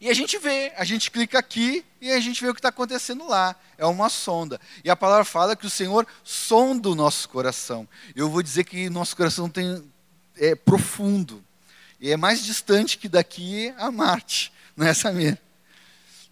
E 0.00 0.08
a 0.08 0.14
gente 0.14 0.38
vê, 0.38 0.72
a 0.76 0.84
gente 0.84 1.10
clica 1.10 1.38
aqui 1.38 1.84
e 2.00 2.10
a 2.10 2.18
gente 2.18 2.42
vê 2.42 2.48
o 2.48 2.54
que 2.54 2.58
está 2.58 2.70
acontecendo 2.70 3.28
lá. 3.28 3.54
É 3.76 3.84
uma 3.84 4.08
sonda. 4.08 4.58
E 4.82 4.90
a 4.90 4.96
palavra 4.96 5.24
fala 5.24 5.54
que 5.54 5.66
o 5.66 5.70
Senhor 5.70 6.06
sonda 6.24 6.88
o 6.88 6.94
nosso 6.94 7.28
coração. 7.28 7.86
Eu 8.16 8.28
vou 8.28 8.42
dizer 8.42 8.64
que 8.64 8.90
nosso 8.90 9.14
coração 9.16 9.48
tem, 9.48 9.84
é 10.36 10.54
profundo. 10.54 11.44
E 12.00 12.10
é 12.10 12.16
mais 12.16 12.42
distante 12.42 12.96
que 12.96 13.08
daqui 13.08 13.74
a 13.76 13.90
Marte, 13.90 14.52
não 14.74 14.86
é, 14.86 14.94
Samir? 14.94 15.38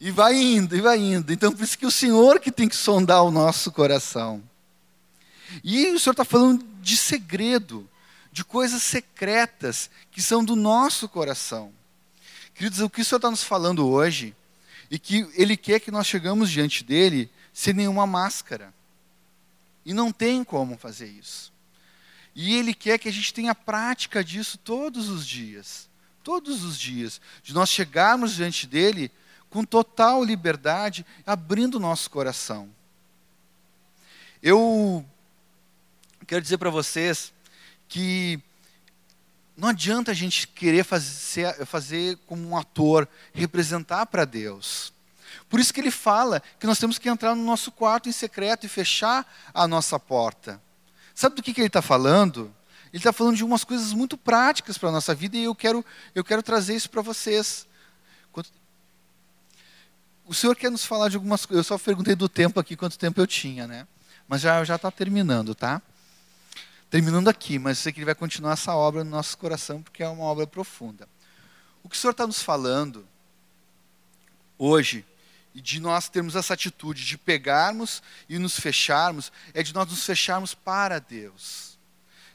E 0.00 0.10
vai 0.10 0.34
indo, 0.36 0.76
e 0.76 0.80
vai 0.80 0.98
indo. 0.98 1.32
Então, 1.32 1.52
por 1.52 1.64
isso 1.64 1.76
que 1.76 1.86
o 1.86 1.90
Senhor 1.90 2.38
que 2.38 2.52
tem 2.52 2.68
que 2.68 2.76
sondar 2.76 3.24
o 3.24 3.30
nosso 3.30 3.72
coração. 3.72 4.42
E 5.64 5.86
o 5.88 5.98
Senhor 5.98 6.12
está 6.12 6.24
falando 6.24 6.64
de 6.80 6.96
segredo, 6.96 7.88
de 8.30 8.44
coisas 8.44 8.82
secretas 8.82 9.90
que 10.10 10.22
são 10.22 10.44
do 10.44 10.54
nosso 10.54 11.08
coração. 11.08 11.72
Queridos, 12.54 12.80
o 12.80 12.90
que 12.90 13.00
o 13.00 13.04
Senhor 13.04 13.18
está 13.18 13.30
nos 13.30 13.42
falando 13.42 13.88
hoje, 13.88 14.34
e 14.90 14.98
que 14.98 15.28
Ele 15.34 15.56
quer 15.56 15.80
que 15.80 15.90
nós 15.90 16.06
chegamos 16.06 16.50
diante 16.50 16.84
dEle 16.84 17.30
sem 17.52 17.74
nenhuma 17.74 18.06
máscara. 18.06 18.72
E 19.84 19.92
não 19.92 20.12
tem 20.12 20.44
como 20.44 20.78
fazer 20.78 21.08
isso. 21.08 21.52
E 22.34 22.54
Ele 22.54 22.72
quer 22.72 22.98
que 22.98 23.08
a 23.08 23.12
gente 23.12 23.34
tenha 23.34 23.54
prática 23.54 24.22
disso 24.22 24.58
todos 24.58 25.08
os 25.08 25.26
dias. 25.26 25.88
Todos 26.22 26.62
os 26.62 26.78
dias. 26.78 27.20
De 27.42 27.52
nós 27.52 27.68
chegarmos 27.68 28.34
diante 28.34 28.66
dEle 28.66 29.10
com 29.50 29.64
total 29.64 30.22
liberdade, 30.22 31.04
abrindo 31.26 31.76
o 31.76 31.80
nosso 31.80 32.10
coração. 32.10 32.68
Eu 34.42 35.04
quero 36.26 36.42
dizer 36.42 36.58
para 36.58 36.70
vocês 36.70 37.32
que 37.88 38.40
não 39.56 39.68
adianta 39.68 40.12
a 40.12 40.14
gente 40.14 40.46
querer 40.46 40.84
fazer, 40.84 41.66
fazer 41.66 42.16
como 42.26 42.48
um 42.48 42.56
ator, 42.56 43.08
representar 43.32 44.06
para 44.06 44.24
Deus. 44.24 44.92
Por 45.48 45.58
isso 45.58 45.72
que 45.74 45.80
ele 45.80 45.90
fala 45.90 46.42
que 46.60 46.66
nós 46.66 46.78
temos 46.78 46.98
que 46.98 47.08
entrar 47.08 47.34
no 47.34 47.42
nosso 47.42 47.72
quarto 47.72 48.08
em 48.08 48.12
secreto 48.12 48.66
e 48.66 48.68
fechar 48.68 49.26
a 49.52 49.66
nossa 49.66 49.98
porta. 49.98 50.60
Sabe 51.14 51.34
do 51.34 51.42
que, 51.42 51.52
que 51.52 51.60
ele 51.60 51.66
está 51.66 51.82
falando? 51.82 52.54
Ele 52.92 53.00
está 53.00 53.12
falando 53.12 53.36
de 53.36 53.44
umas 53.44 53.64
coisas 53.64 53.92
muito 53.92 54.16
práticas 54.16 54.78
para 54.78 54.90
a 54.90 54.92
nossa 54.92 55.14
vida 55.14 55.36
e 55.36 55.44
eu 55.44 55.54
quero, 55.54 55.84
eu 56.14 56.22
quero 56.22 56.42
trazer 56.42 56.76
isso 56.76 56.88
para 56.88 57.02
vocês. 57.02 57.66
O 60.28 60.34
Senhor 60.34 60.54
quer 60.54 60.70
nos 60.70 60.84
falar 60.84 61.08
de 61.08 61.16
algumas 61.16 61.44
coisas. 61.44 61.66
Eu 61.66 61.76
só 61.76 61.82
perguntei 61.82 62.14
do 62.14 62.28
tempo 62.28 62.60
aqui, 62.60 62.76
quanto 62.76 62.96
tempo 62.96 63.20
eu 63.20 63.26
tinha, 63.26 63.66
né? 63.66 63.88
Mas 64.28 64.42
já 64.42 64.62
está 64.62 64.90
terminando, 64.90 65.54
tá? 65.54 65.82
terminando 66.90 67.28
aqui, 67.28 67.58
mas 67.58 67.78
eu 67.78 67.82
sei 67.82 67.92
que 67.92 67.98
ele 67.98 68.06
vai 68.06 68.14
continuar 68.14 68.52
essa 68.52 68.74
obra 68.74 69.04
no 69.04 69.10
nosso 69.10 69.36
coração, 69.36 69.82
porque 69.82 70.02
é 70.02 70.08
uma 70.08 70.24
obra 70.24 70.46
profunda. 70.46 71.08
O 71.82 71.88
que 71.88 71.96
o 71.96 71.98
Senhor 71.98 72.12
está 72.12 72.26
nos 72.26 72.42
falando 72.42 73.06
hoje, 74.56 75.04
e 75.54 75.60
de 75.60 75.80
nós 75.80 76.08
termos 76.08 76.34
essa 76.34 76.54
atitude 76.54 77.04
de 77.04 77.18
pegarmos 77.18 78.02
e 78.28 78.38
nos 78.38 78.58
fecharmos, 78.58 79.32
é 79.52 79.62
de 79.62 79.74
nós 79.74 79.88
nos 79.88 80.04
fecharmos 80.04 80.54
para 80.54 80.98
Deus. 80.98 81.78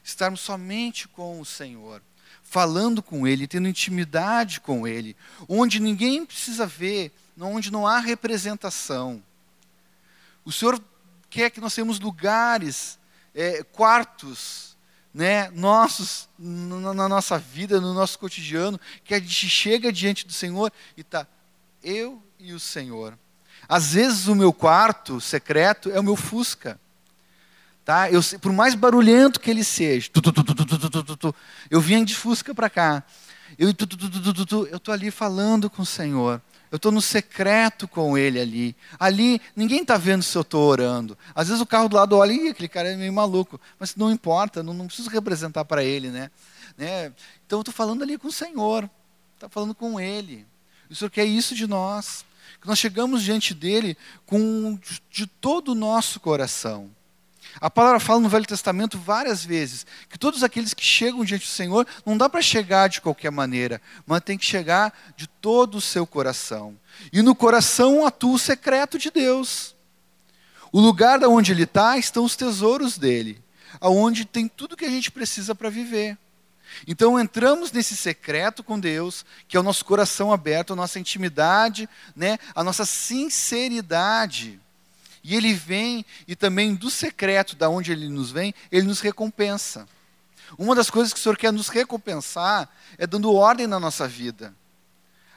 Estarmos 0.02 0.40
somente 0.40 1.08
com 1.08 1.40
o 1.40 1.44
Senhor, 1.44 2.02
falando 2.42 3.02
com 3.02 3.26
Ele, 3.26 3.48
tendo 3.48 3.68
intimidade 3.68 4.60
com 4.60 4.86
Ele, 4.86 5.16
onde 5.48 5.80
ninguém 5.80 6.24
precisa 6.24 6.66
ver, 6.66 7.10
onde 7.38 7.70
não 7.70 7.86
há 7.86 7.98
representação. 7.98 9.22
O 10.44 10.52
Senhor 10.52 10.80
quer 11.30 11.50
que 11.50 11.60
nós 11.60 11.74
tenhamos 11.74 11.98
lugares 11.98 12.98
é, 13.34 13.62
quartos 13.62 14.76
né, 15.12 15.48
nossos 15.50 16.28
na 16.38 17.08
nossa 17.08 17.38
vida, 17.38 17.80
no 17.80 17.94
nosso 17.94 18.18
cotidiano, 18.18 18.80
que 19.04 19.14
a 19.14 19.20
gente 19.20 19.48
chega 19.48 19.92
diante 19.92 20.26
do 20.26 20.32
Senhor 20.32 20.72
e 20.96 21.00
está 21.02 21.26
eu 21.82 22.22
e 22.38 22.52
o 22.52 22.60
Senhor. 22.60 23.16
Às 23.68 23.92
vezes 23.92 24.26
o 24.26 24.34
meu 24.34 24.52
quarto 24.52 25.20
secreto 25.20 25.90
é 25.90 26.00
o 26.00 26.04
meu 26.04 26.16
Fusca. 26.16 26.78
Tá? 27.84 28.10
Eu, 28.10 28.20
por 28.40 28.50
mais 28.50 28.74
barulhento 28.74 29.38
que 29.38 29.50
ele 29.50 29.62
seja, 29.62 30.08
tu, 30.10 30.22
tu, 30.22 30.32
tu, 30.32 31.34
eu 31.70 31.80
vinha 31.82 32.02
de 32.02 32.14
fusca 32.14 32.54
para 32.54 32.70
cá. 32.70 33.02
Eu 33.58 33.70
estou 33.70 34.94
ali 34.94 35.10
falando 35.10 35.68
com 35.68 35.82
o 35.82 35.86
Senhor. 35.86 36.40
Eu 36.74 36.76
estou 36.76 36.90
no 36.90 37.00
secreto 37.00 37.86
com 37.86 38.18
ele 38.18 38.40
ali. 38.40 38.76
Ali, 38.98 39.40
ninguém 39.54 39.82
está 39.82 39.96
vendo 39.96 40.24
se 40.24 40.36
eu 40.36 40.42
estou 40.42 40.68
orando. 40.68 41.16
Às 41.32 41.46
vezes 41.46 41.62
o 41.62 41.66
carro 41.66 41.88
do 41.88 41.94
lado 41.94 42.16
olha, 42.16 42.32
e 42.32 42.48
aquele 42.48 42.68
cara 42.68 42.90
é 42.90 42.96
meio 42.96 43.12
maluco. 43.12 43.60
Mas 43.78 43.94
não 43.94 44.10
importa, 44.10 44.60
não, 44.60 44.74
não 44.74 44.88
preciso 44.88 45.08
representar 45.08 45.64
para 45.64 45.84
ele. 45.84 46.10
Né? 46.10 46.32
né? 46.76 47.12
Então 47.46 47.60
eu 47.60 47.60
estou 47.60 47.72
falando 47.72 48.02
ali 48.02 48.18
com 48.18 48.26
o 48.26 48.32
Senhor. 48.32 48.90
Está 49.36 49.48
falando 49.48 49.72
com 49.72 50.00
ele. 50.00 50.44
O 50.90 50.96
Senhor 50.96 51.10
quer 51.10 51.24
isso 51.24 51.54
de 51.54 51.68
nós. 51.68 52.24
Que 52.60 52.66
nós 52.66 52.80
chegamos 52.80 53.22
diante 53.22 53.54
dele 53.54 53.96
com 54.26 54.76
de 55.08 55.28
todo 55.28 55.68
o 55.68 55.74
nosso 55.76 56.18
coração. 56.18 56.90
A 57.60 57.70
palavra 57.70 58.00
fala 58.00 58.20
no 58.20 58.28
Velho 58.28 58.46
Testamento 58.46 58.98
várias 58.98 59.44
vezes 59.44 59.86
que 60.08 60.18
todos 60.18 60.42
aqueles 60.42 60.74
que 60.74 60.84
chegam 60.84 61.24
diante 61.24 61.46
do 61.46 61.50
Senhor, 61.50 61.86
não 62.04 62.16
dá 62.16 62.28
para 62.28 62.42
chegar 62.42 62.88
de 62.88 63.00
qualquer 63.00 63.30
maneira, 63.30 63.80
mas 64.06 64.22
tem 64.22 64.36
que 64.36 64.44
chegar 64.44 64.92
de 65.16 65.26
todo 65.26 65.76
o 65.76 65.80
seu 65.80 66.06
coração. 66.06 66.76
E 67.12 67.22
no 67.22 67.34
coração 67.34 68.04
atua 68.06 68.34
o 68.34 68.38
secreto 68.38 68.98
de 68.98 69.10
Deus. 69.10 69.74
O 70.72 70.80
lugar 70.80 71.22
onde 71.24 71.52
ele 71.52 71.62
está 71.62 71.96
estão 71.96 72.24
os 72.24 72.34
tesouros 72.34 72.98
dele, 72.98 73.40
aonde 73.80 74.24
tem 74.24 74.48
tudo 74.48 74.76
que 74.76 74.84
a 74.84 74.90
gente 74.90 75.10
precisa 75.10 75.54
para 75.54 75.70
viver. 75.70 76.18
Então 76.86 77.20
entramos 77.20 77.70
nesse 77.70 77.96
secreto 77.96 78.64
com 78.64 78.80
Deus, 78.80 79.24
que 79.46 79.56
é 79.56 79.60
o 79.60 79.62
nosso 79.62 79.84
coração 79.84 80.32
aberto, 80.32 80.72
a 80.72 80.76
nossa 80.76 80.98
intimidade, 80.98 81.88
né, 82.16 82.38
a 82.54 82.64
nossa 82.64 82.84
sinceridade. 82.84 84.60
E 85.24 85.34
ele 85.34 85.54
vem, 85.54 86.04
e 86.28 86.36
também 86.36 86.74
do 86.74 86.90
secreto, 86.90 87.56
da 87.56 87.70
onde 87.70 87.90
ele 87.90 88.10
nos 88.10 88.30
vem, 88.30 88.54
ele 88.70 88.86
nos 88.86 89.00
recompensa. 89.00 89.88
Uma 90.58 90.74
das 90.74 90.90
coisas 90.90 91.14
que 91.14 91.18
o 91.18 91.22
Senhor 91.22 91.38
quer 91.38 91.50
nos 91.50 91.68
recompensar 91.68 92.68
é 92.98 93.06
dando 93.06 93.32
ordem 93.32 93.66
na 93.66 93.80
nossa 93.80 94.06
vida. 94.06 94.54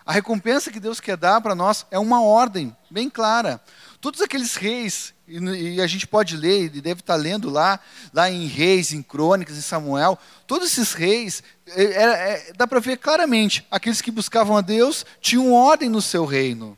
A 0.05 0.11
recompensa 0.11 0.71
que 0.71 0.79
Deus 0.79 0.99
quer 0.99 1.15
dar 1.15 1.39
para 1.39 1.55
nós 1.55 1.85
é 1.89 1.97
uma 1.97 2.21
ordem 2.21 2.75
bem 2.89 3.09
clara. 3.09 3.61
Todos 4.01 4.21
aqueles 4.21 4.55
reis, 4.55 5.13
e 5.25 5.81
a 5.81 5.87
gente 5.87 6.05
pode 6.05 6.35
ler, 6.35 6.65
e 6.65 6.81
deve 6.81 6.99
estar 6.99 7.15
lendo 7.15 7.49
lá, 7.49 7.79
lá 8.13 8.29
em 8.29 8.45
Reis, 8.45 8.91
em 8.91 9.01
Crônicas, 9.01 9.57
em 9.57 9.61
Samuel, 9.61 10.19
todos 10.45 10.71
esses 10.71 10.93
reis, 10.93 11.41
é, 11.67 11.83
é, 11.83 12.03
é 12.03 12.53
dá 12.53 12.67
para 12.67 12.79
ver 12.81 12.97
claramente, 12.97 13.65
aqueles 13.71 14.01
que 14.01 14.11
buscavam 14.11 14.57
a 14.57 14.61
Deus 14.61 15.05
tinham 15.21 15.53
ordem 15.53 15.89
no 15.89 16.01
seu 16.01 16.25
reino 16.25 16.77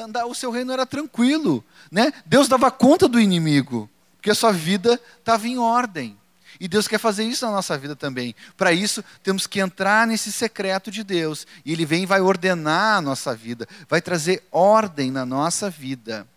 andar, 0.00 0.26
o 0.26 0.34
seu 0.34 0.50
reino 0.50 0.72
era 0.72 0.86
tranquilo. 0.86 1.64
Né? 1.90 2.12
Deus 2.26 2.48
dava 2.48 2.70
conta 2.70 3.06
do 3.08 3.20
inimigo, 3.20 3.88
porque 4.16 4.30
a 4.30 4.34
sua 4.34 4.52
vida 4.52 5.00
estava 5.18 5.46
em 5.46 5.58
ordem. 5.58 6.18
E 6.58 6.68
Deus 6.68 6.86
quer 6.86 6.98
fazer 6.98 7.24
isso 7.24 7.46
na 7.46 7.52
nossa 7.52 7.78
vida 7.78 7.96
também. 7.96 8.34
Para 8.56 8.70
isso, 8.70 9.02
temos 9.22 9.46
que 9.46 9.60
entrar 9.60 10.06
nesse 10.06 10.30
secreto 10.30 10.90
de 10.90 11.02
Deus. 11.02 11.46
E 11.64 11.72
Ele 11.72 11.86
vem 11.86 12.02
e 12.02 12.06
vai 12.06 12.20
ordenar 12.20 12.98
a 12.98 13.00
nossa 13.00 13.34
vida, 13.34 13.66
vai 13.88 14.02
trazer 14.02 14.46
ordem 14.52 15.10
na 15.10 15.24
nossa 15.24 15.70
vida. 15.70 16.28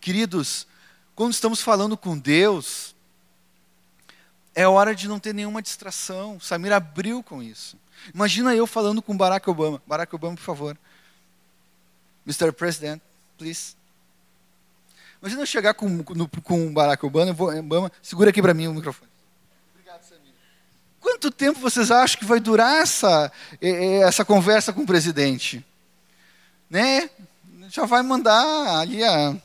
Queridos, 0.00 0.66
quando 1.14 1.32
estamos 1.32 1.60
falando 1.60 1.96
com 1.96 2.16
Deus, 2.16 2.94
é 4.54 4.66
hora 4.66 4.94
de 4.94 5.08
não 5.08 5.18
ter 5.18 5.34
nenhuma 5.34 5.60
distração. 5.60 6.40
Samir 6.40 6.72
abriu 6.72 7.22
com 7.22 7.42
isso. 7.42 7.76
Imagina 8.14 8.54
eu 8.54 8.66
falando 8.66 9.02
com 9.02 9.14
Barack 9.14 9.48
Obama. 9.50 9.82
Barack 9.86 10.14
Obama, 10.14 10.36
por 10.36 10.42
favor. 10.42 10.78
Mr. 12.26 12.50
President, 12.52 13.00
please. 13.36 13.76
Imagina 15.20 15.42
eu 15.42 15.46
chegar 15.46 15.74
com, 15.74 15.88
no, 15.88 16.28
com 16.28 16.66
o 16.66 16.70
Barack 16.70 17.04
Obama, 17.04 17.30
Obama 17.30 17.92
segura 18.02 18.30
aqui 18.30 18.42
para 18.42 18.54
mim 18.54 18.68
o 18.68 18.74
microfone. 18.74 19.10
Obrigado, 19.74 20.02
Samir. 20.02 20.32
Quanto 21.00 21.30
tempo 21.30 21.58
vocês 21.58 21.90
acham 21.90 22.18
que 22.18 22.24
vai 22.24 22.38
durar 22.38 22.82
essa, 22.82 23.32
essa 23.60 24.24
conversa 24.24 24.72
com 24.72 24.82
o 24.82 24.86
presidente? 24.86 25.64
Né? 26.68 27.10
Já 27.68 27.86
vai 27.86 28.02
mandar 28.02 28.80
ali 28.80 29.02
a, 29.02 29.36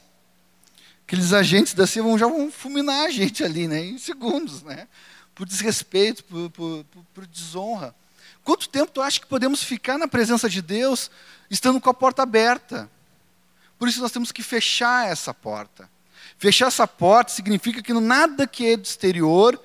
aqueles 1.05 1.33
agentes 1.33 1.73
da 1.73 1.87
CIA 1.87 2.17
já 2.17 2.27
vão 2.27 2.51
fulminar 2.51 3.05
a 3.05 3.09
gente 3.09 3.43
ali, 3.43 3.67
né? 3.67 3.83
Em 3.83 3.97
segundos, 3.97 4.63
né? 4.63 4.87
Por 5.33 5.45
desrespeito, 5.45 6.23
por, 6.23 6.49
por, 6.51 6.83
por, 6.85 7.03
por 7.13 7.27
desonra. 7.27 7.95
Quanto 8.43 8.69
tempo 8.69 8.91
tu 8.91 9.01
acha 9.01 9.19
que 9.19 9.27
podemos 9.27 9.63
ficar 9.63 9.97
na 9.97 10.07
presença 10.07 10.49
de 10.49 10.61
Deus 10.61 11.11
estando 11.49 11.79
com 11.79 11.89
a 11.89 11.93
porta 11.93 12.23
aberta? 12.23 12.89
Por 13.82 13.88
isso 13.88 13.99
nós 13.99 14.11
temos 14.11 14.32
que 14.32 14.43
fechar 14.43 15.07
essa 15.07 15.34
porta. 15.34 15.89
Fechar 16.38 16.67
essa 16.67 16.86
porta 16.86 17.32
significa 17.32 17.82
que 17.82 17.91
nada 17.91 18.45
que 18.45 18.63
é 18.67 18.77
do 18.77 18.84
exterior 18.84 19.59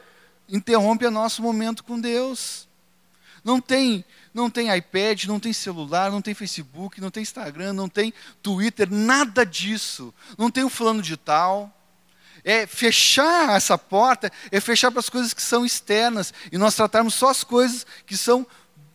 interrompe 0.49 1.05
o 1.05 1.11
nosso 1.11 1.43
momento 1.43 1.85
com 1.85 2.01
Deus. 2.01 2.67
Não 3.45 3.61
tem, 3.61 4.03
não 4.33 4.49
tem 4.49 4.75
iPad, 4.75 5.25
não 5.25 5.39
tem 5.39 5.53
celular, 5.53 6.11
não 6.11 6.23
tem 6.23 6.33
Facebook, 6.33 6.99
não 6.99 7.11
tem 7.11 7.25
Instagram, 7.25 7.75
não 7.75 7.91
tem 7.91 8.11
Twitter, 8.43 8.89
nada 8.91 9.45
disso. 9.45 10.15
Não 10.39 10.51
tem 10.51 10.65
o 10.65 10.71
fulano 10.71 11.03
de 11.03 11.19
tal. 11.19 11.71
É 12.43 12.67
fechar 12.67 13.55
essa 13.55 13.77
porta, 13.77 14.33
é 14.51 14.59
fechar 14.63 14.91
para 14.91 15.01
as 15.01 15.11
coisas 15.11 15.35
que 15.35 15.43
são 15.43 15.63
externas 15.63 16.33
e 16.51 16.57
nós 16.57 16.75
tratarmos 16.75 17.13
só 17.13 17.29
as 17.29 17.45
coisas 17.45 17.87
que 18.07 18.17
são 18.17 18.47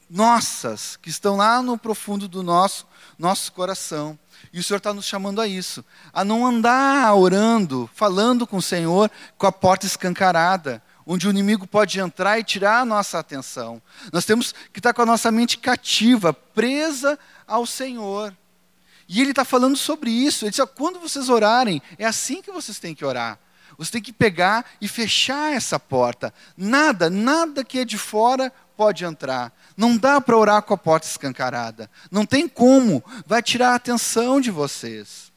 nossas, 0.09 0.97
que 0.97 1.11
estão 1.11 1.38
lá 1.38 1.61
no 1.61 1.78
profundo 1.78 2.28
do 2.28 2.41
nosso, 2.41 2.88
nosso 3.19 3.51
coração. 3.51 4.17
E 4.54 4.60
o 4.60 4.64
Senhor 4.64 4.78
está 4.78 4.93
nos 4.93 5.06
chamando 5.06 5.39
a 5.39 5.47
isso, 5.47 5.84
a 6.12 6.26
não 6.26 6.45
andar 6.45 7.14
orando, 7.16 7.89
falando 7.93 8.45
com 8.45 8.58
o 8.58 8.62
Senhor 8.62 9.10
com 9.38 9.47
a 9.47 9.52
porta 9.52 9.86
escancarada, 9.86 10.84
onde 11.06 11.28
o 11.28 11.30
inimigo 11.30 11.66
pode 11.66 11.99
entrar 11.99 12.38
e 12.38 12.43
tirar 12.43 12.82
a 12.82 12.86
nossa 12.86 13.18
atenção. 13.18 13.82
Nós 14.12 14.26
temos 14.26 14.54
que 14.74 14.80
estar 14.80 14.93
com 14.93 15.02
a 15.02 15.06
nossa 15.06 15.32
mente 15.32 15.58
cativa, 15.58 16.34
presa 16.34 17.18
ao 17.47 17.66
Senhor. 17.66 18.36
E 19.08 19.22
ele 19.22 19.32
está 19.32 19.43
falando 19.43 19.78
sobre 19.78 20.10
isso. 20.10 20.45
Ele 20.45 20.52
diz: 20.52 20.66
quando 20.76 20.99
vocês 20.99 21.30
orarem, 21.30 21.82
é 21.97 22.06
assim 22.06 22.41
que 22.41 22.52
vocês 22.52 22.80
têm 22.80 22.95
que 22.95 23.06
orar. 23.06 23.39
Você 23.78 23.93
tem 23.93 24.02
que 24.02 24.14
pegar 24.14 24.66
e 24.80 24.88
fechar 24.88 25.54
essa 25.54 25.80
porta. 25.80 26.34
Nada, 26.56 27.10
nada 27.10 27.64
que 27.64 27.80
é 27.80 27.86
de 27.86 27.97
fora 27.97 28.52
pode 28.82 29.05
entrar. 29.05 29.53
Não 29.77 29.95
dá 29.95 30.19
para 30.19 30.36
orar 30.36 30.63
com 30.63 30.73
a 30.73 30.77
porta 30.77 31.05
escancarada. 31.05 31.88
Não 32.09 32.25
tem 32.25 32.47
como. 32.47 33.03
Vai 33.27 33.39
tirar 33.43 33.73
a 33.73 33.75
atenção 33.75 34.41
de 34.41 34.49
vocês. 34.49 35.32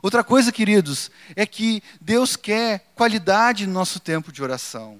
Outra 0.00 0.24
coisa, 0.24 0.50
queridos, 0.50 1.10
é 1.34 1.44
que 1.44 1.82
Deus 2.00 2.36
quer 2.36 2.86
qualidade 2.94 3.66
no 3.66 3.74
nosso 3.74 4.00
tempo 4.00 4.32
de 4.32 4.42
oração. 4.42 4.98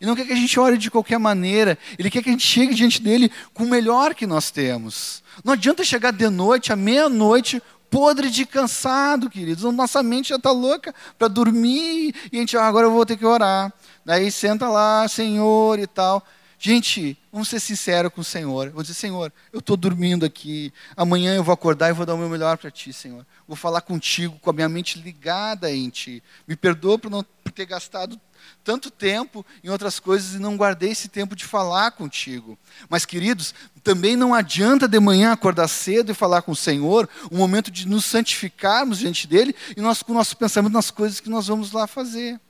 Ele 0.00 0.08
não 0.08 0.16
quer 0.16 0.26
que 0.26 0.32
a 0.32 0.36
gente 0.36 0.58
ore 0.58 0.76
de 0.76 0.90
qualquer 0.90 1.20
maneira. 1.20 1.78
Ele 1.96 2.10
quer 2.10 2.24
que 2.24 2.28
a 2.28 2.32
gente 2.32 2.44
chegue 2.44 2.74
diante 2.74 3.00
dele 3.00 3.30
com 3.54 3.62
o 3.62 3.70
melhor 3.70 4.16
que 4.16 4.26
nós 4.26 4.50
temos. 4.50 5.22
Não 5.44 5.52
adianta 5.52 5.84
chegar 5.84 6.10
de 6.10 6.28
noite, 6.28 6.72
à 6.72 6.76
meia-noite, 6.76 7.62
podre 7.88 8.30
de 8.30 8.44
cansado, 8.44 9.30
queridos. 9.30 9.62
Nossa 9.72 10.02
mente 10.02 10.30
já 10.30 10.36
está 10.36 10.50
louca 10.50 10.92
para 11.16 11.28
dormir 11.28 12.16
e 12.32 12.36
a 12.36 12.40
gente, 12.40 12.56
ah, 12.56 12.66
agora 12.66 12.88
eu 12.88 12.92
vou 12.92 13.06
ter 13.06 13.16
que 13.16 13.24
orar. 13.24 13.72
Daí 14.04 14.28
senta 14.32 14.68
lá, 14.68 15.06
Senhor 15.06 15.78
e 15.78 15.86
tal. 15.86 16.20
Gente, 16.64 17.18
vamos 17.32 17.48
ser 17.48 17.58
sinceros 17.58 18.12
com 18.14 18.20
o 18.20 18.24
Senhor. 18.24 18.70
Vou 18.70 18.82
dizer, 18.82 18.94
Senhor, 18.94 19.32
eu 19.52 19.58
estou 19.58 19.76
dormindo 19.76 20.24
aqui. 20.24 20.72
Amanhã 20.96 21.34
eu 21.34 21.42
vou 21.42 21.52
acordar 21.52 21.90
e 21.90 21.92
vou 21.92 22.06
dar 22.06 22.14
o 22.14 22.16
meu 22.18 22.28
melhor 22.28 22.56
para 22.56 22.70
Ti, 22.70 22.92
Senhor. 22.92 23.26
Vou 23.48 23.56
falar 23.56 23.80
contigo 23.80 24.38
com 24.40 24.48
a 24.48 24.52
minha 24.52 24.68
mente 24.68 24.96
ligada 25.00 25.72
em 25.72 25.90
Ti. 25.90 26.22
Me 26.46 26.54
perdoa 26.54 27.00
por 27.00 27.10
não 27.10 27.26
ter 27.52 27.66
gastado 27.66 28.16
tanto 28.62 28.92
tempo 28.92 29.44
em 29.64 29.70
outras 29.70 29.98
coisas 29.98 30.34
e 30.34 30.38
não 30.38 30.56
guardei 30.56 30.92
esse 30.92 31.08
tempo 31.08 31.34
de 31.34 31.44
falar 31.44 31.90
contigo. 31.90 32.56
Mas, 32.88 33.04
queridos, 33.04 33.52
também 33.82 34.14
não 34.14 34.32
adianta 34.32 34.86
de 34.86 35.00
manhã 35.00 35.32
acordar 35.32 35.66
cedo 35.66 36.12
e 36.12 36.14
falar 36.14 36.42
com 36.42 36.52
o 36.52 36.56
Senhor, 36.56 37.08
um 37.32 37.38
momento 37.38 37.72
de 37.72 37.88
nos 37.88 38.04
santificarmos 38.04 39.00
diante 39.00 39.26
dele 39.26 39.52
e 39.76 39.80
nós 39.80 40.00
com 40.00 40.12
o 40.12 40.14
nosso 40.14 40.36
pensamento 40.36 40.74
nas 40.74 40.92
coisas 40.92 41.18
que 41.18 41.28
nós 41.28 41.48
vamos 41.48 41.72
lá 41.72 41.88
fazer. 41.88 42.40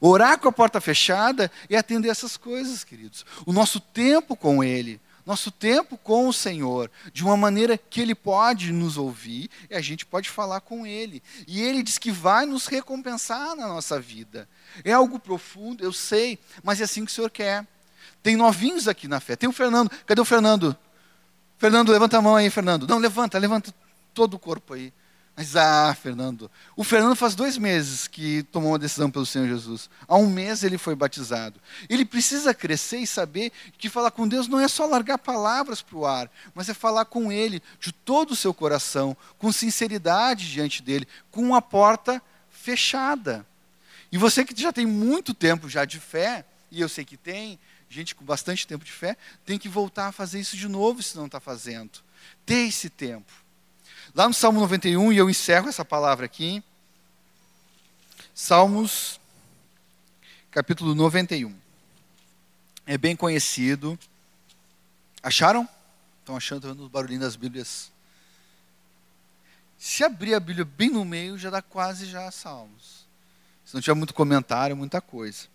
Orar 0.00 0.38
com 0.38 0.48
a 0.48 0.52
porta 0.52 0.80
fechada 0.80 1.50
é 1.68 1.76
atender 1.76 2.08
essas 2.08 2.36
coisas, 2.36 2.82
queridos. 2.82 3.24
O 3.44 3.52
nosso 3.52 3.78
tempo 3.78 4.34
com 4.34 4.64
Ele, 4.64 5.00
nosso 5.26 5.50
tempo 5.50 5.98
com 5.98 6.26
o 6.26 6.32
Senhor, 6.32 6.90
de 7.12 7.22
uma 7.22 7.36
maneira 7.36 7.76
que 7.76 8.00
Ele 8.00 8.14
pode 8.14 8.72
nos 8.72 8.96
ouvir 8.96 9.50
e 9.68 9.74
a 9.74 9.80
gente 9.80 10.06
pode 10.06 10.30
falar 10.30 10.60
com 10.60 10.86
Ele. 10.86 11.22
E 11.46 11.60
Ele 11.62 11.82
diz 11.82 11.98
que 11.98 12.10
vai 12.10 12.46
nos 12.46 12.66
recompensar 12.66 13.54
na 13.54 13.68
nossa 13.68 14.00
vida. 14.00 14.48
É 14.82 14.92
algo 14.92 15.18
profundo, 15.18 15.84
eu 15.84 15.92
sei, 15.92 16.38
mas 16.62 16.80
é 16.80 16.84
assim 16.84 17.04
que 17.04 17.10
o 17.10 17.14
Senhor 17.14 17.30
quer. 17.30 17.66
Tem 18.22 18.36
novinhos 18.36 18.88
aqui 18.88 19.06
na 19.06 19.20
fé. 19.20 19.36
Tem 19.36 19.48
o 19.48 19.52
Fernando. 19.52 19.90
Cadê 20.06 20.20
o 20.20 20.24
Fernando? 20.24 20.76
Fernando, 21.58 21.92
levanta 21.92 22.18
a 22.18 22.22
mão 22.22 22.36
aí, 22.36 22.48
Fernando. 22.48 22.86
Não, 22.86 22.98
levanta, 22.98 23.38
levanta 23.38 23.74
todo 24.14 24.34
o 24.34 24.38
corpo 24.38 24.74
aí. 24.74 24.92
Mas, 25.40 25.56
ah, 25.56 25.94
Fernando. 25.94 26.50
O 26.76 26.84
Fernando 26.84 27.16
faz 27.16 27.34
dois 27.34 27.56
meses 27.56 28.06
que 28.06 28.42
tomou 28.52 28.72
uma 28.72 28.78
decisão 28.78 29.10
pelo 29.10 29.24
Senhor 29.24 29.48
Jesus. 29.48 29.88
Há 30.06 30.14
um 30.18 30.28
mês 30.28 30.62
ele 30.62 30.76
foi 30.76 30.94
batizado. 30.94 31.58
Ele 31.88 32.04
precisa 32.04 32.52
crescer 32.52 32.98
e 32.98 33.06
saber 33.06 33.50
que 33.78 33.88
falar 33.88 34.10
com 34.10 34.28
Deus 34.28 34.46
não 34.46 34.60
é 34.60 34.68
só 34.68 34.84
largar 34.84 35.16
palavras 35.16 35.80
para 35.80 35.96
o 35.96 36.04
ar, 36.04 36.30
mas 36.54 36.68
é 36.68 36.74
falar 36.74 37.06
com 37.06 37.32
Ele 37.32 37.62
de 37.80 37.90
todo 37.90 38.32
o 38.32 38.36
seu 38.36 38.52
coração, 38.52 39.16
com 39.38 39.50
sinceridade 39.50 40.46
diante 40.46 40.82
dele, 40.82 41.08
com 41.30 41.54
a 41.54 41.62
porta 41.62 42.22
fechada. 42.50 43.46
E 44.12 44.18
você 44.18 44.44
que 44.44 44.54
já 44.60 44.74
tem 44.74 44.84
muito 44.84 45.32
tempo 45.32 45.70
já 45.70 45.86
de 45.86 45.98
fé, 45.98 46.44
e 46.70 46.82
eu 46.82 46.88
sei 46.88 47.02
que 47.02 47.16
tem, 47.16 47.58
gente 47.88 48.14
com 48.14 48.26
bastante 48.26 48.66
tempo 48.66 48.84
de 48.84 48.92
fé, 48.92 49.16
tem 49.46 49.58
que 49.58 49.70
voltar 49.70 50.08
a 50.08 50.12
fazer 50.12 50.38
isso 50.38 50.54
de 50.54 50.68
novo 50.68 51.02
se 51.02 51.16
não 51.16 51.24
está 51.24 51.40
fazendo. 51.40 52.00
Ter 52.44 52.68
esse 52.68 52.90
tempo. 52.90 53.32
Lá 54.12 54.26
no 54.26 54.34
Salmo 54.34 54.58
91, 54.60 55.12
e 55.12 55.18
eu 55.18 55.30
encerro 55.30 55.68
essa 55.68 55.84
palavra 55.84 56.26
aqui, 56.26 56.62
Salmos, 58.34 59.20
capítulo 60.50 60.96
91. 60.96 61.54
É 62.86 62.98
bem 62.98 63.14
conhecido. 63.14 63.96
Acharam? 65.22 65.68
Estão 66.18 66.36
achando, 66.36 66.66
vendo 66.66 66.86
o 66.86 66.88
barulhinho 66.88 67.20
das 67.20 67.36
Bíblias? 67.36 67.92
Se 69.78 70.02
abrir 70.02 70.34
a 70.34 70.40
Bíblia 70.40 70.64
bem 70.64 70.90
no 70.90 71.04
meio, 71.04 71.38
já 71.38 71.48
dá 71.48 71.62
quase 71.62 72.06
já 72.06 72.28
Salmos. 72.32 73.06
Se 73.64 73.74
não 73.74 73.80
tiver 73.80 73.94
muito 73.94 74.12
comentário, 74.12 74.76
muita 74.76 75.00
coisa. 75.00 75.46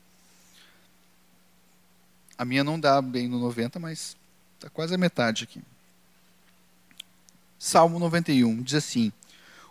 A 2.38 2.46
minha 2.46 2.64
não 2.64 2.80
dá 2.80 3.02
bem 3.02 3.28
no 3.28 3.38
90, 3.38 3.80
mas 3.80 4.16
está 4.56 4.70
quase 4.70 4.96
a 4.96 4.98
metade 4.98 5.44
aqui. 5.44 5.62
Salmo 7.66 7.98
91 7.98 8.62
diz 8.62 8.76
assim: 8.76 9.12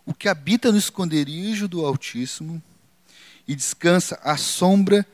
O 0.04 0.12
que 0.12 0.28
habita 0.28 0.72
no 0.72 0.78
esconderijo 0.78 1.68
do 1.68 1.86
Altíssimo 1.86 2.60
e 3.46 3.54
descansa 3.54 4.18
à 4.24 4.36
sombra 4.36 5.06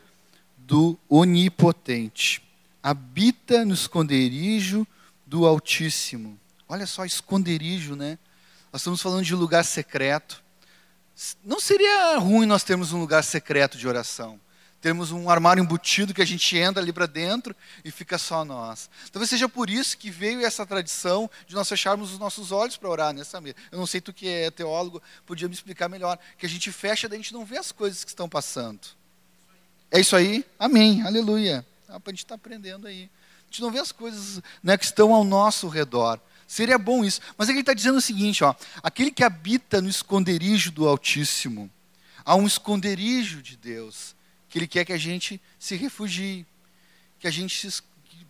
do 0.57 0.99
Onipotente. 1.07 2.43
Habita 2.83 3.67
no 3.67 3.75
esconderijo 3.75 4.87
do 5.27 5.47
Altíssimo. 5.47 6.39
Olha 6.67 6.87
só, 6.87 7.05
esconderijo, 7.05 7.95
né? 7.95 8.19
Nós 8.73 8.81
estamos 8.81 9.03
falando 9.03 9.27
de 9.27 9.35
lugar 9.35 9.63
secreto. 9.63 10.43
Não 11.45 11.61
seria 11.61 12.17
ruim 12.17 12.47
nós 12.47 12.65
termos 12.65 12.95
um 12.95 12.99
lugar 13.01 13.23
secreto 13.23 13.77
de 13.77 13.87
oração. 13.87 14.41
Termos 14.81 15.11
um 15.11 15.29
armário 15.29 15.63
embutido 15.63 16.15
que 16.15 16.23
a 16.23 16.27
gente 16.27 16.57
entra 16.57 16.83
ali 16.83 16.91
para 16.91 17.05
dentro 17.05 17.55
e 17.85 17.91
fica 17.91 18.17
só 18.17 18.47
nós. 18.47 18.89
Talvez 19.13 19.29
seja 19.29 19.47
por 19.47 19.69
isso 19.69 19.99
que 19.99 20.11
veio 20.11 20.41
essa 20.41 20.65
tradição 20.65 21.31
de 21.47 21.55
nós 21.55 21.69
fecharmos 21.69 22.13
os 22.13 22.19
nossos 22.19 22.51
olhos 22.51 22.79
para 22.79 22.89
orar 22.89 23.13
nessa 23.13 23.41
mesa. 23.43 23.57
Eu 23.71 23.79
não 23.79 23.87
sei 23.87 24.01
tu 24.01 24.11
que 24.11 24.27
é 24.27 24.51
teólogo, 24.51 25.03
podia 25.27 25.47
me 25.49 25.55
explicar 25.55 25.89
melhor. 25.91 26.19
Que 26.39 26.47
a 26.47 26.49
gente 26.49 26.73
fecha, 26.73 27.09
daí 27.09 27.19
a 27.19 27.23
gente 27.23 27.35
não 27.35 27.45
vê 27.45 27.59
as 27.59 27.71
coisas 27.71 28.05
que 28.05 28.11
estão 28.11 28.27
passando. 28.27 28.81
É 29.91 30.01
isso 30.01 30.17
aí? 30.17 30.47
Amém. 30.59 31.03
Aleluia. 31.03 31.67
Ah, 31.87 32.01
a 32.03 32.11
gente 32.11 32.25
está 32.25 32.37
aprendendo 32.37 32.87
aí. 32.87 33.11
A 33.43 33.47
gente 33.51 33.61
não 33.61 33.71
vê 33.71 33.81
as 33.81 33.93
coisas 33.93 34.41
né, 34.63 34.79
que 34.79 34.85
estão 34.87 35.13
ao 35.13 35.25
nosso 35.25 35.69
redor. 35.69 36.19
Seria 36.47 36.79
bom 36.79 37.05
isso. 37.05 37.21
Mas 37.37 37.51
ele 37.51 37.61
está 37.61 37.75
dizendo 37.75 37.99
o 37.99 38.01
seguinte: 38.01 38.43
ó, 38.43 38.55
aquele 38.83 39.11
que 39.11 39.23
habita 39.23 39.83
no 39.83 39.91
esconderijo 39.91 40.71
do 40.71 40.89
Altíssimo, 40.89 41.69
há 42.25 42.35
um 42.35 42.47
esconderijo 42.47 43.43
de 43.43 43.59
Deus 43.59 44.19
que 44.51 44.59
Ele 44.59 44.67
quer 44.67 44.85
que 44.85 44.93
a 44.93 44.99
gente 44.99 45.41
se 45.59 45.77
refugie, 45.77 46.45
que 47.21 47.29
a 47.29 47.31
gente 47.31 47.71
se, 47.71 47.83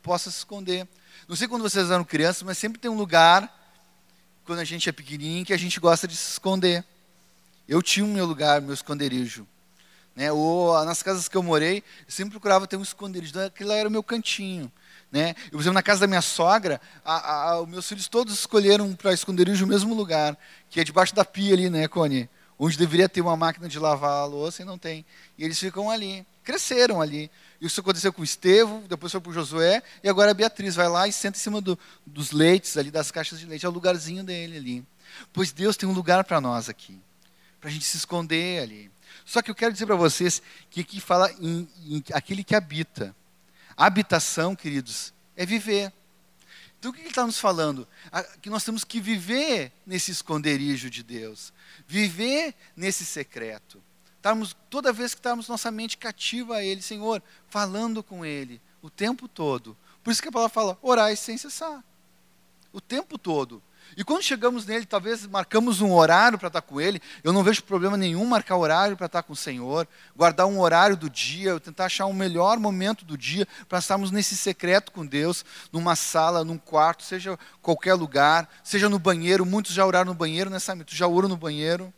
possa 0.03 0.31
se 0.31 0.39
esconder. 0.39 0.87
Não 1.27 1.35
sei 1.35 1.49
quando 1.49 1.63
vocês 1.63 1.91
eram 1.91 2.05
crianças, 2.05 2.43
mas 2.43 2.59
sempre 2.59 2.79
tem 2.79 2.91
um 2.91 2.97
lugar, 2.97 3.51
quando 4.45 4.59
a 4.59 4.65
gente 4.65 4.89
é 4.89 4.93
pequenininho, 4.93 5.47
que 5.47 5.53
a 5.53 5.59
gente 5.59 5.81
gosta 5.81 6.07
de 6.07 6.15
se 6.15 6.33
esconder. 6.33 6.85
Eu 7.67 7.83
tinha 7.83 8.05
o 8.05 8.09
meu 8.09 8.27
lugar, 8.27 8.61
meu 8.61 8.75
esconderijo. 8.75 9.47
Né? 10.15 10.31
Ou 10.31 10.85
nas 10.85 11.03
casas 11.03 11.27
que 11.27 11.37
eu 11.37 11.43
morei, 11.43 11.79
eu 11.79 12.11
sempre 12.11 12.33
procurava 12.33 12.67
ter 12.67 12.77
um 12.77 12.83
esconderijo. 12.83 13.31
Então, 13.31 13.47
aquilo 13.47 13.73
era 13.73 13.89
o 13.89 13.93
meu 13.93 14.03
cantinho. 14.03 14.71
Né? 15.11 15.35
Eu, 15.47 15.53
por 15.53 15.61
exemplo, 15.61 15.75
na 15.75 15.83
casa 15.83 16.01
da 16.01 16.07
minha 16.07 16.21
sogra, 16.21 16.81
a, 17.05 17.51
a, 17.53 17.61
os 17.63 17.69
meus 17.69 17.89
filhos 17.89 18.09
todos 18.09 18.35
escolheram 18.35 18.93
para 18.95 19.15
esconderijo 19.15 19.65
o 19.65 19.69
mesmo 19.69 19.95
lugar, 19.95 20.37
que 20.69 20.81
é 20.81 20.85
debaixo 20.85 21.15
da 21.15 21.25
pia 21.25 21.55
ali, 21.55 21.71
né, 21.71 21.89
Cone? 21.89 22.29
Onde 22.63 22.77
deveria 22.77 23.09
ter 23.09 23.23
uma 23.23 23.35
máquina 23.39 23.67
de 23.67 23.79
lavar 23.79 24.21
a 24.21 24.25
louça 24.27 24.61
e 24.61 24.67
não 24.67 24.77
tem. 24.77 25.03
E 25.39 25.43
eles 25.43 25.59
ficam 25.59 25.91
ali, 25.91 26.27
cresceram 26.45 27.01
ali. 27.01 27.31
Isso 27.59 27.81
aconteceu 27.81 28.13
com 28.13 28.21
o 28.21 28.25
Estevão, 28.25 28.85
depois 28.87 29.11
foi 29.11 29.19
para 29.19 29.31
o 29.31 29.33
Josué, 29.33 29.83
e 30.05 30.09
agora 30.11 30.33
a 30.33 30.35
Beatriz 30.35 30.75
vai 30.75 30.87
lá 30.87 31.09
e 31.09 31.13
senta 31.13 31.39
em 31.39 31.41
cima 31.41 31.63
do, 31.63 31.79
dos 32.05 32.33
leites 32.33 32.77
ali, 32.77 32.91
das 32.91 33.11
caixas 33.11 33.41
de 33.41 33.47
leite, 33.47 33.65
é 33.65 33.69
o 33.69 33.73
lugarzinho 33.73 34.23
dele 34.23 34.59
ali. 34.59 34.85
Pois 35.33 35.53
Deus 35.53 35.75
tem 35.75 35.89
um 35.89 35.93
lugar 35.93 36.23
para 36.23 36.39
nós 36.39 36.69
aqui, 36.69 37.01
para 37.59 37.71
a 37.71 37.73
gente 37.73 37.87
se 37.87 37.97
esconder 37.97 38.63
ali. 38.63 38.91
Só 39.25 39.41
que 39.41 39.51
eu 39.51 39.55
quero 39.55 39.73
dizer 39.73 39.87
para 39.87 39.97
vocês 39.97 40.43
que 40.71 40.83
aqui 40.83 41.01
fala 41.01 41.33
em, 41.41 41.67
em 41.87 42.05
aquele 42.13 42.45
que 42.45 42.55
habita. 42.55 43.17
Habitação, 43.75 44.55
queridos, 44.55 45.15
é 45.35 45.47
viver. 45.47 45.91
Então 46.81 46.91
o 46.91 46.95
que 46.95 47.01
ele 47.01 47.11
está 47.11 47.27
nos 47.27 47.39
falando? 47.39 47.87
Que 48.41 48.49
nós 48.51 48.65
temos 48.65 48.85
que 48.85 49.01
viver 49.01 49.71
nesse 49.87 50.11
esconderijo 50.11 50.89
de 50.89 51.03
Deus, 51.03 51.53
viver 51.87 52.55
nesse 52.75 53.05
secreto. 53.05 53.83
Estarmos, 54.17 54.57
toda 54.71 54.93
vez 54.93 55.15
que 55.15 55.21
estamos 55.21 55.47
nossa 55.47 55.71
mente 55.71 55.99
cativa 55.99 56.57
a 56.57 56.65
Ele, 56.65 56.81
Senhor, 56.81 57.23
falando 57.49 58.03
com 58.03 58.25
Ele 58.25 58.61
o 58.81 58.89
tempo 58.89 59.29
todo. 59.29 59.77
Por 60.03 60.11
isso 60.11 60.23
que 60.23 60.29
a 60.29 60.33
palavra 60.33 60.55
fala, 60.55 60.79
orai 60.81 61.17
sem 61.17 61.37
cessar. 61.37 61.85
O 62.73 62.81
tempo 62.81 63.19
todo. 63.19 63.63
E 63.97 64.05
quando 64.05 64.23
chegamos 64.23 64.65
nele, 64.65 64.87
talvez 64.87 65.27
marcamos 65.27 65.81
um 65.81 65.93
horário 65.93 66.39
para 66.39 66.49
estar 66.49 66.63
com 66.63 66.81
ele. 66.81 67.01
Eu 67.25 67.33
não 67.33 67.43
vejo 67.43 67.63
problema 67.63 67.97
nenhum 67.97 68.25
marcar 68.25 68.57
horário 68.57 68.97
para 68.97 69.07
estar 69.07 69.23
com 69.23 69.33
o 69.33 69.37
Senhor, 69.37 69.87
guardar 70.17 70.47
um 70.47 70.61
horário 70.61 70.97
do 70.97 71.11
dia, 71.11 71.59
tentar 71.59 71.87
achar 71.87 72.07
um 72.07 72.13
melhor 72.13 72.59
momento 72.59 73.05
do 73.05 73.19
dia 73.19 73.47
para 73.69 73.79
estarmos 73.79 74.11
nesse 74.11 74.37
secreto 74.37 74.93
com 74.93 75.05
Deus, 75.05 75.45
numa 75.73 75.97
sala, 75.97 76.45
num 76.45 76.59
quarto, 76.59 77.03
seja 77.03 77.39
qualquer 77.61 77.95
lugar, 77.95 78.49
seja 78.63 78.89
no 78.89 78.99
banheiro. 78.99 79.45
Muitos 79.45 79.73
já 79.73 79.85
oraram 79.85 80.13
no 80.13 80.15
banheiro, 80.15 80.51
né, 80.51 80.59
Samir? 80.59 80.85
Tu 80.85 80.95
já 80.95 81.07
orou 81.07 81.29
no 81.29 81.37
banheiro, 81.37 81.93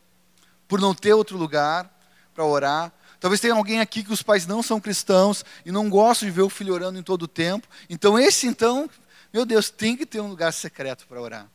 por 0.67 0.81
não 0.81 0.95
ter 0.95 1.13
outro 1.13 1.37
lugar 1.37 1.91
para 2.35 2.45
orar. 2.45 2.93
Talvez 3.21 3.41
tenha 3.41 3.55
alguém 3.55 3.81
aqui 3.81 4.03
que 4.03 4.13
os 4.13 4.23
pais 4.23 4.47
não 4.47 4.63
são 4.63 4.81
cristãos 4.81 5.45
e 5.65 5.71
não 5.71 5.89
gostam 5.89 6.27
de 6.27 6.35
ver 6.35 6.43
o 6.43 6.51
filho 6.51 6.75
orando 6.75 6.99
em 6.99 7.03
todo 7.03 7.23
o 7.23 7.29
tempo. 7.29 7.69
Então, 7.89 8.19
esse, 8.19 8.49
então, 8.49 8.91
meu 9.33 9.47
Deus, 9.47 9.71
tem 9.71 9.97
que 9.97 10.05
ter 10.05 10.21
um 10.21 10.29
lugar 10.29 10.53
secreto 10.53 11.07
para 11.07 11.21
orar. 11.21 11.49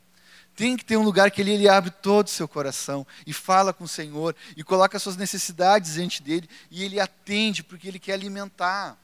Tem 0.58 0.76
que 0.76 0.84
ter 0.84 0.97
um 0.97 1.03
lugar 1.03 1.30
que 1.30 1.39
ele, 1.39 1.51
ele 1.51 1.70
abre 1.70 1.91
todo 1.91 2.26
o 2.26 2.32
seu 2.32 2.47
coração 2.47 3.05
e 3.28 3.32
fala 3.32 3.72
com 3.72 3.84
o 3.84 3.88
Senhor 3.88 4.36
e 4.55 4.64
coloca 4.64 4.97
suas 4.97 5.16
necessidades 5.16 5.93
diante 5.93 6.24
dele 6.24 6.49
e 6.72 6.84
ele 6.84 6.99
atende 6.99 7.64
porque 7.64 7.88
ele 7.88 7.99
quer 7.99 8.14
alimentar. 8.14 8.97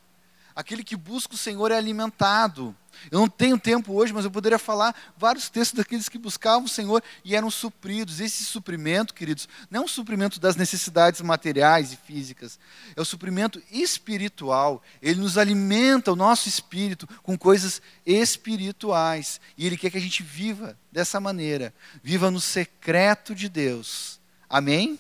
Aquele 0.56 0.84
que 0.84 0.96
busca 0.96 1.34
o 1.34 1.38
Senhor 1.38 1.72
é 1.72 1.78
alimentado. 1.78 2.76
Eu 3.12 3.20
não 3.20 3.28
tenho 3.28 3.60
tempo 3.60 3.94
hoje, 3.94 4.14
mas 4.14 4.24
eu 4.24 4.32
poderia 4.32 4.60
falar 4.60 4.96
vários 5.18 5.50
textos 5.50 5.78
daqueles 5.78 6.08
que 6.08 6.18
buscavam 6.18 6.66
o 6.66 6.70
Senhor 6.70 7.04
e 7.24 7.36
eram 7.36 7.50
supridos. 7.50 8.20
Esse 8.20 8.44
suprimento, 8.44 9.14
queridos, 9.14 9.48
não 9.70 9.82
é 9.82 9.84
um 9.86 9.88
suprimento 9.88 10.40
das 10.40 10.56
necessidades 10.56 11.22
materiais 11.22 11.92
e 11.92 11.98
físicas, 11.98 12.60
é 12.96 13.02
o 13.02 13.06
suprimento 13.06 13.62
espiritual. 13.72 14.82
Ele 15.02 15.20
nos 15.20 15.38
alimenta 15.38 16.12
o 16.12 16.16
nosso 16.16 16.48
espírito 16.48 17.08
com 17.24 17.38
coisas 17.38 17.82
espirituais. 18.06 19.42
E 19.58 19.66
Ele 19.66 19.78
quer 19.78 19.90
que 19.90 19.98
a 19.98 20.02
gente 20.02 20.24
viva 20.24 20.78
dessa 20.92 21.20
maneira, 21.20 21.74
viva 22.02 22.30
no 22.30 22.40
secreto 22.40 23.36
de 23.36 23.50
Deus. 23.50 24.20
Amém? 24.50 25.00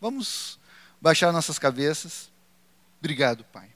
Vamos 0.00 0.58
baixar 1.00 1.32
nossas 1.32 1.58
cabeças. 1.58 2.30
Obrigado, 3.00 3.44
Pai. 3.52 3.73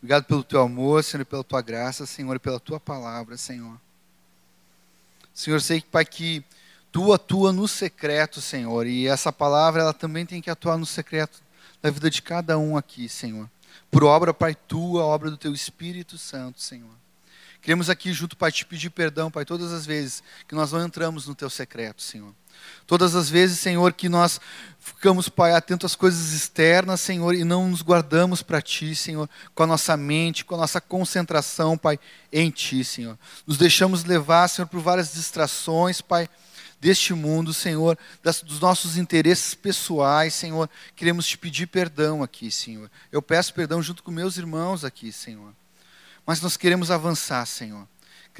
Obrigado 0.00 0.24
pelo 0.24 0.42
teu 0.42 0.62
amor, 0.62 1.04
Senhor, 1.04 1.26
pela 1.26 1.44
tua 1.44 1.60
graça, 1.60 2.06
Senhor, 2.06 2.40
pela 2.40 2.58
tua 2.58 2.80
palavra, 2.80 3.36
Senhor. 3.36 3.78
Senhor, 5.34 5.60
sei, 5.60 5.82
Pai, 5.82 6.06
que 6.06 6.42
tu 6.90 7.12
atua 7.12 7.52
no 7.52 7.68
secreto, 7.68 8.40
Senhor, 8.40 8.86
e 8.86 9.06
essa 9.06 9.30
palavra 9.30 9.82
ela 9.82 9.92
também 9.92 10.24
tem 10.24 10.40
que 10.40 10.50
atuar 10.50 10.78
no 10.78 10.86
secreto 10.86 11.42
da 11.82 11.90
vida 11.90 12.10
de 12.10 12.22
cada 12.22 12.58
um 12.58 12.78
aqui, 12.78 13.08
Senhor. 13.10 13.48
Por 13.90 14.02
obra, 14.02 14.32
Pai, 14.32 14.54
tua, 14.54 15.04
obra 15.04 15.30
do 15.30 15.36
teu 15.36 15.52
Espírito 15.52 16.16
Santo, 16.16 16.60
Senhor. 16.60 16.90
Queremos 17.60 17.90
aqui 17.90 18.10
junto, 18.12 18.38
Pai, 18.38 18.50
te 18.50 18.64
pedir 18.64 18.88
perdão, 18.88 19.30
Pai, 19.30 19.44
todas 19.44 19.70
as 19.70 19.84
vezes 19.84 20.22
que 20.48 20.54
nós 20.54 20.72
não 20.72 20.82
entramos 20.82 21.26
no 21.26 21.34
teu 21.34 21.50
secreto, 21.50 22.02
Senhor. 22.02 22.34
Todas 22.86 23.14
as 23.14 23.28
vezes, 23.30 23.58
Senhor, 23.58 23.92
que 23.92 24.08
nós 24.08 24.40
ficamos, 24.78 25.28
Pai, 25.28 25.52
atentos 25.52 25.92
às 25.92 25.94
coisas 25.94 26.32
externas, 26.32 27.00
Senhor, 27.00 27.34
e 27.34 27.44
não 27.44 27.68
nos 27.68 27.82
guardamos 27.82 28.42
para 28.42 28.60
Ti, 28.60 28.94
Senhor, 28.94 29.28
com 29.54 29.62
a 29.62 29.66
nossa 29.66 29.96
mente, 29.96 30.44
com 30.44 30.54
a 30.54 30.58
nossa 30.58 30.80
concentração, 30.80 31.76
Pai, 31.76 31.98
em 32.32 32.50
Ti, 32.50 32.82
Senhor. 32.84 33.18
Nos 33.46 33.56
deixamos 33.56 34.04
levar, 34.04 34.48
Senhor, 34.48 34.66
por 34.66 34.80
várias 34.80 35.12
distrações, 35.12 36.00
Pai, 36.00 36.28
deste 36.80 37.12
mundo, 37.12 37.52
Senhor, 37.52 37.98
das, 38.22 38.42
dos 38.42 38.58
nossos 38.58 38.96
interesses 38.96 39.54
pessoais, 39.54 40.34
Senhor. 40.34 40.68
Queremos 40.96 41.26
te 41.26 41.36
pedir 41.36 41.66
perdão 41.66 42.22
aqui, 42.22 42.50
Senhor. 42.50 42.90
Eu 43.12 43.20
peço 43.20 43.52
perdão 43.52 43.82
junto 43.82 44.02
com 44.02 44.10
meus 44.10 44.38
irmãos 44.38 44.84
aqui, 44.84 45.12
Senhor. 45.12 45.52
Mas 46.24 46.40
nós 46.40 46.56
queremos 46.56 46.90
avançar, 46.90 47.44
Senhor. 47.46 47.86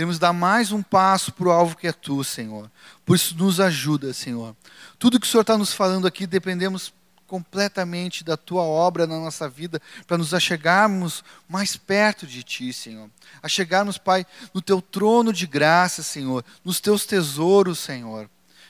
Queremos 0.01 0.19
dar 0.19 0.33
mais 0.33 0.73
um 0.73 0.83
passo 0.83 1.31
para 1.31 1.49
o 1.49 1.51
alvo 1.51 1.77
que 1.77 1.87
é 1.87 1.93
tu, 1.93 2.25
Senhor. 2.25 2.71
Por 3.05 3.15
isso, 3.15 3.37
nos 3.37 3.61
ajuda, 3.61 4.15
Senhor. 4.15 4.57
Tudo 4.99 5.21
que 5.21 5.27
o 5.27 5.29
Senhor 5.29 5.43
está 5.43 5.59
nos 5.59 5.75
falando 5.75 6.07
aqui, 6.07 6.27
dependemos 6.27 6.91
completamente 7.27 8.25
da 8.25 8.35
tua 8.35 8.63
obra 8.63 9.07
na 9.07 9.19
nossa 9.21 9.47
vida, 9.47 9.79
para 10.07 10.17
nos 10.17 10.33
achegarmos 10.33 11.23
mais 11.47 11.77
perto 11.77 12.27
de 12.27 12.43
ti, 12.43 12.73
Senhor. 12.73 13.11
A 13.43 13.47
chegarmos, 13.47 13.99
Pai, 13.99 14.25
no 14.55 14.63
teu 14.63 14.81
trono 14.81 15.35
de 15.35 15.47
graça, 15.47 16.03
Senhor, 16.03 16.43
nos 16.65 16.81
teus 16.81 17.05
tesouros, 17.05 17.79
Senhor, 17.79 18.27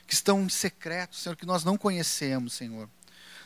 que 0.08 0.14
estão 0.14 0.42
em 0.42 0.48
secreto, 0.48 1.14
Senhor, 1.14 1.36
que 1.36 1.46
nós 1.46 1.62
não 1.62 1.78
conhecemos, 1.78 2.54
Senhor. 2.54 2.88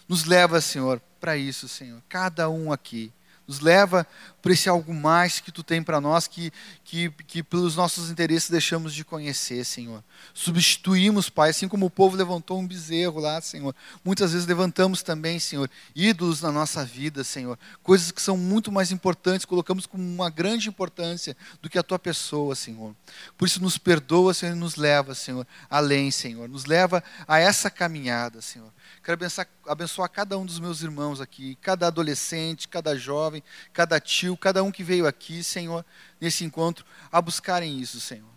Nos 0.08 0.24
leva, 0.24 0.58
Senhor, 0.62 1.02
para 1.20 1.36
isso, 1.36 1.68
Senhor. 1.68 2.02
Cada 2.08 2.48
um 2.48 2.72
aqui. 2.72 3.12
Nos 3.46 3.60
leva 3.60 4.06
para 4.40 4.52
esse 4.52 4.68
algo 4.68 4.92
mais 4.92 5.40
que 5.40 5.50
tu 5.50 5.62
tem 5.62 5.82
para 5.82 6.00
nós, 6.00 6.26
que, 6.26 6.52
que, 6.84 7.10
que 7.26 7.42
pelos 7.42 7.76
nossos 7.76 8.10
interesses 8.10 8.50
deixamos 8.50 8.94
de 8.94 9.04
conhecer, 9.04 9.64
Senhor. 9.64 10.04
Substituímos, 10.34 11.30
Pai, 11.30 11.50
assim 11.50 11.66
como 11.66 11.86
o 11.86 11.90
povo 11.90 12.16
levantou 12.16 12.58
um 12.58 12.66
bezerro 12.66 13.20
lá, 13.20 13.40
Senhor. 13.40 13.74
Muitas 14.04 14.32
vezes 14.32 14.46
levantamos 14.46 15.02
também, 15.02 15.38
Senhor, 15.38 15.70
ídolos 15.94 16.42
na 16.42 16.52
nossa 16.52 16.84
vida, 16.84 17.24
Senhor. 17.24 17.58
Coisas 17.82 18.10
que 18.10 18.20
são 18.20 18.36
muito 18.36 18.70
mais 18.70 18.92
importantes, 18.92 19.46
colocamos 19.46 19.86
com 19.86 19.96
uma 19.96 20.28
grande 20.28 20.68
importância 20.68 21.36
do 21.62 21.70
que 21.70 21.78
a 21.78 21.82
tua 21.82 21.98
pessoa, 21.98 22.54
Senhor. 22.54 22.94
Por 23.38 23.46
isso, 23.46 23.62
nos 23.62 23.78
perdoa, 23.78 24.34
Senhor, 24.34 24.52
e 24.52 24.58
nos 24.58 24.76
leva, 24.76 25.14
Senhor, 25.14 25.46
além, 25.70 26.10
Senhor. 26.10 26.48
Nos 26.48 26.66
leva 26.66 27.02
a 27.26 27.38
essa 27.38 27.70
caminhada, 27.70 28.42
Senhor. 28.42 28.70
Quero 29.04 29.16
abençoar, 29.16 29.46
abençoar 29.68 30.08
cada 30.08 30.38
um 30.38 30.46
dos 30.46 30.58
meus 30.58 30.80
irmãos 30.80 31.20
aqui, 31.20 31.58
cada 31.60 31.88
adolescente, 31.88 32.66
cada 32.66 32.96
jovem, 32.96 33.42
cada 33.70 34.00
tio, 34.00 34.34
cada 34.34 34.62
um 34.62 34.72
que 34.72 34.82
veio 34.82 35.06
aqui, 35.06 35.44
Senhor, 35.44 35.84
nesse 36.18 36.42
encontro, 36.42 36.86
a 37.12 37.20
buscarem 37.20 37.78
isso, 37.78 38.00
Senhor. 38.00 38.32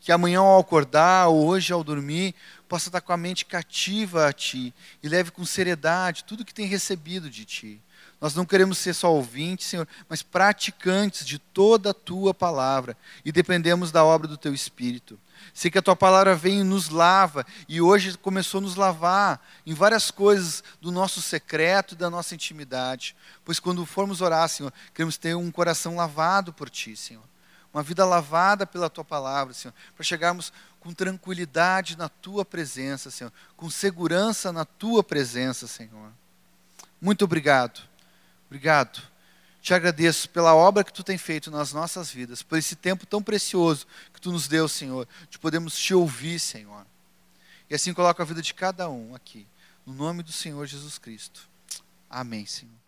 Que 0.00 0.10
amanhã 0.10 0.40
ao 0.40 0.58
acordar, 0.58 1.28
ou 1.28 1.46
hoje 1.46 1.72
ao 1.72 1.84
dormir, 1.84 2.34
possa 2.68 2.88
estar 2.88 3.00
com 3.00 3.12
a 3.12 3.16
mente 3.16 3.44
cativa 3.44 4.26
a 4.26 4.32
Ti 4.32 4.74
e 5.00 5.08
leve 5.08 5.30
com 5.30 5.44
seriedade 5.44 6.24
tudo 6.24 6.44
que 6.44 6.54
tem 6.54 6.66
recebido 6.66 7.30
de 7.30 7.44
Ti. 7.44 7.80
Nós 8.20 8.34
não 8.34 8.44
queremos 8.44 8.76
ser 8.76 8.92
só 8.92 9.14
ouvintes, 9.14 9.68
Senhor, 9.68 9.86
mas 10.08 10.20
praticantes 10.20 11.24
de 11.24 11.38
toda 11.38 11.90
a 11.90 11.94
Tua 11.94 12.34
palavra 12.34 12.96
e 13.24 13.30
dependemos 13.30 13.92
da 13.92 14.04
obra 14.04 14.26
do 14.26 14.36
Teu 14.36 14.52
Espírito. 14.52 15.16
Sei 15.52 15.70
que 15.70 15.78
a 15.78 15.82
tua 15.82 15.96
palavra 15.96 16.34
vem 16.34 16.60
e 16.60 16.64
nos 16.64 16.88
lava, 16.88 17.44
e 17.68 17.80
hoje 17.80 18.16
começou 18.16 18.58
a 18.58 18.62
nos 18.62 18.76
lavar 18.76 19.40
em 19.66 19.74
várias 19.74 20.10
coisas 20.10 20.62
do 20.80 20.90
nosso 20.90 21.20
secreto 21.20 21.94
e 21.94 21.96
da 21.96 22.08
nossa 22.08 22.34
intimidade. 22.34 23.16
Pois 23.44 23.58
quando 23.58 23.84
formos 23.84 24.20
orar, 24.20 24.48
Senhor, 24.48 24.72
queremos 24.94 25.16
ter 25.16 25.34
um 25.34 25.50
coração 25.50 25.96
lavado 25.96 26.52
por 26.52 26.70
ti, 26.70 26.96
Senhor. 26.96 27.24
Uma 27.72 27.82
vida 27.82 28.04
lavada 28.04 28.66
pela 28.66 28.90
tua 28.90 29.04
palavra, 29.04 29.54
Senhor, 29.54 29.74
para 29.94 30.04
chegarmos 30.04 30.52
com 30.80 30.92
tranquilidade 30.92 31.96
na 31.96 32.08
tua 32.08 32.44
presença, 32.44 33.10
Senhor, 33.10 33.32
com 33.56 33.70
segurança 33.70 34.52
na 34.52 34.64
tua 34.64 35.04
presença, 35.04 35.66
Senhor. 35.66 36.10
Muito 37.00 37.24
obrigado. 37.24 37.80
Obrigado 38.48 39.10
te 39.60 39.74
agradeço 39.74 40.28
pela 40.30 40.54
obra 40.54 40.82
que 40.82 40.92
tu 40.92 41.04
tem 41.04 41.18
feito 41.18 41.50
nas 41.50 41.72
nossas 41.72 42.10
vidas, 42.10 42.42
por 42.42 42.58
esse 42.58 42.74
tempo 42.74 43.06
tão 43.06 43.22
precioso 43.22 43.86
que 44.12 44.20
tu 44.20 44.32
nos 44.32 44.48
deu, 44.48 44.66
Senhor, 44.68 45.06
de 45.28 45.38
podermos 45.38 45.76
te 45.78 45.94
ouvir, 45.94 46.38
Senhor. 46.38 46.86
E 47.68 47.74
assim 47.74 47.92
coloco 47.92 48.20
a 48.20 48.24
vida 48.24 48.42
de 48.42 48.54
cada 48.54 48.88
um 48.88 49.14
aqui, 49.14 49.46
no 49.86 49.92
nome 49.92 50.22
do 50.22 50.32
Senhor 50.32 50.66
Jesus 50.66 50.98
Cristo. 50.98 51.48
Amém, 52.08 52.46
Senhor. 52.46 52.79